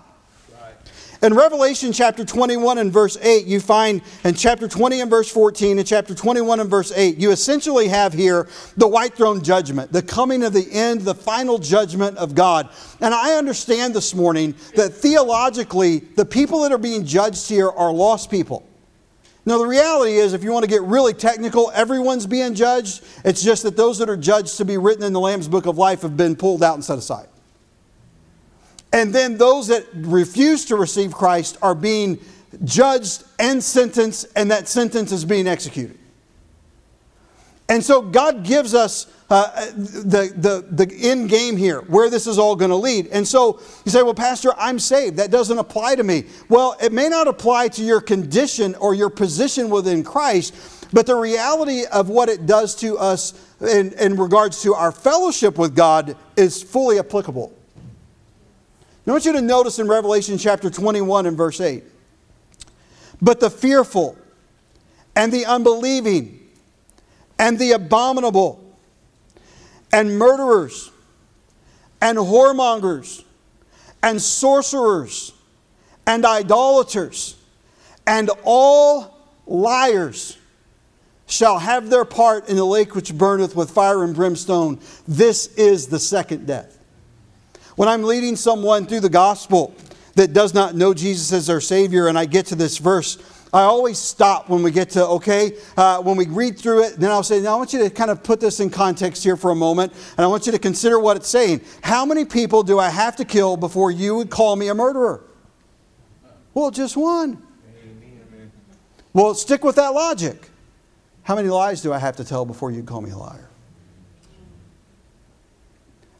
In 1.20 1.34
Revelation 1.34 1.92
chapter 1.92 2.24
21 2.24 2.78
and 2.78 2.92
verse 2.92 3.16
8, 3.20 3.44
you 3.44 3.58
find 3.58 4.02
in 4.22 4.34
chapter 4.34 4.68
20 4.68 5.00
and 5.00 5.10
verse 5.10 5.28
14 5.28 5.78
and 5.78 5.86
chapter 5.86 6.14
21 6.14 6.60
and 6.60 6.70
verse 6.70 6.92
8, 6.94 7.18
you 7.18 7.32
essentially 7.32 7.88
have 7.88 8.12
here 8.12 8.48
the 8.76 8.86
white 8.86 9.14
throne 9.14 9.42
judgment, 9.42 9.90
the 9.90 10.02
coming 10.02 10.44
of 10.44 10.52
the 10.52 10.70
end, 10.70 11.00
the 11.00 11.16
final 11.16 11.58
judgment 11.58 12.16
of 12.18 12.36
God. 12.36 12.68
And 13.00 13.12
I 13.12 13.32
understand 13.36 13.94
this 13.94 14.14
morning 14.14 14.54
that 14.76 14.90
theologically, 14.90 15.98
the 15.98 16.24
people 16.24 16.60
that 16.60 16.70
are 16.70 16.78
being 16.78 17.04
judged 17.04 17.48
here 17.48 17.68
are 17.68 17.92
lost 17.92 18.30
people. 18.30 18.67
Now, 19.48 19.56
the 19.56 19.66
reality 19.66 20.16
is, 20.16 20.34
if 20.34 20.44
you 20.44 20.52
want 20.52 20.64
to 20.64 20.68
get 20.68 20.82
really 20.82 21.14
technical, 21.14 21.70
everyone's 21.72 22.26
being 22.26 22.54
judged. 22.54 23.02
It's 23.24 23.42
just 23.42 23.62
that 23.62 23.78
those 23.78 23.96
that 23.96 24.10
are 24.10 24.16
judged 24.16 24.58
to 24.58 24.64
be 24.66 24.76
written 24.76 25.02
in 25.02 25.14
the 25.14 25.20
Lamb's 25.20 25.48
Book 25.48 25.64
of 25.64 25.78
Life 25.78 26.02
have 26.02 26.18
been 26.18 26.36
pulled 26.36 26.62
out 26.62 26.74
and 26.74 26.84
set 26.84 26.98
aside. 26.98 27.28
And 28.92 29.14
then 29.14 29.38
those 29.38 29.68
that 29.68 29.86
refuse 29.94 30.66
to 30.66 30.76
receive 30.76 31.14
Christ 31.14 31.56
are 31.62 31.74
being 31.74 32.18
judged 32.64 33.24
and 33.38 33.64
sentenced, 33.64 34.26
and 34.36 34.50
that 34.50 34.68
sentence 34.68 35.12
is 35.12 35.24
being 35.24 35.46
executed. 35.46 35.97
And 37.68 37.84
so 37.84 38.00
God 38.00 38.44
gives 38.44 38.74
us 38.74 39.06
uh, 39.30 39.66
the, 39.76 40.32
the, 40.34 40.84
the 40.84 40.96
end 41.10 41.28
game 41.28 41.56
here, 41.56 41.82
where 41.82 42.08
this 42.08 42.26
is 42.26 42.38
all 42.38 42.56
going 42.56 42.70
to 42.70 42.76
lead. 42.76 43.08
And 43.08 43.28
so 43.28 43.60
you 43.84 43.92
say, 43.92 44.02
well, 44.02 44.14
Pastor, 44.14 44.52
I'm 44.56 44.78
saved. 44.78 45.18
That 45.18 45.30
doesn't 45.30 45.58
apply 45.58 45.96
to 45.96 46.02
me. 46.02 46.24
Well, 46.48 46.76
it 46.82 46.92
may 46.92 47.10
not 47.10 47.28
apply 47.28 47.68
to 47.68 47.82
your 47.82 48.00
condition 48.00 48.74
or 48.76 48.94
your 48.94 49.10
position 49.10 49.68
within 49.68 50.02
Christ, 50.02 50.88
but 50.94 51.04
the 51.04 51.14
reality 51.14 51.84
of 51.92 52.08
what 52.08 52.30
it 52.30 52.46
does 52.46 52.74
to 52.76 52.96
us 52.96 53.34
in, 53.60 53.92
in 53.94 54.16
regards 54.16 54.62
to 54.62 54.72
our 54.74 54.92
fellowship 54.92 55.58
with 55.58 55.76
God 55.76 56.16
is 56.36 56.62
fully 56.62 56.98
applicable. 56.98 57.52
I 59.06 59.10
want 59.10 59.26
you 59.26 59.32
to 59.32 59.42
notice 59.42 59.78
in 59.78 59.88
Revelation 59.88 60.38
chapter 60.38 60.70
21 60.70 61.26
and 61.26 61.36
verse 61.36 61.60
8. 61.60 61.82
But 63.20 63.40
the 63.40 63.50
fearful 63.50 64.16
and 65.16 65.32
the 65.32 65.44
unbelieving 65.44 66.47
and 67.38 67.58
the 67.58 67.72
abominable 67.72 68.64
and 69.92 70.18
murderers 70.18 70.90
and 72.00 72.18
whoremongers 72.18 73.24
and 74.02 74.20
sorcerers 74.20 75.32
and 76.06 76.24
idolaters 76.24 77.36
and 78.06 78.30
all 78.44 79.18
liars 79.46 80.38
shall 81.26 81.58
have 81.58 81.90
their 81.90 82.04
part 82.04 82.48
in 82.48 82.56
the 82.56 82.64
lake 82.64 82.94
which 82.94 83.14
burneth 83.16 83.54
with 83.54 83.70
fire 83.70 84.02
and 84.02 84.14
brimstone. 84.14 84.80
This 85.06 85.48
is 85.54 85.88
the 85.88 85.98
second 85.98 86.46
death. 86.46 86.78
When 87.76 87.88
I'm 87.88 88.02
leading 88.02 88.34
someone 88.34 88.86
through 88.86 89.00
the 89.00 89.10
gospel 89.10 89.74
that 90.14 90.32
does 90.32 90.54
not 90.54 90.74
know 90.74 90.94
Jesus 90.94 91.32
as 91.32 91.46
their 91.46 91.60
Savior, 91.60 92.08
and 92.08 92.18
I 92.18 92.24
get 92.24 92.46
to 92.46 92.54
this 92.54 92.78
verse, 92.78 93.18
I 93.52 93.62
always 93.62 93.98
stop 93.98 94.50
when 94.50 94.62
we 94.62 94.70
get 94.70 94.90
to, 94.90 95.06
okay, 95.06 95.56
uh, 95.76 96.02
when 96.02 96.16
we 96.16 96.26
read 96.26 96.58
through 96.58 96.84
it, 96.84 96.96
then 96.96 97.10
I'll 97.10 97.22
say, 97.22 97.40
now 97.40 97.54
I 97.54 97.56
want 97.56 97.72
you 97.72 97.78
to 97.80 97.90
kind 97.90 98.10
of 98.10 98.22
put 98.22 98.40
this 98.40 98.60
in 98.60 98.68
context 98.68 99.24
here 99.24 99.36
for 99.36 99.50
a 99.50 99.54
moment, 99.54 99.92
and 100.16 100.24
I 100.24 100.26
want 100.26 100.44
you 100.44 100.52
to 100.52 100.58
consider 100.58 100.98
what 100.98 101.16
it's 101.16 101.28
saying. 101.28 101.62
How 101.82 102.04
many 102.04 102.26
people 102.26 102.62
do 102.62 102.78
I 102.78 102.90
have 102.90 103.16
to 103.16 103.24
kill 103.24 103.56
before 103.56 103.90
you 103.90 104.16
would 104.16 104.28
call 104.28 104.54
me 104.56 104.68
a 104.68 104.74
murderer? 104.74 105.24
Well, 106.52 106.70
just 106.70 106.96
one. 106.96 107.42
Well, 109.14 109.34
stick 109.34 109.64
with 109.64 109.76
that 109.76 109.94
logic. 109.94 110.50
How 111.22 111.34
many 111.34 111.48
lies 111.48 111.80
do 111.82 111.92
I 111.92 111.98
have 111.98 112.16
to 112.16 112.24
tell 112.24 112.44
before 112.44 112.70
you 112.70 112.82
call 112.82 113.00
me 113.00 113.10
a 113.10 113.16
liar? 113.16 113.48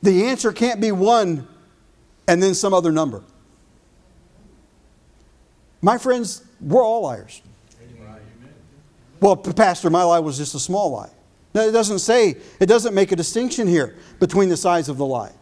The 0.03 0.27
answer 0.27 0.53
can't 0.53 0.81
be 0.81 0.93
one 0.93 1.47
and 2.27 2.43
then 2.43 2.55
some 2.55 2.73
other 2.73 2.93
number. 2.93 3.23
My 5.81 5.99
friends, 5.99 6.43
we're 6.61 6.83
all 6.83 7.03
liars. 7.03 7.43
Well, 9.21 9.37
Pastor, 9.37 9.91
my 9.91 10.03
lie 10.05 10.21
was 10.21 10.39
just 10.39 10.55
a 10.55 10.61
small 10.61 10.91
lie. 10.91 11.11
It 11.55 11.73
doesn't 11.73 12.01
say, 12.01 12.37
it 12.61 12.67
doesn't 12.67 12.95
make 12.95 13.11
a 13.11 13.17
distinction 13.17 13.67
here 13.67 13.97
between 14.21 14.49
the 14.49 14.57
size 14.57 14.89
of 14.89 14.97
the 14.97 15.07
lie. 15.07 15.33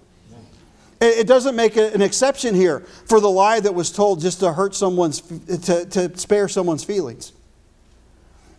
It 0.98 1.26
doesn't 1.26 1.54
make 1.54 1.76
an 1.76 2.00
exception 2.00 2.54
here 2.54 2.80
for 3.06 3.20
the 3.20 3.28
lie 3.28 3.60
that 3.60 3.74
was 3.74 3.90
told 3.90 4.20
just 4.22 4.40
to 4.40 4.52
hurt 4.52 4.74
someone's, 4.74 5.20
to, 5.20 5.84
to 5.84 6.16
spare 6.16 6.48
someone's 6.48 6.84
feelings. 6.84 7.32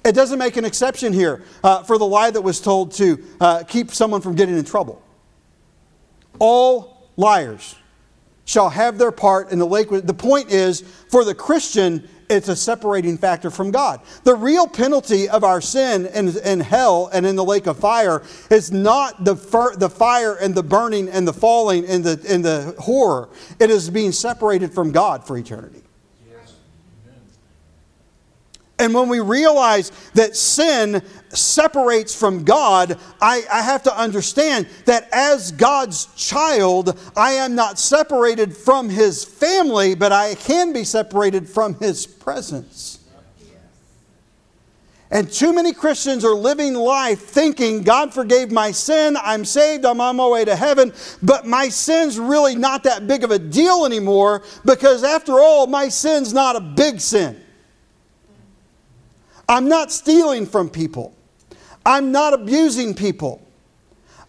It 0.06 0.14
doesn't 0.14 0.38
make 0.38 0.56
an 0.56 0.64
exception 0.64 1.14
here 1.14 1.44
uh, 1.64 1.82
for 1.82 1.98
the 1.98 2.06
lie 2.06 2.30
that 2.30 2.42
was 2.42 2.62
told 2.62 2.92
to 2.94 3.24
uh, 3.42 3.64
keep 3.64 3.90
someone 3.92 4.22
from 4.22 4.36
getting 4.36 4.56
in 4.56 4.64
trouble. 4.64 5.02
All 6.38 7.10
liars 7.18 7.76
shall 8.48 8.70
have 8.70 8.98
their 8.98 9.12
part 9.12 9.52
in 9.52 9.60
the 9.60 9.68
lake. 9.68 9.89
The 9.91 10.14
point 10.14 10.52
is, 10.52 10.82
for 10.82 11.24
the 11.24 11.36
Christian, 11.36 12.08
it's 12.30 12.48
a 12.48 12.56
separating 12.56 13.18
factor 13.18 13.52
from 13.52 13.72
God. 13.72 14.02
The 14.24 14.36
real 14.36 14.68
penalty 14.68 15.30
of 15.30 15.43
our 15.43 15.62
sin 15.62 16.08
in, 16.08 16.36
in 16.39 16.62
hell 16.62 17.10
and 17.14 17.26
in 17.26 17.36
the 17.36 17.43
lake 17.43 17.68
of 17.68 17.78
fire 17.78 18.24
is 18.50 18.72
not 18.72 19.24
the, 19.24 19.36
fir, 19.36 19.76
the 19.76 19.89
fire 19.89 20.36
and 20.36 20.56
the 20.56 20.64
burning 20.64 21.10
and 21.10 21.28
the 21.28 21.34
falling 21.34 21.86
and 21.86 22.04
the, 22.04 22.26
and 22.28 22.43
the 22.43 22.76
horror. 22.80 23.30
It 23.60 23.70
is 23.70 23.89
being 23.89 24.12
separated 24.12 24.74
from 24.74 24.91
God 24.91 25.28
for 25.28 25.38
eternity. 25.38 25.84
And 28.80 28.94
when 28.94 29.10
we 29.10 29.20
realize 29.20 29.92
that 30.14 30.36
sin 30.36 31.02
separates 31.30 32.14
from 32.14 32.44
God, 32.44 33.00
I, 33.20 33.44
I, 33.52 33.62
have 33.62 33.84
to 33.84 33.98
understand 33.98 34.68
that 34.86 35.10
as 35.12 35.52
God's 35.52 36.06
child, 36.16 36.98
I 37.16 37.34
am 37.34 37.56
not 37.56 37.80
separated 37.80 38.56
from 38.56 38.88
His 38.90 39.26
family, 39.26 39.96
but 39.96 40.12
I 40.12 40.36
can 40.36 40.74
be 40.74 40.84
separated 40.84 41.50
from 41.50 41.74
His 41.80 42.06
presence. 42.06 43.00
And 45.10 45.32
too 45.32 45.54
many 45.54 45.74
Christians 45.74 46.26
are 46.26 46.36
living 46.36 46.74
life 46.74 47.22
thinking, 47.22 47.82
God 47.82 48.14
forgave 48.14 48.52
my 48.52 48.72
sin, 48.72 49.18
I'm 49.22 49.46
saved, 49.46 49.86
I'm 49.86 50.02
on 50.02 50.18
my 50.18 50.28
way 50.28 50.44
to 50.46 50.56
heaven, 50.56 50.94
but 51.24 51.48
my 51.48 51.70
sin's 51.70 52.20
really 52.20 52.56
not 52.56 52.84
that 52.84 53.08
big 53.08 53.24
of 53.24 53.32
a 53.32 53.40
deal 53.40 53.86
anymore 53.86 54.44
because, 54.66 55.04
after 55.04 55.40
all, 55.40 55.66
my 55.66 55.88
sin's 55.88 56.34
not 56.34 56.58
a 56.58 56.60
big 56.60 57.00
sin. 57.00 57.42
I'm 59.50 59.68
not 59.68 59.91
stealing 59.91 60.45
from 60.45 60.70
people. 60.70 61.16
I'm 61.86 62.12
not 62.12 62.34
abusing 62.34 62.93
people. 62.93 63.41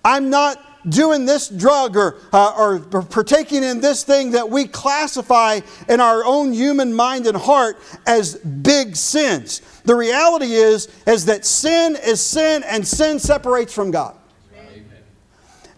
I'm 0.05 0.31
not 0.31 0.65
doing 0.89 1.27
this 1.27 1.49
drug 1.49 1.97
or, 1.97 2.17
uh, 2.33 2.79
or 2.93 3.03
partaking 3.03 3.63
in 3.65 3.81
this 3.81 4.05
thing 4.05 4.31
that 4.31 4.49
we 4.49 4.67
classify 4.67 5.61
in 5.89 6.01
our 6.01 6.25
own 6.25 6.53
human 6.53 6.95
mind 6.95 7.27
and 7.27 7.37
heart 7.37 7.79
as 8.07 8.37
big 8.37 8.95
sins. 8.95 9.61
The 9.85 9.95
reality 9.95 10.53
is, 10.53 10.89
is 11.07 11.27
that 11.27 11.45
sin 11.45 11.97
is 12.05 12.21
sin 12.21 12.63
and 12.65 12.87
sin 12.87 13.19
separates 13.19 13.73
from 13.73 13.91
God. 13.91 14.15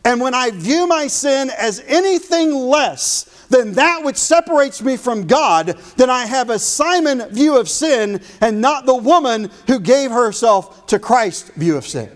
And 0.04 0.20
when 0.20 0.34
I 0.34 0.50
view 0.50 0.86
my 0.86 1.06
sin 1.06 1.50
as 1.58 1.82
anything 1.86 2.52
less 2.54 3.29
than 3.50 3.74
that 3.74 4.02
which 4.02 4.16
separates 4.16 4.80
me 4.80 4.96
from 4.96 5.26
God, 5.26 5.78
then 5.96 6.08
I 6.08 6.24
have 6.24 6.50
a 6.50 6.58
Simon 6.58 7.28
view 7.28 7.58
of 7.58 7.68
sin 7.68 8.22
and 8.40 8.60
not 8.60 8.86
the 8.86 8.94
woman 8.94 9.50
who 9.66 9.78
gave 9.78 10.10
herself 10.10 10.86
to 10.86 10.98
Christ's 10.98 11.50
view 11.50 11.76
of 11.76 11.86
sin. 11.86 12.10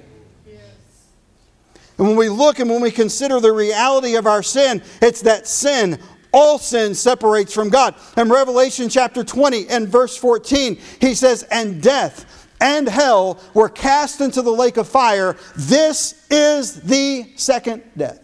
And 1.99 2.09
when 2.09 2.16
we 2.16 2.28
look 2.28 2.59
and 2.59 2.68
when 2.68 2.80
we 2.80 2.91
consider 2.91 3.41
the 3.41 3.53
reality 3.53 4.16
of 4.16 4.26
our 4.26 4.43
sin, 4.43 4.82
it's 5.01 5.22
that 5.22 5.47
sin, 5.47 6.01
all 6.32 6.59
sin 6.59 6.95
separates 6.95 7.55
from 7.55 7.68
God. 7.68 7.95
In 8.16 8.28
Revelation 8.28 8.89
chapter 8.89 9.22
20 9.22 9.68
and 9.68 9.89
verse 9.89 10.16
14, 10.16 10.78
he 11.01 11.14
says, 11.14 11.45
And 11.45 11.80
death 11.80 12.49
and 12.61 12.89
hell 12.89 13.41
were 13.53 13.68
cast 13.68 14.20
into 14.20 14.43
the 14.43 14.51
lake 14.51 14.76
of 14.76 14.89
fire. 14.89 15.37
This 15.55 16.26
is 16.30 16.80
the 16.82 17.32
second 17.37 17.82
death. 17.97 18.20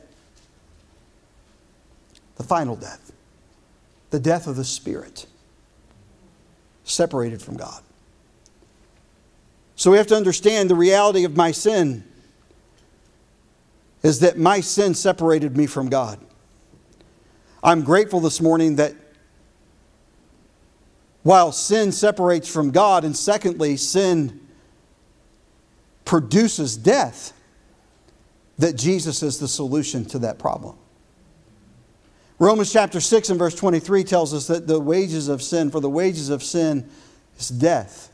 The 2.37 2.45
final 2.45 2.75
death. 2.75 3.00
The 4.11 4.21
death 4.21 4.47
of 4.47 4.57
the 4.57 4.65
Spirit. 4.65 5.27
Separated 6.85 7.41
from 7.41 7.57
God. 7.57 7.83
So 9.77 9.91
we 9.91 9.97
have 9.97 10.09
to 10.09 10.17
understand 10.17 10.69
the 10.69 10.75
reality 10.75 11.25
of 11.25 11.37
my 11.37 11.53
sin 11.53 12.05
is 14.03 14.21
that 14.21 14.39
my 14.39 14.61
sin 14.61 14.95
separated 14.95 15.57
me 15.57 15.67
from 15.67 15.89
God. 15.89 16.19
I'm 17.63 17.83
grateful 17.83 18.21
this 18.21 18.41
morning 18.41 18.77
that 18.77 18.95
while 21.23 21.53
sin 21.53 21.93
separates 21.93 22.49
from 22.49 22.71
God, 22.71 23.05
and 23.05 23.15
secondly, 23.15 23.77
sin 23.77 24.41
produces 26.07 26.77
death, 26.77 27.35
that 28.59 28.77
Jesus 28.77 29.23
is 29.23 29.39
the 29.39 29.49
solution 29.49 30.05
to 30.07 30.19
that 30.21 30.39
problem. 30.39 30.77
Romans 32.41 32.73
chapter 32.73 33.01
6 33.01 33.29
and 33.29 33.39
verse 33.39 33.55
23 33.55 34.03
tells 34.03 34.33
us 34.33 34.47
that 34.47 34.67
the 34.67 34.81
wages 34.81 35.29
of 35.29 35.43
sin, 35.43 35.71
for 35.71 35.79
the 35.79 35.91
wages 35.91 36.31
of 36.31 36.43
sin 36.43 36.89
is 37.39 37.51
death. 37.51 38.11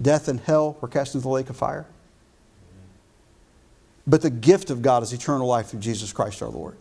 Death 0.00 0.28
and 0.28 0.38
hell 0.38 0.76
were 0.82 0.88
cast 0.88 1.14
into 1.14 1.22
the 1.22 1.30
lake 1.30 1.48
of 1.48 1.56
fire. 1.56 1.86
But 4.06 4.20
the 4.20 4.28
gift 4.28 4.68
of 4.68 4.82
God 4.82 5.02
is 5.02 5.14
eternal 5.14 5.46
life 5.46 5.68
through 5.68 5.80
Jesus 5.80 6.12
Christ 6.12 6.42
our 6.42 6.50
Lord. 6.50 6.76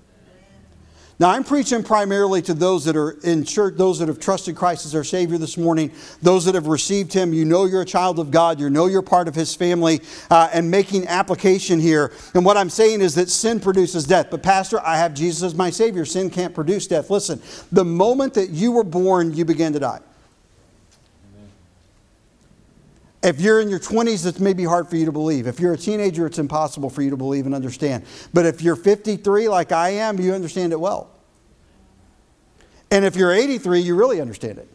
Now, 1.21 1.29
I'm 1.29 1.43
preaching 1.43 1.83
primarily 1.83 2.41
to 2.41 2.55
those 2.55 2.83
that 2.85 2.95
are 2.95 3.11
in 3.11 3.43
church, 3.43 3.75
those 3.77 3.99
that 3.99 4.07
have 4.07 4.19
trusted 4.19 4.55
Christ 4.55 4.87
as 4.87 4.93
their 4.93 5.03
Savior 5.03 5.37
this 5.37 5.55
morning, 5.55 5.91
those 6.23 6.45
that 6.45 6.55
have 6.55 6.65
received 6.65 7.13
Him. 7.13 7.31
You 7.31 7.45
know 7.45 7.65
you're 7.65 7.83
a 7.83 7.85
child 7.85 8.17
of 8.17 8.31
God, 8.31 8.59
you 8.59 8.71
know 8.71 8.87
you're 8.87 9.03
part 9.03 9.27
of 9.27 9.35
His 9.35 9.53
family, 9.53 10.01
uh, 10.31 10.49
and 10.51 10.71
making 10.71 11.07
application 11.07 11.79
here. 11.79 12.11
And 12.33 12.43
what 12.43 12.57
I'm 12.57 12.71
saying 12.71 13.01
is 13.01 13.13
that 13.13 13.29
sin 13.29 13.59
produces 13.59 14.05
death. 14.05 14.31
But, 14.31 14.41
Pastor, 14.41 14.79
I 14.83 14.97
have 14.97 15.13
Jesus 15.13 15.43
as 15.43 15.53
my 15.53 15.69
Savior. 15.69 16.05
Sin 16.05 16.31
can't 16.31 16.55
produce 16.55 16.87
death. 16.87 17.11
Listen, 17.11 17.39
the 17.71 17.85
moment 17.85 18.33
that 18.33 18.49
you 18.49 18.71
were 18.71 18.83
born, 18.83 19.31
you 19.31 19.45
began 19.45 19.73
to 19.73 19.79
die. 19.79 19.99
If 23.23 23.39
you're 23.39 23.61
in 23.61 23.69
your 23.69 23.79
20s, 23.79 24.25
it's 24.25 24.39
maybe 24.39 24.63
hard 24.63 24.89
for 24.89 24.95
you 24.95 25.05
to 25.05 25.11
believe. 25.11 25.45
If 25.45 25.59
you're 25.59 25.73
a 25.73 25.77
teenager, 25.77 26.25
it's 26.25 26.39
impossible 26.39 26.89
for 26.89 27.03
you 27.03 27.11
to 27.11 27.17
believe 27.17 27.45
and 27.45 27.53
understand. 27.53 28.05
But 28.33 28.47
if 28.47 28.63
you're 28.63 28.75
53, 28.75 29.47
like 29.49 29.71
I 29.71 29.89
am, 29.89 30.19
you 30.19 30.33
understand 30.33 30.73
it 30.73 30.79
well. 30.79 31.10
And 32.91 33.05
if 33.05 33.15
you're 33.15 33.31
83, 33.31 33.79
you 33.79 33.95
really 33.95 34.19
understand 34.19 34.57
it. 34.59 34.67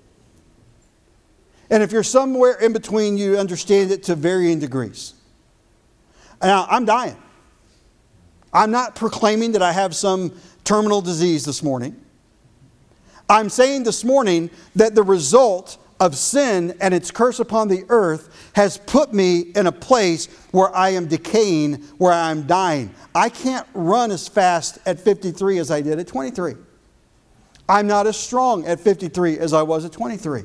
And 1.71 1.83
if 1.83 1.93
you're 1.93 2.03
somewhere 2.03 2.55
in 2.59 2.73
between, 2.73 3.19
you 3.19 3.39
understand 3.39 3.91
it 3.91 4.05
to 4.05 4.15
varying 4.15 4.59
degrees. 4.59 5.15
Now, 6.43 6.67
I'm 6.69 6.85
dying. 6.85 7.17
I'm 8.53 8.71
not 8.71 8.95
proclaiming 8.95 9.53
that 9.53 9.63
I 9.63 9.73
have 9.73 9.95
some 9.95 10.33
terminal 10.65 11.03
disease 11.03 11.45
this 11.45 11.63
morning. 11.63 12.01
I'm 13.29 13.49
saying 13.49 13.83
this 13.83 14.05
morning 14.05 14.51
that 14.77 14.95
the 14.95 15.03
result 15.03 15.79
of 15.99 16.15
sin 16.17 16.77
and 16.81 16.95
its 16.95 17.11
curse 17.11 17.41
upon 17.41 17.69
the 17.69 17.85
earth 17.89 18.51
has 18.55 18.79
put 18.79 19.13
me 19.13 19.41
in 19.41 19.67
a 19.67 19.73
place 19.73 20.27
where 20.53 20.75
I 20.75 20.91
am 20.91 21.07
decaying, 21.09 21.83
where 21.99 22.13
I'm 22.13 22.47
dying. 22.47 22.95
I 23.15 23.29
can't 23.29 23.67
run 23.75 24.11
as 24.11 24.29
fast 24.29 24.79
at 24.87 25.01
53 25.01 25.59
as 25.59 25.71
I 25.71 25.81
did 25.81 25.99
at 25.99 26.07
23. 26.07 26.55
I'm 27.69 27.87
not 27.87 28.07
as 28.07 28.17
strong 28.17 28.67
at 28.67 28.81
53 28.81 29.39
as 29.39 29.53
I 29.53 29.63
was 29.63 29.85
at 29.85 29.93
23. 29.93 30.45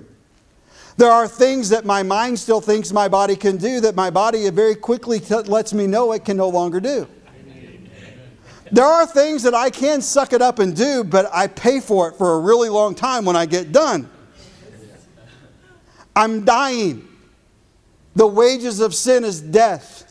There 0.98 1.12
are 1.12 1.28
things 1.28 1.70
that 1.70 1.86
my 1.86 2.04
mind 2.04 2.38
still 2.40 2.62
thinks 2.62 2.92
my 2.92 3.08
body 3.08 3.36
can 3.36 3.58
do 3.58 3.80
that 3.82 3.96
my 3.96 4.10
body 4.10 4.50
very 4.50 4.76
quickly 4.76 5.20
t- 5.20 5.36
lets 5.36 5.74
me 5.74 5.88
know 5.88 6.12
it 6.12 6.26
can 6.26 6.38
no 6.38 6.50
longer 6.50 6.80
do. 6.80 7.08
There 8.72 8.86
are 8.86 9.06
things 9.06 9.44
that 9.44 9.54
I 9.54 9.70
can 9.70 10.02
suck 10.02 10.32
it 10.32 10.42
up 10.42 10.60
and 10.60 10.76
do, 10.76 11.04
but 11.04 11.30
I 11.34 11.48
pay 11.48 11.82
for 11.82 12.10
it 12.10 12.16
for 12.16 12.36
a 12.36 12.40
really 12.40 12.70
long 12.70 12.96
time 12.96 13.26
when 13.26 13.36
I 13.36 13.46
get 13.46 13.72
done. 13.72 14.10
I'm 16.16 16.46
dying. 16.46 17.08
The 18.16 18.28
wages 18.28 18.80
of 18.80 18.94
sin 18.94 19.24
is 19.24 19.42
death. 19.42 20.11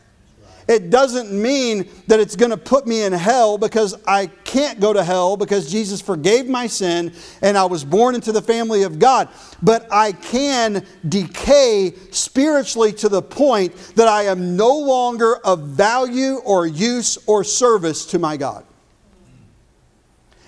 It 0.71 0.89
doesn't 0.89 1.33
mean 1.33 1.91
that 2.07 2.21
it's 2.21 2.37
going 2.37 2.53
to 2.53 2.57
put 2.57 2.87
me 2.87 3.03
in 3.03 3.13
hell 3.13 3.59
because 3.59 3.97
I 4.07 4.29
can't 4.29 4.79
go 4.79 4.93
to 4.93 5.03
hell 5.03 5.37
because 5.37 5.69
Jesus 5.69 6.01
forgave 6.01 6.47
my 6.47 6.69
sin 6.69 7.13
and 7.43 7.59
I 7.59 7.65
was 7.65 7.85
born 7.85 8.15
into 8.15 8.31
the 8.31 8.41
family 8.41 8.85
of 8.85 9.01
God. 9.01 9.31
But 9.61 9.89
I 9.91 10.13
can 10.13 10.87
decay 11.09 11.95
spiritually 12.13 12.93
to 12.93 13.09
the 13.09 13.21
point 13.21 13.75
that 13.97 14.07
I 14.07 14.27
am 14.27 14.57
no 14.57 14.79
longer 14.79 15.39
of 15.39 15.61
value 15.71 16.37
or 16.45 16.69
use 16.69 17.19
or 17.27 17.43
service 17.43 18.07
to 18.07 18.21
my 18.21 18.37
God. 18.37 18.65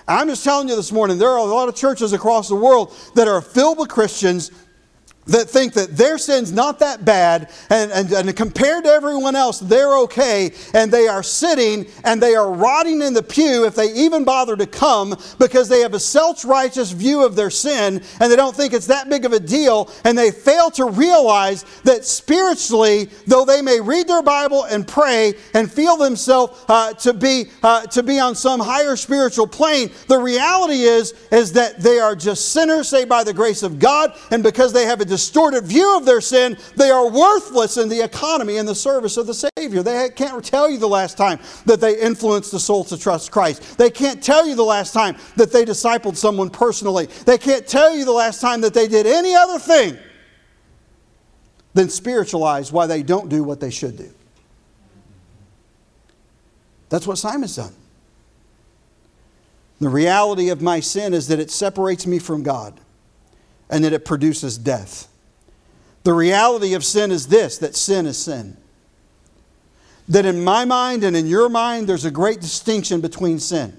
I'm 0.06 0.28
just 0.28 0.44
telling 0.44 0.68
you 0.68 0.76
this 0.76 0.92
morning, 0.92 1.18
there 1.18 1.30
are 1.30 1.38
a 1.38 1.42
lot 1.42 1.68
of 1.68 1.74
churches 1.74 2.12
across 2.12 2.48
the 2.48 2.54
world 2.54 2.94
that 3.16 3.26
are 3.26 3.40
filled 3.40 3.78
with 3.78 3.88
Christians 3.88 4.52
that 5.26 5.48
think 5.48 5.72
that 5.74 5.96
their 5.96 6.18
sin's 6.18 6.50
not 6.50 6.80
that 6.80 7.04
bad 7.04 7.48
and, 7.70 7.92
and, 7.92 8.12
and, 8.12 8.36
compared 8.36 8.82
to 8.82 8.90
everyone 8.90 9.36
else 9.36 9.60
they're 9.60 9.98
okay 9.98 10.50
and 10.74 10.90
they 10.90 11.06
are 11.06 11.22
sitting 11.22 11.86
and 12.02 12.20
they 12.20 12.34
are 12.34 12.50
rotting 12.50 13.00
in 13.02 13.14
the 13.14 13.22
pew 13.22 13.64
if 13.64 13.76
they 13.76 13.92
even 13.92 14.24
bother 14.24 14.56
to 14.56 14.66
come 14.66 15.14
because 15.38 15.68
they 15.68 15.80
have 15.80 15.94
a 15.94 16.00
self-righteous 16.00 16.90
view 16.90 17.24
of 17.24 17.36
their 17.36 17.50
sin 17.50 18.02
and 18.18 18.32
they 18.32 18.36
don't 18.36 18.56
think 18.56 18.72
it's 18.72 18.88
that 18.88 19.08
big 19.08 19.24
of 19.24 19.32
a 19.32 19.38
deal 19.38 19.88
and 20.04 20.18
they 20.18 20.32
fail 20.32 20.70
to 20.70 20.86
realize 20.86 21.64
that 21.84 22.04
spiritually 22.04 23.08
though 23.28 23.44
they 23.44 23.62
may 23.62 23.80
read 23.80 24.08
their 24.08 24.22
bible 24.22 24.64
and 24.64 24.88
pray 24.88 25.34
and 25.54 25.70
feel 25.70 25.96
themselves 25.96 26.64
uh, 26.68 26.92
to 26.94 27.12
be 27.12 27.44
uh, 27.62 27.82
to 27.82 28.02
be 28.02 28.18
on 28.18 28.34
some 28.34 28.58
higher 28.58 28.96
spiritual 28.96 29.46
plane 29.46 29.88
the 30.08 30.18
reality 30.18 30.82
is 30.82 31.12
is 31.30 31.52
that 31.52 31.78
they 31.78 32.00
are 32.00 32.16
just 32.16 32.50
sinners 32.52 32.88
saved 32.88 33.08
by 33.08 33.22
the 33.22 33.32
grace 33.32 33.62
of 33.62 33.78
god 33.78 34.16
and 34.32 34.42
because 34.42 34.72
they 34.72 34.84
have 34.84 35.00
a 35.00 35.11
distorted 35.12 35.64
view 35.64 35.98
of 35.98 36.06
their 36.06 36.22
sin, 36.22 36.56
they 36.74 36.88
are 36.88 37.06
worthless 37.06 37.76
in 37.76 37.90
the 37.90 38.02
economy 38.02 38.56
and 38.56 38.66
the 38.66 38.74
service 38.74 39.18
of 39.18 39.26
the 39.26 39.50
Savior. 39.58 39.82
They 39.82 40.08
can't 40.08 40.42
tell 40.42 40.70
you 40.70 40.78
the 40.78 40.88
last 40.88 41.18
time 41.18 41.38
that 41.66 41.82
they 41.82 42.00
influenced 42.00 42.50
the 42.50 42.58
soul 42.58 42.82
to 42.84 42.96
trust 42.96 43.30
Christ. 43.30 43.76
They 43.76 43.90
can't 43.90 44.22
tell 44.22 44.46
you 44.46 44.54
the 44.54 44.64
last 44.64 44.94
time 44.94 45.18
that 45.36 45.52
they 45.52 45.66
discipled 45.66 46.16
someone 46.16 46.48
personally. 46.48 47.06
They 47.26 47.36
can't 47.36 47.66
tell 47.66 47.94
you 47.94 48.06
the 48.06 48.12
last 48.12 48.40
time 48.40 48.62
that 48.62 48.72
they 48.72 48.88
did 48.88 49.06
any 49.06 49.34
other 49.34 49.58
thing 49.58 49.98
than 51.74 51.90
spiritualize 51.90 52.72
why 52.72 52.86
they 52.86 53.02
don't 53.02 53.28
do 53.28 53.44
what 53.44 53.60
they 53.60 53.70
should 53.70 53.98
do. 53.98 54.10
That's 56.88 57.06
what 57.06 57.18
Simon's 57.18 57.56
done. 57.56 57.74
The 59.78 59.90
reality 59.90 60.48
of 60.48 60.62
my 60.62 60.80
sin 60.80 61.12
is 61.12 61.28
that 61.28 61.38
it 61.38 61.50
separates 61.50 62.06
me 62.06 62.18
from 62.18 62.42
God 62.42 62.80
and 63.72 63.82
that 63.82 63.92
it 63.92 64.04
produces 64.04 64.56
death. 64.58 65.08
The 66.04 66.12
reality 66.12 66.74
of 66.74 66.84
sin 66.84 67.10
is 67.10 67.26
this 67.26 67.58
that 67.58 67.74
sin 67.74 68.06
is 68.06 68.18
sin. 68.18 68.56
That 70.08 70.26
in 70.26 70.44
my 70.44 70.64
mind 70.64 71.04
and 71.04 71.16
in 71.16 71.26
your 71.26 71.48
mind, 71.48 71.88
there's 71.88 72.04
a 72.04 72.10
great 72.10 72.40
distinction 72.40 73.00
between 73.00 73.40
sin. 73.40 73.76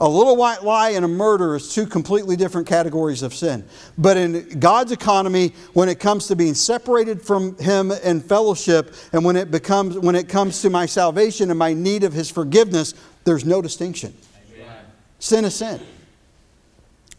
A 0.00 0.08
little 0.08 0.36
white 0.36 0.62
lie 0.62 0.90
and 0.90 1.04
a 1.04 1.08
murder 1.08 1.54
is 1.56 1.72
two 1.72 1.86
completely 1.86 2.36
different 2.36 2.66
categories 2.66 3.22
of 3.22 3.32
sin. 3.32 3.64
But 3.96 4.16
in 4.16 4.58
God's 4.60 4.92
economy, 4.92 5.52
when 5.72 5.88
it 5.88 6.00
comes 6.00 6.26
to 6.28 6.36
being 6.36 6.54
separated 6.54 7.22
from 7.22 7.56
Him 7.58 7.90
in 7.90 8.20
fellowship, 8.20 8.94
and 9.12 9.24
when 9.24 9.36
it 9.36 9.50
becomes 9.50 9.98
when 9.98 10.14
it 10.14 10.28
comes 10.28 10.62
to 10.62 10.70
my 10.70 10.86
salvation 10.86 11.50
and 11.50 11.58
my 11.58 11.74
need 11.74 12.04
of 12.04 12.12
His 12.12 12.30
forgiveness, 12.30 12.94
there's 13.24 13.44
no 13.44 13.62
distinction. 13.62 14.14
Amen. 14.54 14.76
Sin 15.18 15.44
is 15.44 15.54
sin. 15.56 15.80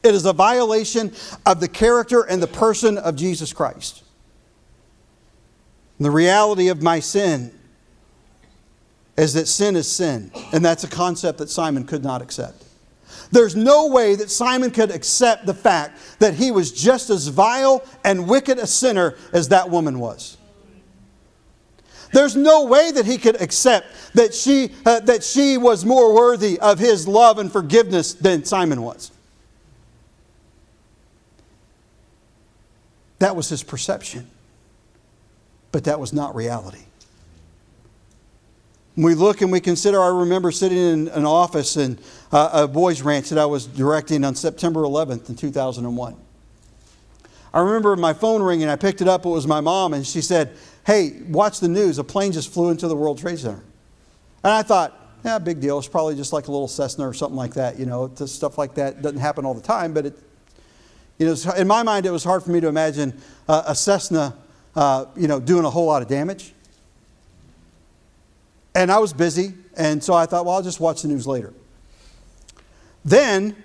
It 0.05 0.13
is 0.13 0.25
a 0.25 0.33
violation 0.33 1.11
of 1.47 1.59
the 1.59 1.67
character 1.67 2.21
and 2.21 2.41
the 2.41 2.47
person 2.47 2.99
of 2.99 3.15
Jesus 3.15 3.51
Christ. 3.51 4.03
The 5.99 6.11
reality 6.11 6.67
of 6.67 6.83
my 6.83 6.99
sin 6.99 7.51
is 9.17 9.33
that 9.33 9.47
sin 9.47 9.75
is 9.75 9.91
sin, 9.91 10.31
and 10.53 10.63
that's 10.63 10.83
a 10.83 10.87
concept 10.87 11.39
that 11.39 11.49
Simon 11.49 11.85
could 11.85 12.03
not 12.03 12.21
accept. 12.21 12.63
There's 13.31 13.55
no 13.55 13.87
way 13.87 14.13
that 14.13 14.29
Simon 14.29 14.69
could 14.69 14.91
accept 14.91 15.47
the 15.47 15.55
fact 15.55 15.97
that 16.19 16.35
he 16.35 16.51
was 16.51 16.71
just 16.71 17.09
as 17.09 17.27
vile 17.29 17.83
and 18.03 18.27
wicked 18.29 18.59
a 18.59 18.67
sinner 18.67 19.15
as 19.33 19.49
that 19.49 19.71
woman 19.71 19.97
was. 19.97 20.37
There's 22.13 22.35
no 22.35 22.65
way 22.65 22.91
that 22.91 23.07
he 23.07 23.17
could 23.17 23.41
accept 23.41 23.87
that 24.13 24.35
she, 24.35 24.69
uh, 24.85 24.99
that 24.99 25.23
she 25.23 25.57
was 25.57 25.83
more 25.83 26.13
worthy 26.13 26.59
of 26.59 26.77
his 26.77 27.07
love 27.07 27.39
and 27.39 27.51
forgiveness 27.51 28.13
than 28.13 28.45
Simon 28.45 28.83
was. 28.83 29.11
That 33.20 33.36
was 33.36 33.49
his 33.49 33.63
perception, 33.63 34.30
but 35.72 35.86
that 35.86 35.99
was 35.99 36.13
not 36.13 36.36
reality. 36.36 36.84
we 38.95 39.16
look 39.16 39.41
and 39.41 39.51
we 39.51 39.59
consider, 39.59 40.01
I 40.01 40.07
remember 40.07 40.51
sitting 40.51 40.78
in 40.78 41.07
an 41.09 41.26
office 41.26 41.78
in 41.78 41.97
uh, 42.32 42.49
a 42.53 42.68
boys' 42.68 43.01
ranch 43.01 43.30
that 43.30 43.39
I 43.39 43.45
was 43.45 43.66
directing 43.66 44.24
on 44.24 44.36
September 44.36 44.82
11th 44.82 45.30
in 45.30 45.36
2001. 45.36 46.16
I 47.53 47.59
remember 47.61 47.95
my 47.95 48.13
phone 48.13 48.41
ringing. 48.41 48.68
I 48.68 48.76
picked 48.76 49.01
it 49.01 49.07
up. 49.07 49.26
It 49.26 49.30
was 49.30 49.47
my 49.47 49.61
mom, 49.61 49.93
and 49.93 50.05
she 50.05 50.20
said, 50.22 50.55
Hey, 50.86 51.22
watch 51.30 51.61
the 51.61 51.70
news. 51.70 51.97
A 51.97 52.03
plane 52.03 52.34
just 52.34 52.53
flew 52.53 52.70
into 52.70 52.88
the 52.88 52.95
World 52.95 53.18
Trade 53.18 53.39
Center. 53.39 53.63
And 54.43 54.51
I 54.51 54.61
thought, 54.61 55.05
yeah, 55.24 55.39
big 55.39 55.59
deal. 55.59 55.80
It's 55.80 55.88
probably 55.88 56.16
just 56.16 56.32
like 56.34 56.47
a 56.47 56.51
little 56.51 56.68
Cessna 56.68 57.07
or 57.07 57.13
something 57.13 57.36
like 57.36 57.55
that. 57.55 57.80
You 57.80 57.88
know, 57.88 58.13
stuff 58.13 58.59
like 58.59 58.76
that 58.76 59.01
doesn't 59.01 59.20
happen 59.20 59.43
all 59.43 59.55
the 59.55 59.61
time, 59.61 59.91
but 59.91 60.05
it, 60.05 60.20
you 61.18 61.26
know, 61.28 61.53
in 61.53 61.68
my 61.68 61.84
mind, 61.84 62.05
it 62.05 62.11
was 62.11 62.24
hard 62.24 62.43
for 62.43 62.51
me 62.51 62.59
to 62.59 62.68
imagine 62.68 63.20
uh, 63.47 63.63
a 63.68 63.76
Cessna, 63.76 64.36
uh, 64.76 65.05
you 65.16 65.28
know, 65.28 65.39
doing 65.39 65.66
a 65.66 65.70
whole 65.70 65.86
lot 65.86 66.01
of 66.01 66.07
damage. 66.07 66.53
And 68.74 68.91
I 68.91 68.99
was 68.99 69.13
busy, 69.13 69.53
and 69.78 70.03
so 70.03 70.13
I 70.13 70.26
thought, 70.26 70.45
well, 70.45 70.55
I'll 70.55 70.61
just 70.61 70.82
watch 70.82 71.03
the 71.03 71.07
news 71.07 71.26
later. 71.26 71.53
Then 73.05 73.55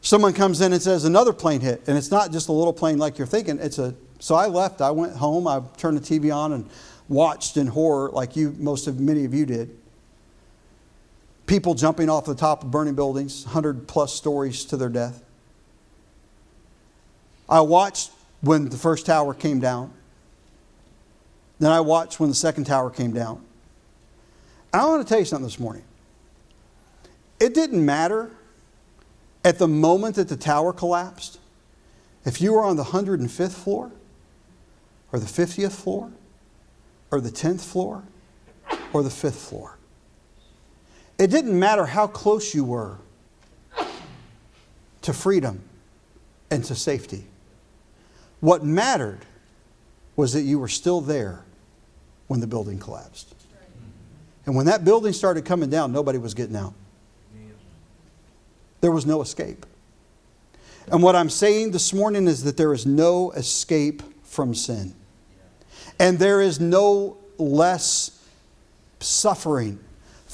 someone 0.00 0.32
comes 0.32 0.60
in 0.60 0.72
and 0.72 0.82
says 0.82 1.04
another 1.04 1.32
plane 1.32 1.60
hit, 1.60 1.82
and 1.86 1.96
it's 1.96 2.10
not 2.10 2.32
just 2.32 2.48
a 2.48 2.52
little 2.52 2.72
plane 2.72 2.98
like 2.98 3.18
you're 3.18 3.26
thinking. 3.26 3.58
It's 3.60 3.78
a 3.78 3.94
so 4.18 4.34
I 4.34 4.46
left. 4.46 4.80
I 4.80 4.90
went 4.90 5.14
home. 5.14 5.46
I 5.46 5.60
turned 5.76 5.98
the 5.98 6.00
TV 6.00 6.34
on 6.34 6.52
and 6.52 6.68
watched 7.08 7.56
in 7.56 7.66
horror, 7.66 8.10
like 8.10 8.36
you, 8.36 8.54
most 8.58 8.86
of 8.86 8.98
many 8.98 9.24
of 9.24 9.34
you 9.34 9.46
did. 9.46 9.76
People 11.46 11.74
jumping 11.74 12.08
off 12.08 12.24
the 12.24 12.34
top 12.34 12.64
of 12.64 12.70
burning 12.70 12.94
buildings, 12.94 13.44
hundred 13.44 13.86
plus 13.86 14.12
stories 14.12 14.64
to 14.66 14.76
their 14.76 14.88
death. 14.88 15.22
I 17.48 17.60
watched 17.60 18.10
when 18.40 18.68
the 18.68 18.76
first 18.76 19.06
tower 19.06 19.34
came 19.34 19.60
down. 19.60 19.92
Then 21.58 21.72
I 21.72 21.80
watched 21.80 22.20
when 22.20 22.28
the 22.28 22.34
second 22.34 22.64
tower 22.64 22.90
came 22.90 23.12
down. 23.12 23.42
I 24.72 24.84
want 24.86 25.06
to 25.06 25.08
tell 25.08 25.18
you 25.18 25.24
something 25.24 25.46
this 25.46 25.58
morning. 25.58 25.84
It 27.40 27.54
didn't 27.54 27.84
matter 27.84 28.30
at 29.44 29.58
the 29.58 29.68
moment 29.68 30.16
that 30.16 30.28
the 30.28 30.36
tower 30.36 30.72
collapsed 30.72 31.38
if 32.24 32.40
you 32.40 32.52
were 32.52 32.64
on 32.64 32.76
the 32.76 32.84
105th 32.84 33.52
floor 33.52 33.92
or 35.12 35.18
the 35.18 35.26
50th 35.26 35.72
floor 35.72 36.10
or 37.10 37.20
the 37.20 37.30
10th 37.30 37.60
floor 37.60 38.02
or 38.92 39.02
the 39.02 39.08
5th 39.08 39.48
floor. 39.48 39.78
It 41.18 41.30
didn't 41.30 41.58
matter 41.58 41.86
how 41.86 42.06
close 42.06 42.54
you 42.54 42.64
were 42.64 42.98
to 45.02 45.12
freedom 45.12 45.62
and 46.50 46.64
to 46.64 46.74
safety. 46.74 47.24
What 48.40 48.64
mattered 48.64 49.20
was 50.14 50.32
that 50.32 50.42
you 50.42 50.58
were 50.58 50.68
still 50.68 51.00
there 51.00 51.44
when 52.26 52.40
the 52.40 52.46
building 52.46 52.78
collapsed. 52.78 53.34
And 54.46 54.54
when 54.54 54.66
that 54.66 54.84
building 54.84 55.12
started 55.12 55.44
coming 55.44 55.70
down, 55.70 55.92
nobody 55.92 56.18
was 56.18 56.34
getting 56.34 56.56
out. 56.56 56.74
There 58.80 58.92
was 58.92 59.06
no 59.06 59.20
escape. 59.22 59.66
And 60.90 61.02
what 61.02 61.16
I'm 61.16 61.30
saying 61.30 61.72
this 61.72 61.92
morning 61.92 62.28
is 62.28 62.44
that 62.44 62.56
there 62.56 62.72
is 62.72 62.86
no 62.86 63.32
escape 63.32 64.02
from 64.22 64.54
sin. 64.54 64.94
And 65.98 66.18
there 66.18 66.40
is 66.40 66.60
no 66.60 67.16
less 67.38 68.24
suffering 69.00 69.80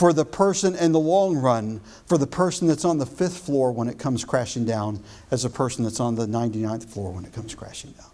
for 0.02 0.12
the 0.12 0.24
person 0.24 0.74
in 0.74 0.90
the 0.90 0.98
long 0.98 1.36
run, 1.36 1.80
for 2.06 2.18
the 2.18 2.26
person 2.26 2.66
that's 2.66 2.84
on 2.84 2.98
the 2.98 3.06
fifth 3.06 3.38
floor 3.38 3.70
when 3.70 3.86
it 3.86 4.00
comes 4.00 4.24
crashing 4.24 4.64
down, 4.64 5.00
as 5.30 5.44
a 5.44 5.48
person 5.48 5.84
that's 5.84 6.00
on 6.00 6.16
the 6.16 6.26
99th 6.26 6.86
floor 6.86 7.12
when 7.12 7.24
it 7.24 7.32
comes 7.32 7.54
crashing 7.54 7.92
down. 7.92 8.10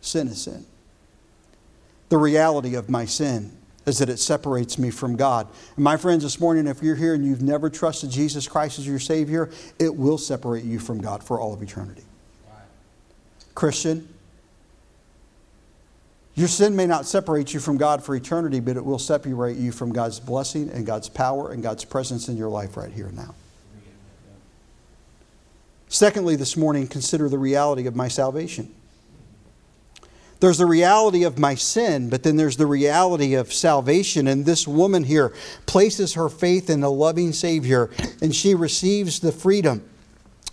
Sin 0.00 0.28
is 0.28 0.40
sin. 0.40 0.64
The 2.08 2.16
reality 2.16 2.74
of 2.74 2.88
my 2.88 3.04
sin 3.04 3.52
is 3.84 3.98
that 3.98 4.08
it 4.08 4.16
separates 4.16 4.78
me 4.78 4.88
from 4.88 5.14
God. 5.14 5.46
And 5.76 5.84
my 5.84 5.98
friends, 5.98 6.22
this 6.22 6.40
morning, 6.40 6.66
if 6.66 6.82
you're 6.82 6.96
here 6.96 7.12
and 7.12 7.22
you've 7.22 7.42
never 7.42 7.68
trusted 7.68 8.08
Jesus 8.08 8.48
Christ 8.48 8.78
as 8.78 8.86
your 8.86 8.98
Savior, 8.98 9.50
it 9.78 9.94
will 9.94 10.16
separate 10.16 10.64
you 10.64 10.78
from 10.78 11.02
God 11.02 11.22
for 11.22 11.38
all 11.38 11.52
of 11.52 11.62
eternity. 11.62 12.04
Christian, 13.54 14.08
your 16.38 16.48
sin 16.48 16.76
may 16.76 16.86
not 16.86 17.04
separate 17.04 17.52
you 17.52 17.58
from 17.58 17.78
God 17.78 18.04
for 18.04 18.14
eternity, 18.14 18.60
but 18.60 18.76
it 18.76 18.84
will 18.84 18.98
separate 18.98 19.56
you 19.56 19.72
from 19.72 19.92
God's 19.92 20.20
blessing 20.20 20.70
and 20.70 20.86
God's 20.86 21.08
power 21.08 21.50
and 21.50 21.62
God's 21.62 21.84
presence 21.84 22.28
in 22.28 22.36
your 22.36 22.48
life 22.48 22.76
right 22.76 22.92
here 22.92 23.06
and 23.06 23.16
now. 23.16 23.34
Secondly, 25.88 26.36
this 26.36 26.56
morning, 26.56 26.86
consider 26.86 27.28
the 27.28 27.38
reality 27.38 27.86
of 27.86 27.96
my 27.96 28.08
salvation. 28.08 28.72
There's 30.40 30.58
the 30.58 30.66
reality 30.66 31.24
of 31.24 31.38
my 31.38 31.56
sin, 31.56 32.08
but 32.08 32.22
then 32.22 32.36
there's 32.36 32.56
the 32.56 32.66
reality 32.66 33.34
of 33.34 33.52
salvation. 33.52 34.28
And 34.28 34.46
this 34.46 34.68
woman 34.68 35.02
here 35.02 35.32
places 35.66 36.14
her 36.14 36.28
faith 36.28 36.70
in 36.70 36.80
the 36.80 36.90
loving 36.90 37.32
Savior, 37.32 37.90
and 38.22 38.32
she 38.32 38.54
receives 38.54 39.18
the 39.18 39.32
freedom 39.32 39.82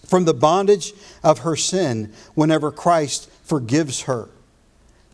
from 0.07 0.25
the 0.25 0.33
bondage 0.33 0.93
of 1.23 1.39
her 1.39 1.55
sin 1.55 2.11
whenever 2.33 2.71
Christ 2.71 3.29
forgives 3.43 4.01
her. 4.01 4.29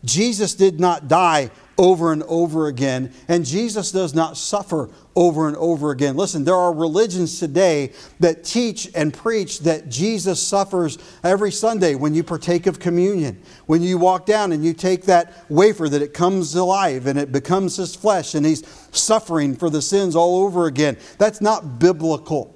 Jesus 0.04 0.54
did 0.54 0.80
not 0.80 1.08
die 1.08 1.50
over 1.78 2.12
and 2.12 2.22
over 2.24 2.66
again, 2.66 3.12
and 3.28 3.46
Jesus 3.46 3.92
does 3.92 4.14
not 4.14 4.36
suffer 4.36 4.90
over 5.14 5.48
and 5.48 5.56
over 5.56 5.90
again. 5.90 6.16
Listen, 6.16 6.44
there 6.44 6.56
are 6.56 6.72
religions 6.72 7.38
today 7.38 7.92
that 8.20 8.44
teach 8.44 8.90
and 8.94 9.12
preach 9.12 9.60
that 9.60 9.88
Jesus 9.88 10.40
suffers 10.40 10.98
every 11.24 11.50
Sunday 11.50 11.94
when 11.94 12.14
you 12.14 12.22
partake 12.22 12.66
of 12.66 12.78
communion. 12.78 13.42
When 13.66 13.82
you 13.82 13.98
walk 13.98 14.26
down 14.26 14.52
and 14.52 14.64
you 14.64 14.74
take 14.74 15.04
that 15.04 15.44
wafer, 15.48 15.88
that 15.88 16.02
it 16.02 16.14
comes 16.14 16.54
alive 16.54 17.06
and 17.06 17.18
it 17.18 17.32
becomes 17.32 17.76
his 17.76 17.94
flesh, 17.94 18.34
and 18.34 18.44
he's 18.44 18.62
suffering 18.92 19.56
for 19.56 19.70
the 19.70 19.82
sins 19.82 20.14
all 20.14 20.44
over 20.44 20.66
again. 20.66 20.96
That's 21.18 21.40
not 21.40 21.78
biblical. 21.78 22.54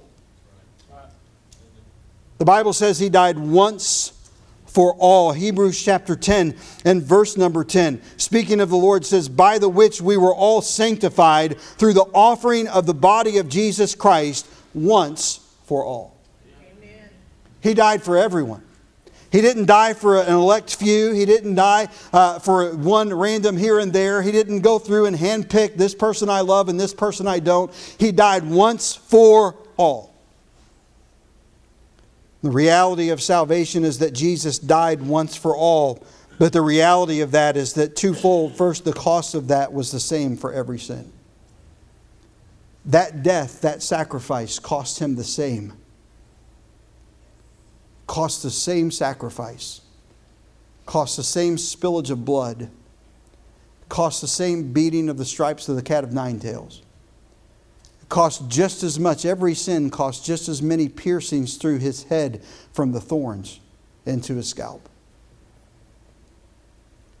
The 2.37 2.45
Bible 2.45 2.73
says 2.73 2.99
he 2.99 3.09
died 3.09 3.39
once 3.39 4.13
for 4.77 4.93
all. 4.99 5.33
Hebrews 5.33 5.83
chapter 5.83 6.15
10 6.15 6.55
and 6.85 7.01
verse 7.01 7.35
number 7.35 7.63
10. 7.63 7.99
Speaking 8.17 8.59
of 8.59 8.69
the 8.69 8.77
Lord 8.77 9.03
says, 9.07 9.27
By 9.27 9.57
the 9.57 9.67
which 9.67 10.01
we 10.01 10.17
were 10.17 10.35
all 10.35 10.61
sanctified 10.61 11.59
through 11.59 11.93
the 11.93 12.05
offering 12.13 12.67
of 12.67 12.85
the 12.85 12.93
body 12.93 13.39
of 13.39 13.49
Jesus 13.49 13.95
Christ 13.95 14.47
once 14.75 15.39
for 15.65 15.83
all. 15.83 16.15
Amen. 16.61 17.09
He 17.59 17.73
died 17.73 18.03
for 18.03 18.17
everyone. 18.17 18.61
He 19.31 19.41
didn't 19.41 19.65
die 19.65 19.95
for 19.95 20.21
an 20.21 20.31
elect 20.31 20.75
few. 20.75 21.11
He 21.11 21.25
didn't 21.25 21.55
die 21.55 21.87
uh, 22.13 22.37
for 22.37 22.75
one 22.75 23.11
random 23.11 23.57
here 23.57 23.79
and 23.79 23.91
there. 23.91 24.21
He 24.21 24.31
didn't 24.31 24.59
go 24.59 24.77
through 24.77 25.07
and 25.07 25.17
handpick 25.17 25.73
this 25.73 25.95
person 25.95 26.29
I 26.29 26.41
love 26.41 26.69
and 26.69 26.79
this 26.79 26.93
person 26.93 27.27
I 27.27 27.39
don't. 27.39 27.73
He 27.97 28.11
died 28.11 28.47
once 28.47 28.93
for 28.93 29.55
all. 29.75 30.06
The 32.41 32.51
reality 32.51 33.09
of 33.09 33.21
salvation 33.21 33.83
is 33.83 33.99
that 33.99 34.13
Jesus 34.13 34.59
died 34.59 35.01
once 35.01 35.35
for 35.35 35.55
all, 35.55 36.03
but 36.37 36.53
the 36.53 36.61
reality 36.61 37.21
of 37.21 37.31
that 37.31 37.57
is 37.57 37.73
that 37.73 37.95
twofold. 37.95 38.55
First, 38.55 38.85
the 38.85 38.93
cost 38.93 39.33
of 39.33 39.47
that 39.47 39.73
was 39.73 39.91
the 39.91 39.99
same 39.99 40.37
for 40.37 40.53
every 40.53 40.77
sin. 40.77 41.11
That 42.85 43.23
death, 43.23 43.61
that 43.61 43.81
sacrifice, 43.81 44.59
cost 44.59 44.99
him 44.99 45.15
the 45.15 45.23
same. 45.23 45.73
Cost 48.05 48.43
the 48.43 48.51
same 48.51 48.91
sacrifice, 48.91 49.81
cost 50.85 51.17
the 51.17 51.23
same 51.23 51.57
spillage 51.57 52.09
of 52.09 52.23
blood, 52.23 52.69
cost 53.89 54.21
the 54.21 54.27
same 54.27 54.71
beating 54.71 55.09
of 55.09 55.17
the 55.17 55.25
stripes 55.25 55.67
of 55.67 55.75
the 55.75 55.81
cat 55.81 56.05
of 56.05 56.13
nine 56.13 56.39
tails 56.39 56.83
cost 58.09 58.47
just 58.49 58.83
as 58.83 58.99
much, 58.99 59.25
every 59.25 59.53
sin 59.53 59.89
cost 59.89 60.25
just 60.25 60.47
as 60.47 60.61
many 60.61 60.87
piercings 60.87 61.57
through 61.57 61.79
his 61.79 62.03
head 62.03 62.43
from 62.73 62.91
the 62.91 63.01
thorns 63.01 63.59
into 64.05 64.35
his 64.35 64.47
scalp. 64.47 64.87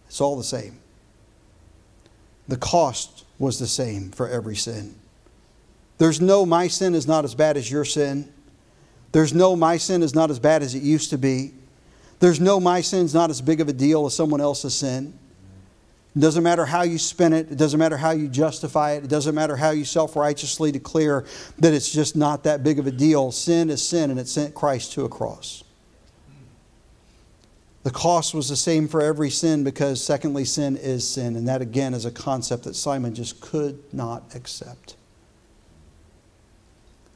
It's 0.07 0.21
all 0.21 0.37
the 0.37 0.43
same. 0.43 0.79
The 2.47 2.57
cost 2.57 3.25
was 3.39 3.59
the 3.59 3.67
same 3.67 4.11
for 4.11 4.29
every 4.29 4.55
sin. 4.55 4.95
There's 5.97 6.21
no, 6.21 6.45
my 6.45 6.67
sin 6.67 6.95
is 6.95 7.07
not 7.07 7.25
as 7.25 7.35
bad 7.35 7.57
as 7.57 7.69
your 7.69 7.83
sin. 7.83 8.31
There's 9.11 9.33
no, 9.33 9.55
my 9.55 9.77
sin 9.77 10.03
is 10.03 10.13
not 10.13 10.29
as 10.29 10.39
bad 10.39 10.63
as 10.63 10.75
it 10.75 10.83
used 10.83 11.09
to 11.09 11.17
be. 11.17 11.53
There's 12.19 12.39
no, 12.39 12.59
my 12.59 12.81
sin's 12.81 13.13
not 13.13 13.29
as 13.29 13.41
big 13.41 13.61
of 13.61 13.67
a 13.67 13.73
deal 13.73 14.05
as 14.05 14.15
someone 14.15 14.41
else's 14.41 14.75
sin. 14.75 15.17
It 16.17 16.19
doesn't 16.19 16.41
matter 16.41 16.65
how 16.65 16.81
you 16.81 16.97
spin 16.97 17.31
it, 17.31 17.51
it 17.51 17.59
doesn't 17.59 17.79
matter 17.79 17.95
how 17.95 18.09
you 18.09 18.27
justify 18.27 18.93
it, 18.93 19.03
it 19.03 19.07
doesn't 19.07 19.35
matter 19.35 19.55
how 19.55 19.69
you 19.69 19.85
self 19.85 20.15
righteously 20.15 20.71
declare 20.71 21.25
that 21.59 21.75
it's 21.75 21.91
just 21.91 22.15
not 22.15 22.43
that 22.45 22.63
big 22.63 22.79
of 22.79 22.87
a 22.87 22.91
deal. 22.91 23.31
Sin 23.31 23.69
is 23.69 23.87
sin, 23.87 24.09
and 24.09 24.19
it 24.19 24.27
sent 24.27 24.55
Christ 24.55 24.93
to 24.93 25.05
a 25.05 25.09
cross. 25.09 25.63
The 27.83 27.91
cost 27.91 28.33
was 28.33 28.49
the 28.49 28.55
same 28.55 28.87
for 28.87 28.99
every 28.99 29.29
sin 29.29 29.63
because, 29.63 30.03
secondly, 30.03 30.43
sin 30.43 30.75
is 30.75 31.07
sin. 31.07 31.35
And 31.35 31.47
that, 31.47 31.61
again, 31.61 31.93
is 31.93 32.05
a 32.05 32.11
concept 32.11 32.63
that 32.63 32.75
Simon 32.75 33.13
just 33.13 33.39
could 33.39 33.77
not 33.93 34.23
accept. 34.33 34.95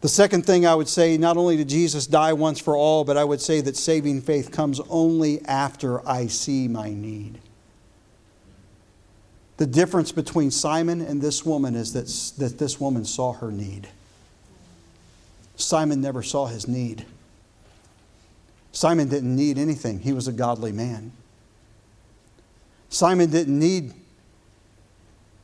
The 0.01 0.09
second 0.09 0.45
thing 0.45 0.67
I 0.67 0.75
would 0.75 0.87
say 0.87 1.17
not 1.17 1.37
only 1.37 1.57
did 1.57 1.69
Jesus 1.69 2.05
die 2.05 2.33
once 2.33 2.59
for 2.59 2.75
all, 2.75 3.03
but 3.03 3.17
I 3.17 3.23
would 3.23 3.41
say 3.41 3.61
that 3.61 3.75
saving 3.75 4.21
faith 4.21 4.51
comes 4.51 4.79
only 4.91 5.43
after 5.45 6.07
I 6.07 6.27
see 6.27 6.67
my 6.67 6.91
need. 6.91 7.39
The 9.61 9.67
difference 9.67 10.11
between 10.11 10.49
Simon 10.49 11.01
and 11.01 11.21
this 11.21 11.45
woman 11.45 11.75
is 11.75 11.93
that, 11.93 12.07
that 12.39 12.57
this 12.57 12.79
woman 12.79 13.05
saw 13.05 13.33
her 13.33 13.51
need. 13.51 13.87
Simon 15.55 16.01
never 16.01 16.23
saw 16.23 16.47
his 16.47 16.67
need. 16.67 17.05
Simon 18.71 19.07
didn't 19.07 19.35
need 19.35 19.59
anything, 19.59 19.99
he 19.99 20.13
was 20.13 20.27
a 20.27 20.31
godly 20.31 20.71
man. 20.71 21.11
Simon 22.89 23.29
didn't 23.29 23.59
need 23.59 23.93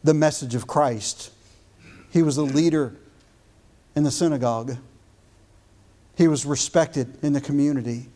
the 0.03 0.15
message 0.15 0.55
of 0.55 0.65
Christ, 0.65 1.29
he 2.09 2.23
was 2.23 2.37
a 2.37 2.41
leader 2.41 2.95
in 3.95 4.01
the 4.01 4.09
synagogue, 4.09 4.77
he 6.15 6.27
was 6.27 6.43
respected 6.43 7.19
in 7.21 7.33
the 7.33 7.41
community. 7.41 8.07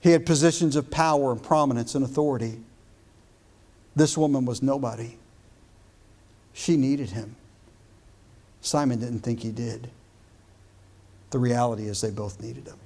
He 0.00 0.12
had 0.12 0.24
positions 0.24 0.76
of 0.76 0.90
power 0.90 1.30
and 1.30 1.42
prominence 1.42 1.94
and 1.94 2.02
authority. 2.02 2.62
This 3.94 4.16
woman 4.16 4.44
was 4.44 4.62
nobody. 4.62 5.16
She 6.52 6.76
needed 6.76 7.10
him. 7.10 7.36
Simon 8.60 9.00
didn't 9.00 9.20
think 9.20 9.40
he 9.40 9.50
did. 9.50 9.90
The 11.30 11.38
reality 11.38 11.88
is 11.88 12.00
they 12.00 12.10
both 12.10 12.40
needed 12.40 12.66
him. 12.66 12.78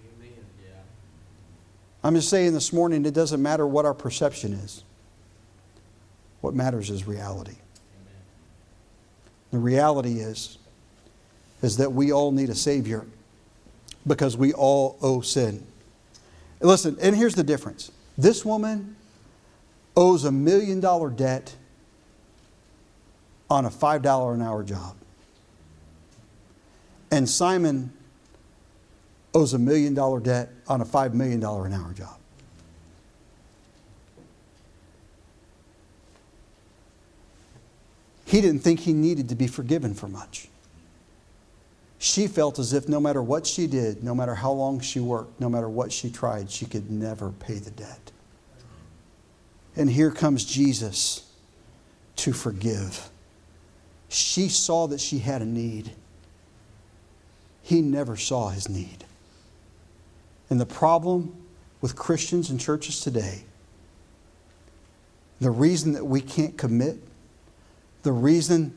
I'm 2.02 2.14
just 2.14 2.30
saying 2.30 2.52
this 2.52 2.72
morning 2.72 3.04
it 3.04 3.14
doesn't 3.14 3.42
matter 3.42 3.66
what 3.66 3.84
our 3.84 3.94
perception 3.94 4.52
is. 4.52 4.84
What 6.40 6.54
matters 6.54 6.90
is 6.90 7.06
reality. 7.06 7.56
The 9.50 9.58
reality 9.58 10.20
is 10.20 10.58
is 11.62 11.78
that 11.78 11.92
we 11.92 12.12
all 12.12 12.32
need 12.32 12.50
a 12.50 12.54
savior 12.54 13.04
because 14.06 14.36
we 14.36 14.52
all 14.52 14.98
owe 15.02 15.20
sin. 15.20 15.66
Listen, 16.60 16.96
and 17.00 17.16
here's 17.16 17.34
the 17.34 17.42
difference. 17.42 17.90
This 18.16 18.44
woman 18.44 18.94
owes 19.96 20.24
a 20.24 20.32
million 20.32 20.80
dollar 20.80 21.10
debt 21.10 21.56
on 23.48 23.64
a 23.64 23.70
$5 23.70 24.34
an 24.34 24.42
hour 24.42 24.62
job. 24.62 24.96
And 27.10 27.28
Simon 27.28 27.92
owes 29.32 29.54
a 29.54 29.58
million 29.58 29.94
dollar 29.94 30.20
debt 30.20 30.50
on 30.68 30.80
a 30.80 30.84
$5 30.84 31.14
million 31.14 31.42
an 31.42 31.72
hour 31.72 31.92
job. 31.94 32.18
He 38.24 38.40
didn't 38.40 38.60
think 38.60 38.80
he 38.80 38.92
needed 38.92 39.28
to 39.28 39.36
be 39.36 39.46
forgiven 39.46 39.94
for 39.94 40.08
much. 40.08 40.48
She 41.98 42.26
felt 42.26 42.58
as 42.58 42.72
if 42.72 42.88
no 42.88 43.00
matter 43.00 43.22
what 43.22 43.46
she 43.46 43.66
did, 43.66 44.02
no 44.02 44.14
matter 44.14 44.34
how 44.34 44.50
long 44.50 44.80
she 44.80 45.00
worked, 45.00 45.40
no 45.40 45.48
matter 45.48 45.68
what 45.68 45.92
she 45.92 46.10
tried, 46.10 46.50
she 46.50 46.66
could 46.66 46.90
never 46.90 47.30
pay 47.30 47.54
the 47.54 47.70
debt. 47.70 48.10
And 49.76 49.90
here 49.90 50.10
comes 50.10 50.44
Jesus 50.44 51.30
to 52.16 52.32
forgive. 52.32 53.10
She 54.08 54.48
saw 54.48 54.86
that 54.86 55.00
she 55.00 55.18
had 55.18 55.42
a 55.42 55.46
need. 55.46 55.92
He 57.62 57.82
never 57.82 58.16
saw 58.16 58.48
his 58.48 58.68
need. 58.68 59.04
And 60.48 60.60
the 60.60 60.66
problem 60.66 61.36
with 61.80 61.96
Christians 61.96 62.50
and 62.50 62.58
churches 62.58 63.00
today, 63.00 63.44
the 65.40 65.50
reason 65.50 65.92
that 65.92 66.04
we 66.04 66.20
can't 66.20 66.56
commit, 66.56 66.96
the 68.02 68.12
reason 68.12 68.72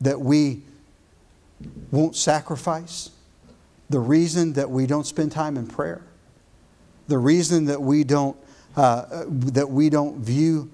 that 0.00 0.20
we 0.20 0.62
won't 1.90 2.16
sacrifice, 2.16 3.10
the 3.90 3.98
reason 3.98 4.54
that 4.54 4.70
we 4.70 4.86
don't 4.86 5.04
spend 5.04 5.32
time 5.32 5.56
in 5.56 5.66
prayer, 5.66 6.02
the 7.08 7.18
reason 7.18 7.66
that 7.66 7.82
we 7.82 8.04
don't 8.04 8.36
uh, 8.76 9.24
that 9.28 9.68
we 9.70 9.90
don't 9.90 10.18
view 10.18 10.70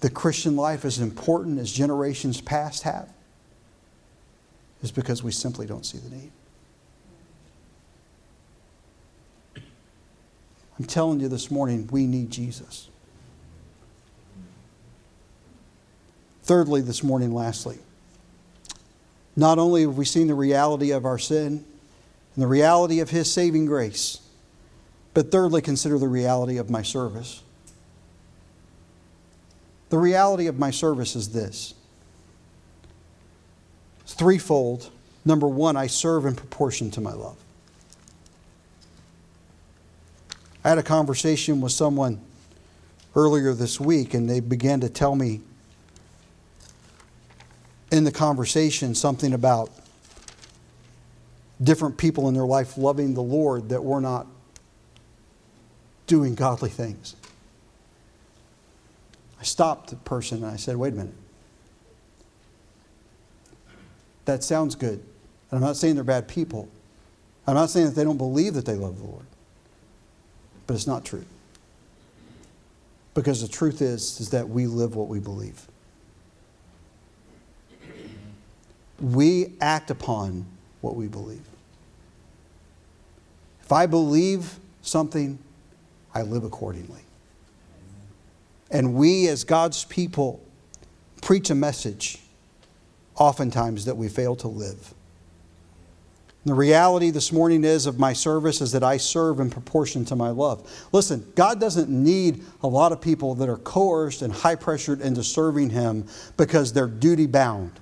the 0.00 0.10
Christian 0.10 0.56
life 0.56 0.84
as 0.84 0.98
important 0.98 1.58
as 1.58 1.72
generations 1.72 2.40
past 2.40 2.84
have 2.84 3.08
is 4.82 4.92
because 4.92 5.22
we 5.22 5.32
simply 5.32 5.66
don't 5.66 5.84
see 5.84 5.98
the 5.98 6.14
need. 6.14 6.30
I'm 10.78 10.84
telling 10.84 11.18
you 11.18 11.28
this 11.28 11.50
morning, 11.50 11.88
we 11.90 12.06
need 12.06 12.30
Jesus. 12.30 12.88
Thirdly, 16.44 16.80
this 16.80 17.02
morning, 17.02 17.34
lastly, 17.34 17.78
not 19.34 19.58
only 19.58 19.82
have 19.82 19.98
we 19.98 20.04
seen 20.04 20.28
the 20.28 20.34
reality 20.34 20.92
of 20.92 21.04
our 21.04 21.18
sin 21.18 21.64
and 22.34 22.42
the 22.42 22.46
reality 22.46 23.00
of 23.00 23.10
His 23.10 23.30
saving 23.30 23.66
grace, 23.66 24.20
but 25.18 25.32
thirdly, 25.32 25.60
consider 25.60 25.98
the 25.98 26.06
reality 26.06 26.58
of 26.58 26.70
my 26.70 26.80
service. 26.80 27.42
The 29.88 29.98
reality 29.98 30.46
of 30.46 30.60
my 30.60 30.70
service 30.70 31.16
is 31.16 31.30
this 31.30 31.74
it's 34.02 34.14
threefold. 34.14 34.92
Number 35.24 35.48
one, 35.48 35.76
I 35.76 35.88
serve 35.88 36.24
in 36.24 36.36
proportion 36.36 36.92
to 36.92 37.00
my 37.00 37.14
love. 37.14 37.36
I 40.64 40.68
had 40.68 40.78
a 40.78 40.84
conversation 40.84 41.60
with 41.60 41.72
someone 41.72 42.20
earlier 43.16 43.54
this 43.54 43.80
week, 43.80 44.14
and 44.14 44.30
they 44.30 44.38
began 44.38 44.78
to 44.82 44.88
tell 44.88 45.16
me 45.16 45.40
in 47.90 48.04
the 48.04 48.12
conversation 48.12 48.94
something 48.94 49.32
about 49.32 49.72
different 51.60 51.98
people 51.98 52.28
in 52.28 52.34
their 52.34 52.46
life 52.46 52.78
loving 52.78 53.14
the 53.14 53.20
Lord 53.20 53.70
that 53.70 53.82
were 53.82 54.00
not 54.00 54.28
doing 56.08 56.34
godly 56.34 56.70
things. 56.70 57.14
I 59.40 59.44
stopped 59.44 59.90
the 59.90 59.96
person 59.96 60.42
and 60.42 60.52
I 60.52 60.56
said, 60.56 60.76
wait 60.76 60.94
a 60.94 60.96
minute. 60.96 61.14
That 64.24 64.42
sounds 64.42 64.74
good. 64.74 64.98
And 65.50 65.52
I'm 65.52 65.60
not 65.60 65.76
saying 65.76 65.94
they're 65.94 66.04
bad 66.04 66.26
people. 66.26 66.68
I'm 67.46 67.54
not 67.54 67.70
saying 67.70 67.86
that 67.86 67.94
they 67.94 68.04
don't 68.04 68.18
believe 68.18 68.54
that 68.54 68.66
they 68.66 68.74
love 68.74 68.98
the 68.98 69.04
Lord. 69.04 69.24
But 70.66 70.74
it's 70.74 70.86
not 70.86 71.04
true. 71.04 71.24
Because 73.14 73.40
the 73.40 73.48
truth 73.48 73.80
is, 73.80 74.20
is 74.20 74.30
that 74.30 74.48
we 74.48 74.66
live 74.66 74.96
what 74.96 75.08
we 75.08 75.18
believe. 75.18 75.66
We 79.00 79.54
act 79.60 79.90
upon 79.90 80.46
what 80.80 80.96
we 80.96 81.06
believe. 81.06 81.46
If 83.62 83.72
I 83.72 83.86
believe 83.86 84.58
something, 84.82 85.38
I 86.18 86.22
live 86.22 86.42
accordingly. 86.42 87.02
And 88.72 88.94
we, 88.94 89.28
as 89.28 89.44
God's 89.44 89.84
people, 89.84 90.44
preach 91.22 91.48
a 91.50 91.54
message 91.54 92.18
oftentimes 93.14 93.84
that 93.84 93.96
we 93.96 94.08
fail 94.08 94.34
to 94.36 94.48
live. 94.48 94.94
The 96.44 96.54
reality 96.54 97.10
this 97.10 97.30
morning 97.32 97.62
is 97.62 97.86
of 97.86 98.00
my 98.00 98.12
service 98.12 98.60
is 98.60 98.72
that 98.72 98.82
I 98.82 98.96
serve 98.96 99.38
in 99.38 99.48
proportion 99.48 100.04
to 100.06 100.16
my 100.16 100.30
love. 100.30 100.88
Listen, 100.92 101.24
God 101.36 101.60
doesn't 101.60 101.88
need 101.88 102.42
a 102.62 102.66
lot 102.66 102.90
of 102.90 103.00
people 103.00 103.36
that 103.36 103.48
are 103.48 103.58
coerced 103.58 104.22
and 104.22 104.32
high 104.32 104.56
pressured 104.56 105.00
into 105.00 105.22
serving 105.22 105.70
Him 105.70 106.06
because 106.36 106.72
they're 106.72 106.86
duty 106.88 107.26
bound. 107.26 107.78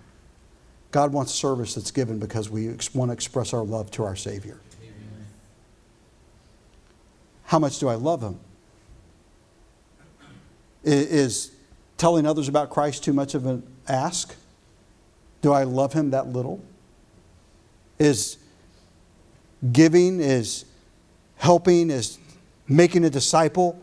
God 0.91 1.13
wants 1.13 1.33
service 1.33 1.75
that's 1.75 1.91
given 1.91 2.19
because 2.19 2.51
we 2.51 2.69
want 2.93 3.09
to 3.09 3.13
express 3.13 3.55
our 3.55 3.65
love 3.65 3.91
to 3.93 4.05
our 4.05 4.17
Savior. 4.17 4.59
How 7.47 7.59
much 7.59 7.79
do 7.79 7.89
I 7.89 7.95
love 7.95 8.23
Him? 8.23 8.39
Is 10.85 11.51
telling 11.97 12.27
others 12.27 12.49
about 12.49 12.71
Christ 12.71 13.05
too 13.05 13.13
much 13.13 13.35
of 13.35 13.47
an 13.47 13.63
ask? 13.89 14.35
Do 15.43 15.53
I 15.53 15.65
love 15.65 15.93
him 15.93 16.11
that 16.11 16.29
little? 16.29 16.61
Is 17.99 18.37
giving, 19.73 20.21
is 20.21 20.65
helping, 21.37 21.91
is 21.91 22.19
making 22.69 23.05
a 23.05 23.11
disciple? 23.11 23.81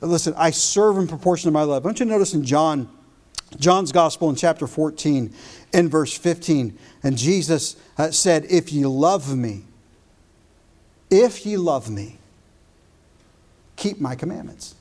Listen, 0.00 0.34
I 0.36 0.50
serve 0.50 0.98
in 0.98 1.06
proportion 1.06 1.48
to 1.48 1.52
my 1.52 1.62
love. 1.62 1.82
Don't 1.82 1.98
you 1.98 2.06
notice 2.06 2.34
in 2.34 2.44
John, 2.44 2.90
John's 3.58 3.92
Gospel 3.92 4.28
in 4.28 4.36
chapter 4.36 4.66
14, 4.66 5.32
in 5.72 5.88
verse 5.88 6.16
15, 6.16 6.76
and 7.02 7.16
Jesus 7.16 7.76
uh, 7.96 8.10
said, 8.10 8.44
If 8.50 8.72
ye 8.72 8.84
love 8.84 9.36
me, 9.36 9.62
if 11.08 11.46
ye 11.46 11.56
love 11.56 11.88
me, 11.88 12.18
keep 13.76 14.00
my 14.00 14.14
commandments. 14.14 14.74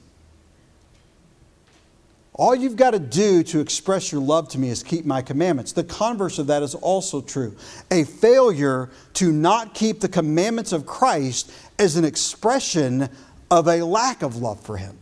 All 2.37 2.53
you've 2.53 2.75
got 2.75 2.91
to 2.91 2.99
do 2.99 3.43
to 3.43 3.61
express 3.61 4.11
your 4.11 4.19
love 4.19 4.49
to 4.49 4.59
me 4.59 4.69
is 4.69 4.83
keep 4.83 5.05
my 5.05 5.21
commandments. 5.21 5.71
The 5.71 5.85
converse 5.85 6.37
of 6.37 6.47
that 6.47 6.63
is 6.63 6.75
also 6.75 7.21
true. 7.21 7.55
A 7.91 8.03
failure 8.03 8.89
to 9.13 9.31
not 9.31 9.73
keep 9.73 10.01
the 10.01 10.09
commandments 10.09 10.73
of 10.73 10.85
Christ 10.85 11.51
is 11.79 11.95
an 11.95 12.03
expression 12.03 13.07
of 13.49 13.67
a 13.69 13.83
lack 13.83 14.21
of 14.21 14.35
love 14.37 14.59
for 14.59 14.75
him. 14.75 14.97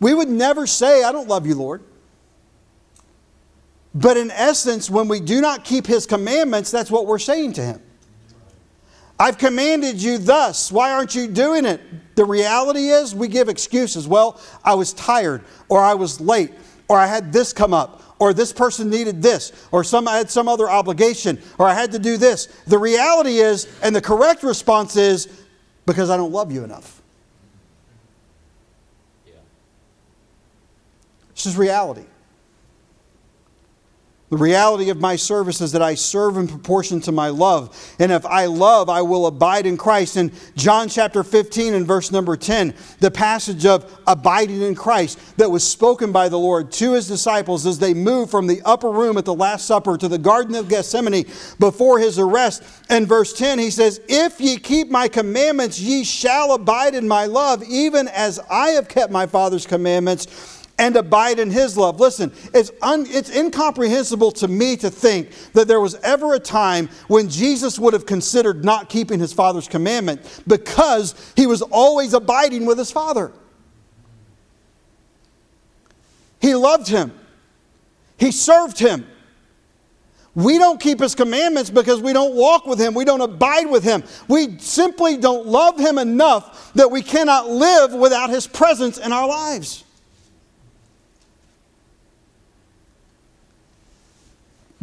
We 0.00 0.12
would 0.12 0.28
never 0.28 0.66
say, 0.66 1.04
I 1.04 1.12
don't 1.12 1.28
love 1.28 1.46
you, 1.46 1.54
Lord. 1.54 1.82
But 3.94 4.16
in 4.16 4.32
essence, 4.32 4.90
when 4.90 5.06
we 5.06 5.20
do 5.20 5.40
not 5.40 5.64
keep 5.64 5.86
his 5.86 6.04
commandments, 6.04 6.72
that's 6.72 6.90
what 6.90 7.06
we're 7.06 7.20
saying 7.20 7.52
to 7.54 7.62
him. 7.62 7.80
I've 9.18 9.38
commanded 9.38 10.02
you 10.02 10.18
thus. 10.18 10.72
Why 10.72 10.92
aren't 10.92 11.14
you 11.14 11.28
doing 11.28 11.64
it? 11.64 11.80
The 12.16 12.24
reality 12.24 12.88
is, 12.88 13.14
we 13.14 13.28
give 13.28 13.48
excuses. 13.48 14.08
Well, 14.08 14.40
I 14.64 14.74
was 14.74 14.92
tired, 14.92 15.42
or 15.68 15.80
I 15.80 15.94
was 15.94 16.20
late, 16.20 16.52
or 16.88 16.98
I 16.98 17.06
had 17.06 17.32
this 17.32 17.52
come 17.52 17.72
up, 17.72 18.02
or 18.18 18.32
this 18.32 18.52
person 18.52 18.90
needed 18.90 19.22
this, 19.22 19.52
or 19.72 19.84
some, 19.84 20.06
I 20.06 20.16
had 20.16 20.30
some 20.30 20.48
other 20.48 20.68
obligation, 20.68 21.40
or 21.58 21.66
I 21.66 21.74
had 21.74 21.92
to 21.92 21.98
do 21.98 22.16
this. 22.16 22.46
The 22.66 22.78
reality 22.78 23.38
is, 23.38 23.68
and 23.82 23.94
the 23.94 24.00
correct 24.00 24.42
response 24.42 24.96
is, 24.96 25.28
because 25.86 26.10
I 26.10 26.16
don't 26.16 26.32
love 26.32 26.50
you 26.50 26.64
enough. 26.64 27.02
Yeah. 29.26 29.34
This 31.34 31.46
is 31.46 31.56
reality. 31.56 32.04
The 34.34 34.38
reality 34.38 34.90
of 34.90 35.00
my 35.00 35.14
service 35.14 35.60
is 35.60 35.70
that 35.70 35.80
I 35.80 35.94
serve 35.94 36.38
in 36.38 36.48
proportion 36.48 37.00
to 37.02 37.12
my 37.12 37.28
love. 37.28 37.94
And 38.00 38.10
if 38.10 38.26
I 38.26 38.46
love, 38.46 38.88
I 38.88 39.00
will 39.00 39.28
abide 39.28 39.64
in 39.64 39.76
Christ. 39.76 40.16
In 40.16 40.32
John 40.56 40.88
chapter 40.88 41.22
15 41.22 41.72
and 41.72 41.86
verse 41.86 42.10
number 42.10 42.36
10, 42.36 42.74
the 42.98 43.12
passage 43.12 43.64
of 43.64 43.96
abiding 44.08 44.60
in 44.60 44.74
Christ 44.74 45.20
that 45.36 45.52
was 45.52 45.64
spoken 45.64 46.10
by 46.10 46.28
the 46.28 46.36
Lord 46.36 46.72
to 46.72 46.94
his 46.94 47.06
disciples 47.06 47.64
as 47.64 47.78
they 47.78 47.94
moved 47.94 48.32
from 48.32 48.48
the 48.48 48.60
upper 48.64 48.90
room 48.90 49.18
at 49.18 49.24
the 49.24 49.32
Last 49.32 49.66
Supper 49.66 49.96
to 49.96 50.08
the 50.08 50.18
Garden 50.18 50.56
of 50.56 50.68
Gethsemane 50.68 51.26
before 51.60 52.00
his 52.00 52.18
arrest. 52.18 52.64
In 52.90 53.06
verse 53.06 53.34
10, 53.34 53.60
he 53.60 53.70
says, 53.70 54.00
If 54.08 54.40
ye 54.40 54.56
keep 54.56 54.90
my 54.90 55.06
commandments, 55.06 55.78
ye 55.78 56.02
shall 56.02 56.54
abide 56.54 56.96
in 56.96 57.06
my 57.06 57.26
love, 57.26 57.62
even 57.62 58.08
as 58.08 58.40
I 58.50 58.70
have 58.70 58.88
kept 58.88 59.12
my 59.12 59.28
Father's 59.28 59.64
commandments 59.64 60.63
and 60.78 60.96
abide 60.96 61.38
in 61.38 61.50
his 61.50 61.76
love. 61.76 62.00
Listen, 62.00 62.32
it's, 62.52 62.70
un, 62.82 63.06
it's 63.08 63.34
incomprehensible 63.34 64.32
to 64.32 64.48
me 64.48 64.76
to 64.76 64.90
think 64.90 65.30
that 65.52 65.68
there 65.68 65.80
was 65.80 65.94
ever 65.96 66.34
a 66.34 66.40
time 66.40 66.88
when 67.06 67.28
Jesus 67.28 67.78
would 67.78 67.92
have 67.92 68.06
considered 68.06 68.64
not 68.64 68.88
keeping 68.88 69.20
his 69.20 69.32
Father's 69.32 69.68
commandment 69.68 70.42
because 70.46 71.14
he 71.36 71.46
was 71.46 71.62
always 71.62 72.12
abiding 72.12 72.66
with 72.66 72.78
his 72.78 72.90
Father. 72.90 73.32
He 76.40 76.54
loved 76.54 76.88
him, 76.88 77.12
he 78.16 78.30
served 78.32 78.78
him. 78.78 79.06
We 80.36 80.58
don't 80.58 80.80
keep 80.80 80.98
his 80.98 81.14
commandments 81.14 81.70
because 81.70 82.02
we 82.02 82.12
don't 82.12 82.34
walk 82.34 82.66
with 82.66 82.80
him. 82.80 82.92
We 82.92 83.04
don't 83.04 83.20
abide 83.20 83.70
with 83.70 83.84
him. 83.84 84.02
We 84.26 84.58
simply 84.58 85.16
don't 85.16 85.46
love 85.46 85.78
him 85.78 85.96
enough 85.96 86.72
that 86.74 86.90
we 86.90 87.02
cannot 87.02 87.48
live 87.48 87.94
without 87.94 88.30
his 88.30 88.48
presence 88.48 88.98
in 88.98 89.12
our 89.12 89.28
lives. 89.28 89.83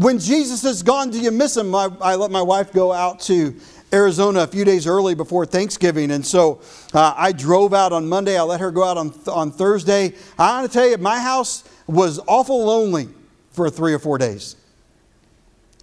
When 0.02 0.18
Jesus 0.18 0.64
is 0.64 0.82
gone, 0.82 1.12
do 1.12 1.20
you 1.20 1.30
miss 1.30 1.56
him? 1.56 1.76
I, 1.76 1.88
I 2.02 2.16
let 2.16 2.32
my 2.32 2.41
wife 2.41 2.74
go 2.74 2.91
out 2.91 3.20
to 3.22 3.56
Arizona 3.93 4.39
a 4.39 4.47
few 4.47 4.66
days 4.66 4.88
early 4.88 5.14
before 5.14 5.45
Thanksgiving. 5.45 6.10
And 6.10 6.26
so 6.26 6.60
uh, 6.91 7.14
I 7.16 7.32
drove 7.32 7.72
out 7.76 7.93
on 7.93 8.10
Monday. 8.10 8.36
I 8.36 8.41
let 8.41 8.62
her 8.62 8.72
go 8.72 8.84
out 8.84 8.97
on, 8.97 9.14
on 9.28 9.52
Thursday. 9.52 10.16
I 10.39 10.60
want 10.60 10.72
to 10.72 10.76
tell 10.76 10.89
you, 10.89 10.97
my 10.97 11.20
house 11.20 11.64
was 11.86 12.20
awful 12.26 12.66
lonely 12.66 13.10
for 13.52 13.70
three 13.70 13.93
or 13.93 13.99
four 13.99 14.18
days. 14.18 14.56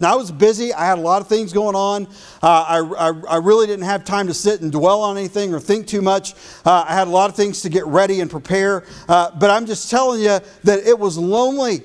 Now, 0.01 0.11
I 0.11 0.15
was 0.17 0.33
busy. 0.33 0.73
I 0.73 0.85
had 0.85 0.97
a 0.97 1.01
lot 1.01 1.21
of 1.21 1.29
things 1.29 1.53
going 1.53 1.77
on. 1.77 2.05
Uh, 2.07 2.09
I, 2.43 2.79
I, 2.79 3.21
I, 3.29 3.37
really 3.37 3.67
didn't 3.67 3.85
have 3.85 4.03
time 4.03 4.27
to 4.27 4.33
sit 4.33 4.59
and 4.59 4.69
dwell 4.69 5.01
on 5.01 5.17
anything 5.17 5.53
or 5.53 5.61
think 5.61 5.87
too 5.87 6.01
much. 6.01 6.33
Uh, 6.65 6.83
I 6.85 6.93
had 6.93 7.07
a 7.07 7.11
lot 7.11 7.29
of 7.29 7.37
things 7.37 7.61
to 7.61 7.69
get 7.69 7.85
ready 7.85 8.19
and 8.19 8.29
prepare. 8.29 8.83
Uh, 9.07 9.31
but 9.39 9.49
I'm 9.49 9.65
just 9.65 9.89
telling 9.89 10.19
you 10.19 10.39
that 10.65 10.79
it 10.85 10.99
was 10.99 11.17
lonely. 11.17 11.83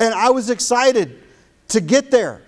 And 0.00 0.12
I 0.14 0.30
was 0.30 0.50
excited 0.50 1.19
to 1.70 1.80
get 1.80 2.10
there. 2.10 2.42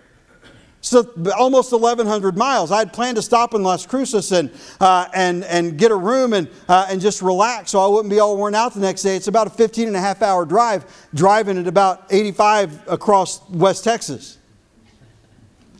So 0.82 1.08
almost 1.38 1.70
1,100 1.70 2.36
miles. 2.36 2.72
I 2.72 2.80
had 2.80 2.92
planned 2.92 3.14
to 3.14 3.22
stop 3.22 3.54
in 3.54 3.62
Las 3.62 3.86
Cruces 3.86 4.32
and, 4.32 4.50
uh, 4.80 5.06
and, 5.14 5.44
and 5.44 5.78
get 5.78 5.92
a 5.92 5.96
room 5.96 6.32
and, 6.32 6.48
uh, 6.68 6.86
and 6.88 7.00
just 7.00 7.22
relax 7.22 7.70
so 7.70 7.78
I 7.78 7.86
wouldn't 7.86 8.10
be 8.10 8.18
all 8.18 8.36
worn 8.36 8.56
out 8.56 8.74
the 8.74 8.80
next 8.80 9.02
day. 9.02 9.14
It's 9.14 9.28
about 9.28 9.46
a 9.46 9.50
15 9.50 9.86
and 9.86 9.96
a 9.96 10.00
half 10.00 10.22
hour 10.22 10.44
drive, 10.44 10.84
driving 11.14 11.56
at 11.56 11.68
about 11.68 12.06
85 12.10 12.88
across 12.88 13.48
West 13.48 13.84
Texas. 13.84 14.38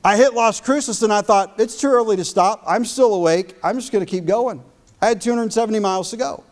I 0.05 0.16
hit 0.16 0.34
Las 0.34 0.61
Cruces 0.61 1.03
and 1.03 1.12
I 1.12 1.20
thought, 1.20 1.55
it's 1.59 1.80
too 1.80 1.88
early 1.88 2.14
to 2.16 2.24
stop. 2.24 2.62
I'm 2.64 2.84
still 2.84 3.14
awake. 3.14 3.57
I'm 3.64 3.76
just 3.76 3.90
going 3.90 4.05
to 4.07 4.11
keep 4.11 4.24
going. 4.24 4.62
I 5.01 5.09
had 5.09 5.20
270 5.20 5.80
miles 5.80 6.11
to 6.11 6.16
go. 6.16 6.45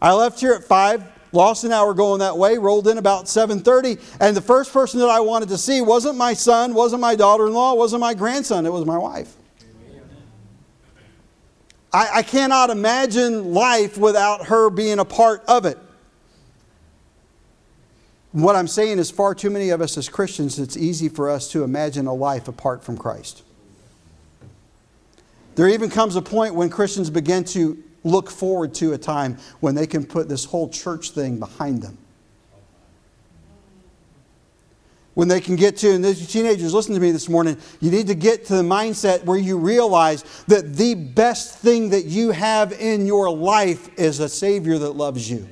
I 0.00 0.14
left 0.14 0.40
here 0.40 0.54
at 0.54 0.64
5, 0.64 1.04
lost 1.36 1.62
an 1.62 1.70
hour 1.70 1.94
going 1.94 2.18
that 2.18 2.36
way 2.36 2.58
rolled 2.58 2.88
in 2.88 2.98
about 2.98 3.26
7.30 3.26 4.00
and 4.20 4.36
the 4.36 4.40
first 4.40 4.72
person 4.72 4.98
that 4.98 5.10
i 5.10 5.20
wanted 5.20 5.50
to 5.50 5.58
see 5.58 5.80
wasn't 5.80 6.16
my 6.16 6.32
son 6.32 6.74
wasn't 6.74 7.00
my 7.00 7.14
daughter-in-law 7.14 7.74
wasn't 7.74 8.00
my 8.00 8.14
grandson 8.14 8.66
it 8.66 8.72
was 8.72 8.84
my 8.84 8.98
wife. 8.98 9.36
I, 11.92 12.08
I 12.16 12.22
cannot 12.22 12.70
imagine 12.70 13.54
life 13.54 13.96
without 13.96 14.46
her 14.46 14.70
being 14.70 14.98
a 14.98 15.04
part 15.04 15.44
of 15.46 15.64
it. 15.66 15.78
What 18.32 18.56
i'm 18.56 18.68
saying 18.68 18.98
is 18.98 19.10
far 19.10 19.34
too 19.34 19.50
many 19.50 19.70
of 19.70 19.80
us 19.80 19.96
as 19.96 20.08
christians 20.08 20.58
it's 20.58 20.76
easy 20.76 21.08
for 21.08 21.30
us 21.30 21.50
to 21.52 21.62
imagine 21.62 22.06
a 22.06 22.14
life 22.14 22.48
apart 22.48 22.82
from 22.82 22.96
christ. 22.96 23.42
There 25.54 25.68
even 25.68 25.90
comes 25.90 26.16
a 26.16 26.22
point 26.22 26.54
when 26.54 26.70
christians 26.70 27.10
begin 27.10 27.44
to 27.44 27.82
look 28.06 28.30
forward 28.30 28.72
to 28.74 28.92
a 28.92 28.98
time 28.98 29.38
when 29.60 29.74
they 29.74 29.86
can 29.86 30.06
put 30.06 30.28
this 30.28 30.44
whole 30.44 30.68
church 30.68 31.10
thing 31.10 31.38
behind 31.38 31.82
them. 31.82 31.98
When 35.14 35.28
they 35.28 35.40
can 35.40 35.56
get 35.56 35.78
to, 35.78 35.92
and 35.92 36.04
these 36.04 36.30
teenagers, 36.30 36.74
listen 36.74 36.94
to 36.94 37.00
me 37.00 37.10
this 37.10 37.28
morning, 37.28 37.56
you 37.80 37.90
need 37.90 38.06
to 38.08 38.14
get 38.14 38.44
to 38.46 38.56
the 38.56 38.62
mindset 38.62 39.24
where 39.24 39.38
you 39.38 39.56
realize 39.56 40.24
that 40.46 40.76
the 40.76 40.94
best 40.94 41.58
thing 41.58 41.88
that 41.90 42.04
you 42.04 42.32
have 42.32 42.72
in 42.72 43.06
your 43.06 43.30
life 43.30 43.98
is 43.98 44.20
a 44.20 44.28
Savior 44.28 44.76
that 44.76 44.90
loves 44.90 45.30
you. 45.30 45.48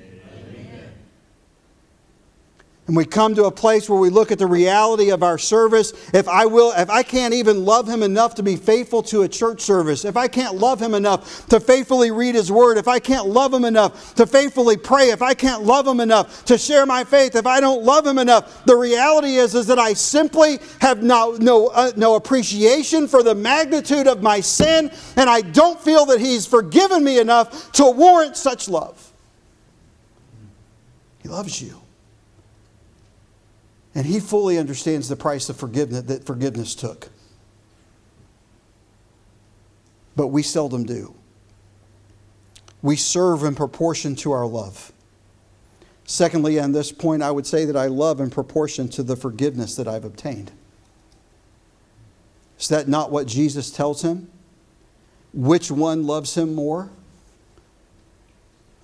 And 2.87 2.95
we 2.95 3.07
come 3.07 3.35
to 3.37 3.45
a 3.45 3.51
place 3.51 3.89
where 3.89 3.99
we 3.99 4.11
look 4.11 4.31
at 4.31 4.39
the 4.39 4.47
reality 4.47 5.09
of 5.11 5.23
our 5.23 5.39
service. 5.39 5.95
If 6.13 6.29
I 6.29 6.45
will, 6.45 6.71
if 6.73 6.91
I 6.91 7.03
can't 7.03 7.33
even 7.33 7.65
love 7.65 7.89
him 7.89 8.03
enough 8.03 8.35
to 8.35 8.43
be 8.43 8.57
faithful 8.57 9.03
to 9.05 9.23
a 9.23 9.29
church 9.29 9.63
service, 9.63 10.05
if 10.05 10.19
I 10.19 10.29
can't 10.29 10.57
love 10.57 10.83
him 10.83 10.93
enough 10.93 11.47
to 11.49 11.61
faithfully 11.61 12.11
read 12.11 12.35
his 12.35 12.53
word, 12.53 12.77
if 12.77 12.87
I 12.87 12.99
can't 12.99 13.27
love 13.27 13.55
him 13.55 13.65
enough 13.65 14.15
to 14.17 14.27
faithfully 14.27 14.77
pray, 14.77 15.09
if 15.09 15.23
I 15.23 15.33
can't 15.33 15.63
love 15.63 15.87
him 15.87 15.99
enough 15.99 16.45
to 16.45 16.59
share 16.59 16.85
my 16.85 17.05
faith, 17.05 17.37
if 17.37 17.47
I 17.47 17.59
don't 17.59 17.85
love 17.85 18.07
him 18.07 18.19
enough, 18.19 18.63
the 18.67 18.77
reality 18.77 19.37
is, 19.37 19.55
is 19.55 19.67
that 19.69 19.79
I 19.79 19.95
simply 19.95 20.59
have 20.83 21.03
no, 21.03 21.39
no, 21.41 21.69
uh, 21.69 21.93
no 21.97 22.17
appreciation 22.17 23.09
for 23.09 23.23
the 23.23 23.35
magnitude 23.35 24.07
of 24.07 24.21
my 24.21 24.41
sin, 24.41 24.91
and 25.17 25.31
I 25.31 25.41
don't 25.41 25.81
feel 25.81 26.05
that 26.07 26.21
he's 26.21 26.45
forgiven 26.45 27.03
me 27.03 27.19
enough 27.19 27.73
to 27.73 27.91
warrant 27.91 28.37
such 28.37 28.69
love. 28.69 29.11
He 31.23 31.31
loves 31.31 31.63
you. 31.63 31.84
And 33.95 34.07
he 34.07 34.19
fully 34.19 34.59
understands 34.59 35.09
the 35.09 35.17
price 35.17 35.49
of 35.49 35.57
forgiveness 35.57 36.03
that 36.03 36.27
forgiveness 36.27 36.75
took. 36.75 37.09
But 40.17 40.29
we 40.29 40.43
seldom 40.43 40.85
do. 40.85 41.15
We 42.83 42.97
serve 42.97 43.45
in 43.45 43.55
proportion 43.55 44.15
to 44.17 44.33
our 44.33 44.47
love. 44.47 44.93
Secondly, 46.05 46.61
on 46.61 46.73
this 46.73 46.93
point, 46.93 47.23
I 47.23 47.31
would 47.31 47.47
say 47.47 47.65
that 47.65 47.77
I 47.77 47.87
love 47.87 48.21
in 48.21 48.31
proportion 48.31 48.89
to 48.91 49.03
the 49.03 49.17
forgiveness 49.17 49.75
that 49.77 49.89
I've 49.89 50.05
obtained. 50.05 50.53
Is 52.59 52.69
that 52.69 52.89
not 52.89 53.11
what 53.11 53.27
Jesus 53.27 53.71
tells 53.71 54.03
him? 54.03 54.29
Which 55.33 55.71
one 55.71 56.07
loves 56.07 56.37
him 56.37 56.55
more? 56.55 56.91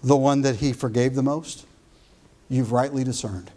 The 0.02 0.16
one 0.16 0.42
that 0.42 0.56
he 0.56 0.72
forgave 0.72 1.14
the 1.14 1.22
most? 1.22 1.66
You've 2.48 2.72
rightly 2.72 3.04
discerned. 3.04 3.50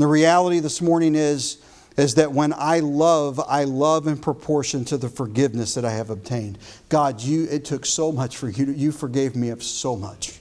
And 0.00 0.04
the 0.06 0.10
reality 0.10 0.60
this 0.60 0.80
morning 0.80 1.14
is, 1.14 1.58
is 1.98 2.14
that 2.14 2.32
when 2.32 2.54
I 2.54 2.78
love, 2.78 3.38
I 3.38 3.64
love 3.64 4.06
in 4.06 4.16
proportion 4.16 4.82
to 4.86 4.96
the 4.96 5.10
forgiveness 5.10 5.74
that 5.74 5.84
I 5.84 5.90
have 5.90 6.08
obtained. 6.08 6.56
God, 6.88 7.20
you, 7.20 7.46
it 7.50 7.66
took 7.66 7.84
so 7.84 8.10
much 8.10 8.38
for 8.38 8.48
you. 8.48 8.72
You 8.72 8.92
forgave 8.92 9.36
me 9.36 9.50
of 9.50 9.62
so 9.62 9.96
much. 9.96 10.40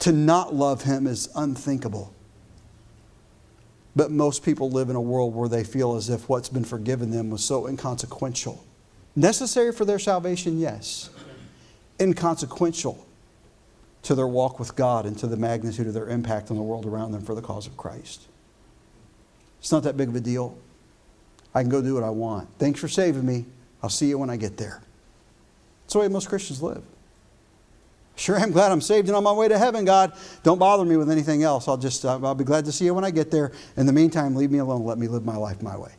To 0.00 0.10
not 0.10 0.52
love 0.52 0.82
Him 0.82 1.06
is 1.06 1.28
unthinkable. 1.36 2.12
But 3.94 4.10
most 4.10 4.42
people 4.42 4.72
live 4.72 4.90
in 4.90 4.96
a 4.96 5.00
world 5.00 5.32
where 5.32 5.48
they 5.48 5.62
feel 5.62 5.94
as 5.94 6.10
if 6.10 6.28
what's 6.28 6.48
been 6.48 6.64
forgiven 6.64 7.12
them 7.12 7.30
was 7.30 7.44
so 7.44 7.68
inconsequential. 7.68 8.66
Necessary 9.14 9.70
for 9.70 9.84
their 9.84 10.00
salvation, 10.00 10.58
yes. 10.58 11.10
Inconsequential 12.00 13.06
to 14.02 14.14
their 14.14 14.26
walk 14.26 14.58
with 14.58 14.76
God 14.76 15.06
and 15.06 15.18
to 15.18 15.26
the 15.26 15.36
magnitude 15.36 15.86
of 15.86 15.94
their 15.94 16.08
impact 16.08 16.50
on 16.50 16.56
the 16.56 16.62
world 16.62 16.86
around 16.86 17.12
them 17.12 17.22
for 17.22 17.34
the 17.34 17.42
cause 17.42 17.66
of 17.66 17.76
Christ. 17.76 18.26
It's 19.60 19.72
not 19.72 19.82
that 19.82 19.96
big 19.96 20.08
of 20.08 20.16
a 20.16 20.20
deal. 20.20 20.56
I 21.54 21.62
can 21.62 21.70
go 21.70 21.82
do 21.82 21.94
what 21.94 22.04
I 22.04 22.10
want. 22.10 22.48
Thanks 22.58 22.80
for 22.80 22.88
saving 22.88 23.26
me. 23.26 23.44
I'll 23.82 23.90
see 23.90 24.08
you 24.08 24.18
when 24.18 24.30
I 24.30 24.36
get 24.36 24.56
there. 24.56 24.82
That's 25.82 25.94
the 25.94 26.00
way 26.00 26.08
most 26.08 26.28
Christians 26.28 26.62
live. 26.62 26.82
Sure, 28.16 28.38
I'm 28.38 28.52
glad 28.52 28.70
I'm 28.70 28.82
saved 28.82 29.08
and 29.08 29.16
on 29.16 29.24
my 29.24 29.32
way 29.32 29.48
to 29.48 29.58
heaven, 29.58 29.84
God. 29.84 30.12
Don't 30.42 30.58
bother 30.58 30.84
me 30.84 30.96
with 30.96 31.10
anything 31.10 31.42
else. 31.42 31.68
I'll 31.68 31.78
just, 31.78 32.04
I'll 32.04 32.34
be 32.34 32.44
glad 32.44 32.66
to 32.66 32.72
see 32.72 32.84
you 32.84 32.94
when 32.94 33.04
I 33.04 33.10
get 33.10 33.30
there. 33.30 33.52
In 33.76 33.86
the 33.86 33.92
meantime, 33.92 34.34
leave 34.34 34.50
me 34.50 34.58
alone. 34.58 34.84
Let 34.84 34.98
me 34.98 35.08
live 35.08 35.24
my 35.24 35.36
life 35.36 35.62
my 35.62 35.76
way. 35.76 35.92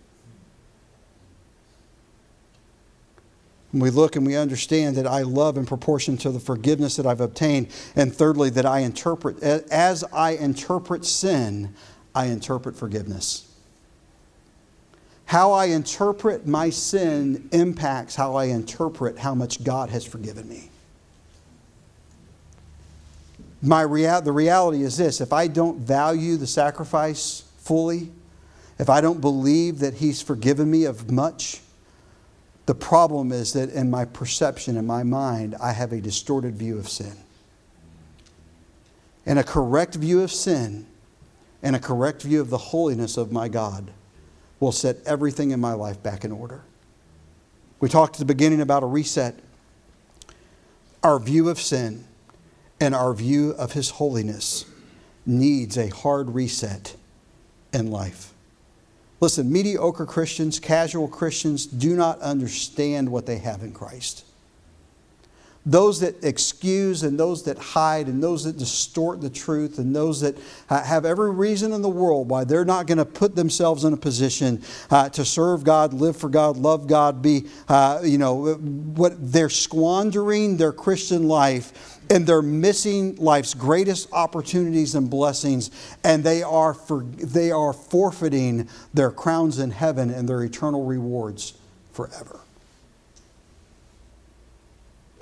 We 3.74 3.90
look 3.90 4.16
and 4.16 4.26
we 4.26 4.36
understand 4.36 4.98
that 4.98 5.08
I 5.08 5.22
love 5.22 5.58
in 5.58 5.66
proportion 5.66 6.18
to 6.18 6.32
the 6.32 6.40
forgiveness 6.40 6.98
that 6.98 7.06
I've 7.06 7.22
obtained. 7.22 7.68
And 7.96 8.14
thirdly, 8.14 8.50
that 8.52 8.66
I 8.66 8.80
interpret, 8.80 9.42
as 9.42 10.04
I 10.12 10.32
interpret 10.32 11.06
sin, 11.06 11.74
I 12.14 12.26
interpret 12.26 12.76
forgiveness. 12.76 13.48
How 15.26 15.54
I 15.54 15.66
interpret 15.68 16.46
my 16.46 16.70
sin 16.70 17.48
impacts 17.54 18.16
how 18.16 18.36
I 18.36 18.46
interpret 18.46 19.18
how 19.18 19.34
much 19.34 19.64
God 19.64 19.90
has 19.90 20.04
forgiven 20.04 20.50
me. 20.50 20.70
My 23.62 23.82
rea- 23.84 24.20
the 24.22 24.34
reality 24.34 24.84
is 24.84 24.98
this 24.98 25.22
if 25.22 25.32
I 25.32 25.48
don't 25.48 25.80
value 25.80 26.36
the 26.36 26.48
sacrifice 26.48 27.44
fully, 27.60 28.12
if 28.78 28.90
I 28.90 29.00
don't 29.00 29.22
believe 29.22 29.80
that 29.80 29.94
He's 29.94 30.22
forgiven 30.22 30.70
me 30.70 30.84
of 30.84 31.10
much, 31.12 31.62
the 32.66 32.76
problem 32.76 33.32
is 33.32 33.54
that 33.54 33.70
in 33.70 33.90
my 33.90 34.06
perception, 34.06 34.78
in 34.78 34.86
my 34.86 35.04
mind, 35.04 35.56
I 35.60 35.72
have 35.74 35.92
a 35.92 36.02
distorted 36.02 36.56
view 36.56 36.78
of 36.78 36.88
sin. 36.88 37.14
And 39.26 39.40
a 39.40 39.44
correct 39.44 39.96
view 39.96 40.22
of 40.22 40.32
sin 40.32 40.88
and 41.64 41.76
a 41.76 41.80
correct 41.80 42.24
view 42.24 42.42
of 42.42 42.50
the 42.50 42.58
holiness 42.58 43.18
of 43.18 43.32
my 43.32 43.48
God 43.48 43.92
will 44.60 44.72
set 44.72 44.98
everything 45.06 45.52
in 45.52 45.60
my 45.60 45.74
life 45.74 46.02
back 46.02 46.24
in 46.24 46.32
order. 46.32 46.62
We 47.80 47.90
talked 47.90 48.16
at 48.16 48.20
the 48.20 48.26
beginning 48.26 48.62
about 48.62 48.84
a 48.84 48.88
reset. 48.88 49.36
Our 51.04 51.20
view 51.20 51.50
of 51.50 51.60
sin 51.60 52.06
and 52.80 52.94
our 52.94 53.14
view 53.14 53.52
of 53.52 53.74
His 53.74 53.92
holiness 53.92 54.66
needs 55.26 55.78
a 55.78 55.90
hard 55.90 56.36
reset 56.36 56.96
in 57.74 57.90
life. 57.90 58.34
Listen, 59.22 59.52
mediocre 59.52 60.08
Christians, 60.08 60.60
casual 60.60 61.08
Christians 61.08 61.68
do 61.68 61.96
not 61.96 62.20
understand 62.22 63.10
what 63.10 63.28
they 63.28 63.38
have 63.38 63.62
in 63.62 63.72
Christ. 63.72 64.26
Those 65.64 66.00
that 66.00 66.24
excuse 66.24 67.04
and 67.04 67.20
those 67.20 67.44
that 67.44 67.60
hide 67.60 68.08
and 68.08 68.24
those 68.24 68.46
that 68.46 68.58
distort 68.58 69.22
the 69.22 69.30
truth 69.30 69.78
and 69.78 69.96
those 69.96 70.22
that 70.22 70.36
have 70.70 71.06
every 71.06 71.30
reason 71.30 71.72
in 71.72 71.84
the 71.84 71.90
world 71.90 72.30
why 72.30 72.46
they're 72.46 72.66
not 72.66 72.88
going 72.88 72.98
to 72.98 73.06
put 73.06 73.36
themselves 73.36 73.84
in 73.84 73.94
a 73.94 73.98
position 73.98 74.64
uh, 74.90 75.10
to 75.10 75.24
serve 75.24 75.64
God, 75.64 75.94
live 75.94 76.18
for 76.18 76.30
God, 76.30 76.58
love 76.58 76.88
God, 76.88 77.22
be, 77.22 77.46
uh, 77.68 78.02
you 78.04 78.18
know, 78.18 78.56
what 78.56 79.14
they're 79.32 79.50
squandering 79.50 80.58
their 80.58 80.74
Christian 80.74 81.28
life 81.28 81.91
and 82.12 82.28
they're 82.28 82.42
missing 82.42 83.16
life's 83.16 83.54
greatest 83.54 84.10
opportunities 84.12 84.96
and 84.96 85.10
blessings, 85.10 85.72
and 86.04 86.26
they 86.26 86.44
are, 86.44 86.74
for, 86.74 87.04
they 87.04 87.52
are 87.52 87.72
forfeiting 87.72 88.68
their 88.94 89.10
crowns 89.10 89.60
in 89.60 89.72
heaven 89.72 90.10
and 90.10 90.28
their 90.28 90.44
eternal 90.44 90.84
rewards 90.84 91.54
forever. 91.94 92.42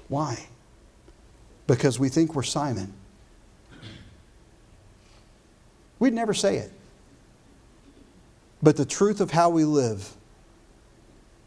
Why? 0.07 0.47
Because 1.67 1.99
we 1.99 2.09
think 2.09 2.33
we're 2.33 2.41
Simon. 2.41 2.91
We'd 5.99 6.13
never 6.13 6.33
say 6.33 6.57
it. 6.57 6.71
But 8.63 8.77
the 8.77 8.85
truth 8.85 9.21
of 9.21 9.29
how 9.29 9.51
we 9.51 9.63
live 9.63 10.11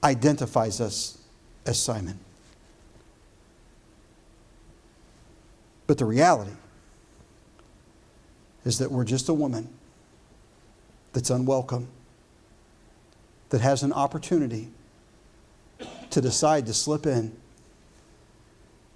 identifies 0.05 0.81
us 0.81 1.19
as 1.67 1.81
Simon. 1.81 2.21
But 5.87 5.99
the 5.99 6.05
reality 6.05 6.53
is 8.65 8.79
that 8.79 8.91
we're 8.91 9.05
just 9.05 9.29
a 9.29 9.35
woman 9.35 9.69
that's 11.13 11.31
unwelcome, 11.31 11.89
that 13.51 13.61
has 13.61 13.83
an 13.83 13.93
opportunity 13.93 14.69
to 16.11 16.21
decide 16.21 16.67
to 16.67 16.75
slip 16.75 17.07
in, 17.07 17.37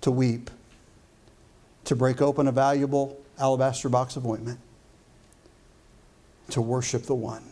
to 0.03 0.11
weep, 0.11 0.51
to 1.85 1.97
break 1.97 2.23
open 2.23 2.47
a 2.47 2.53
valuable 2.53 3.19
alabaster 3.39 3.89
box 3.89 4.17
of 4.17 4.27
ointment, 4.27 4.59
to 6.51 6.61
worship 6.61 7.03
the 7.05 7.15
one 7.15 7.43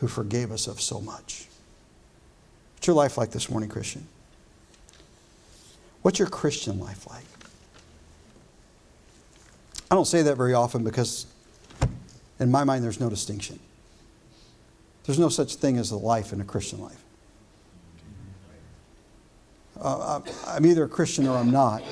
who 0.00 0.08
forgave 0.08 0.52
us 0.52 0.66
of 0.66 0.80
so 0.80 1.00
much. 1.00 1.46
What's 2.74 2.86
your 2.86 2.96
life 2.96 3.18
like 3.18 3.30
this 3.30 3.50
morning, 3.50 3.68
Christian? 3.68 4.06
What's 6.02 6.18
your 6.18 6.28
Christian 6.28 6.78
life 6.78 7.06
like? 7.06 7.24
I 9.90 9.96
don't 9.96 10.06
say 10.06 10.22
that 10.22 10.36
very 10.36 10.54
often 10.54 10.84
because, 10.84 11.26
in 12.38 12.50
my 12.50 12.62
mind, 12.62 12.84
there's 12.84 13.00
no 13.00 13.10
distinction. 13.10 13.58
There's 15.04 15.18
no 15.18 15.28
such 15.28 15.56
thing 15.56 15.78
as 15.78 15.90
a 15.90 15.96
life 15.96 16.32
in 16.32 16.40
a 16.40 16.44
Christian 16.44 16.80
life. 16.80 17.02
Uh, 19.80 20.20
I'm 20.46 20.66
either 20.66 20.84
a 20.84 20.88
Christian 20.88 21.26
or 21.26 21.36
I'm 21.36 21.50
not. 21.50 21.82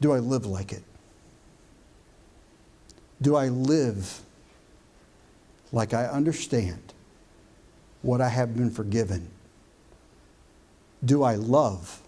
Do 0.00 0.12
I 0.12 0.18
live 0.18 0.46
like 0.46 0.72
it? 0.72 0.82
Do 3.20 3.36
I 3.36 3.48
live 3.48 4.20
like 5.70 5.94
I 5.94 6.06
understand 6.06 6.92
what 8.00 8.20
I 8.20 8.28
have 8.28 8.56
been 8.56 8.70
forgiven? 8.70 9.30
Do 11.04 11.22
I 11.22 11.36
love 11.36 12.01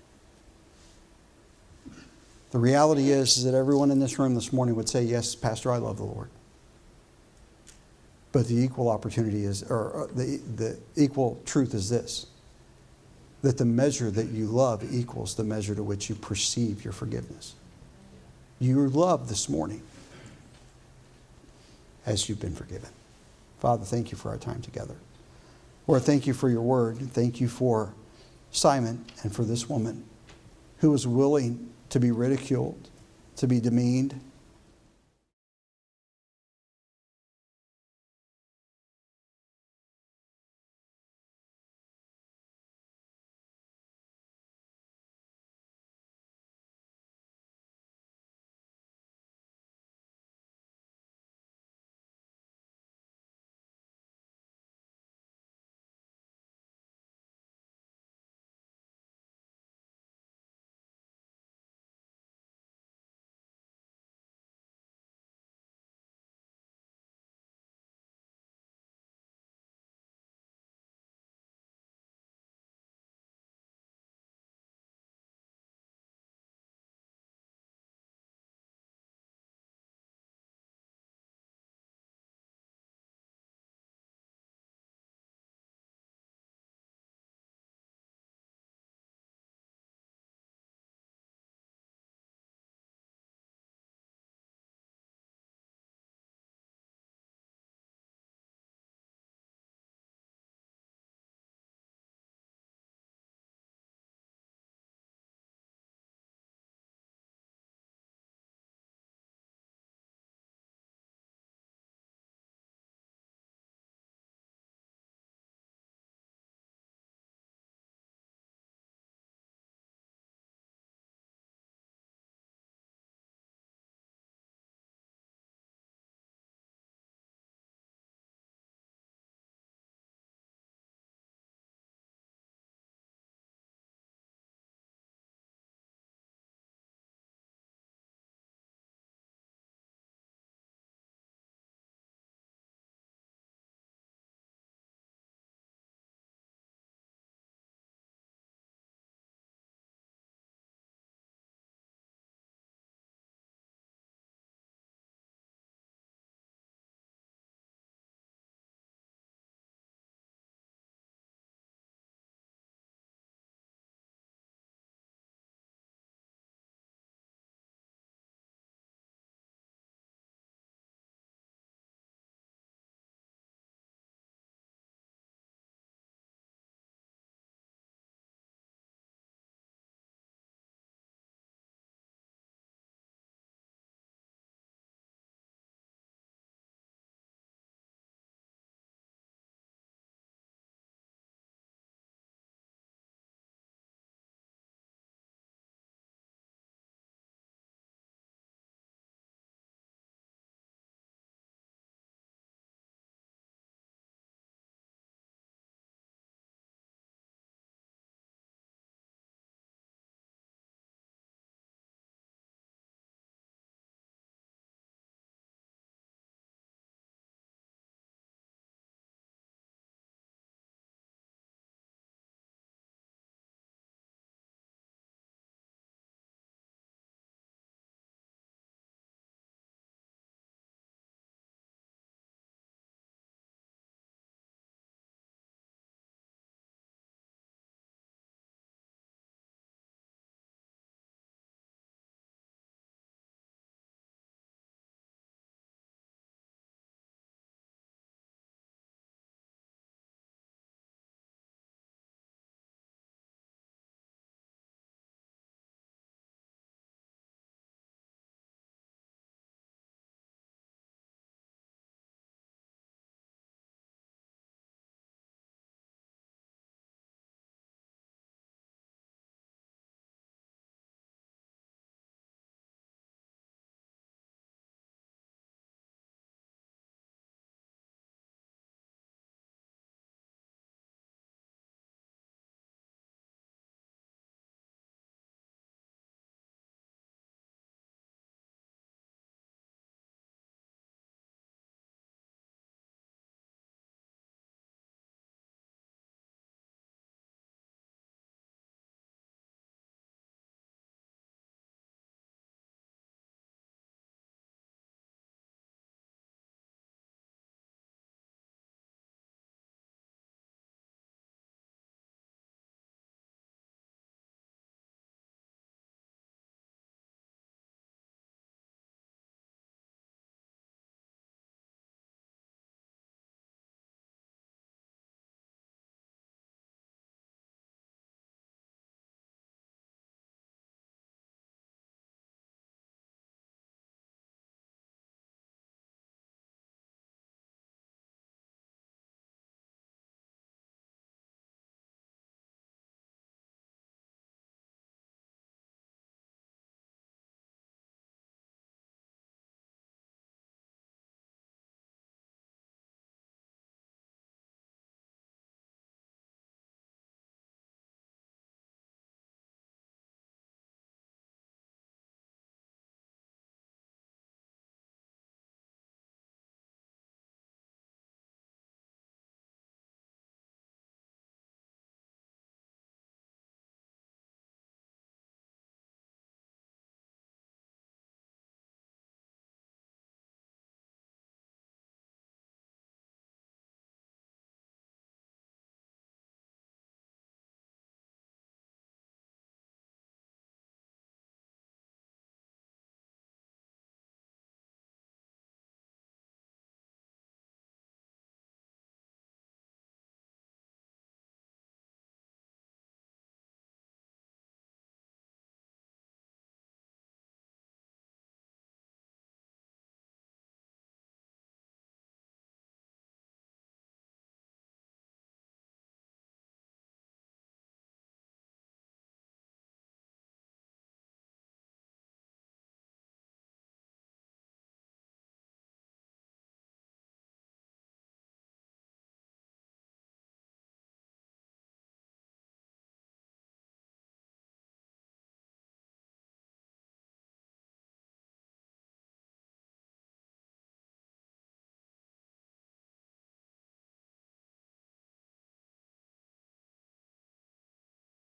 the 2.55 2.61
reality 2.61 3.11
is, 3.11 3.37
is 3.37 3.43
that 3.43 3.55
everyone 3.55 3.91
in 3.91 3.99
this 3.99 4.17
room 4.17 4.37
this 4.37 4.53
morning 4.53 4.77
would 4.77 4.89
say, 4.89 5.03
Yes, 5.03 5.35
Pastor, 5.35 5.73
I 5.73 5.79
love 5.79 5.97
the 5.97 6.05
Lord. 6.05 6.31
But 8.31 8.47
the 8.47 8.55
equal 8.55 8.89
opportunity 8.89 9.45
is, 9.45 9.65
or 9.65 10.05
uh, 10.05 10.07
the, 10.15 10.41
the 10.55 10.79
equal 10.95 11.43
truth 11.45 11.75
is 11.75 11.91
this 11.91 12.27
that 13.43 13.59
the 13.59 13.65
measure 13.65 14.09
that 14.09 14.29
you 14.29 14.47
love 14.47 14.85
equals 14.95 15.35
the 15.35 15.43
measure 15.43 15.75
to 15.75 15.83
which 15.83 16.09
you 16.09 16.15
perceive 16.15 16.85
your 16.85 16.93
forgiveness. 16.93 17.55
You 18.61 18.89
love 18.89 19.29
this 19.29 19.49
morning 19.49 19.83
as 22.07 22.29
you've 22.29 22.41
been 22.41 22.55
forgiven. 22.55 22.91
Father, 23.59 23.85
thank 23.85 24.13
you 24.13 24.17
for 24.17 24.31
our 24.31 24.39
time 24.39 24.63
together. 24.63 24.95
Lord, 25.89 26.03
thank 26.03 26.25
you 26.25 26.33
for 26.33 26.49
your 26.49 26.63
word. 26.63 26.99
Thank 27.11 27.41
you 27.41 27.49
for 27.49 27.93
Simon 28.53 29.05
and 29.25 29.35
for 29.35 29.43
this 29.43 29.69
woman 29.69 30.05
who 30.79 30.93
was 30.93 31.05
willing 31.05 31.74
to 31.91 32.01
be 32.01 32.11
ridiculed, 32.11 32.89
to 33.37 33.47
be 33.47 33.61
demeaned, 33.61 34.21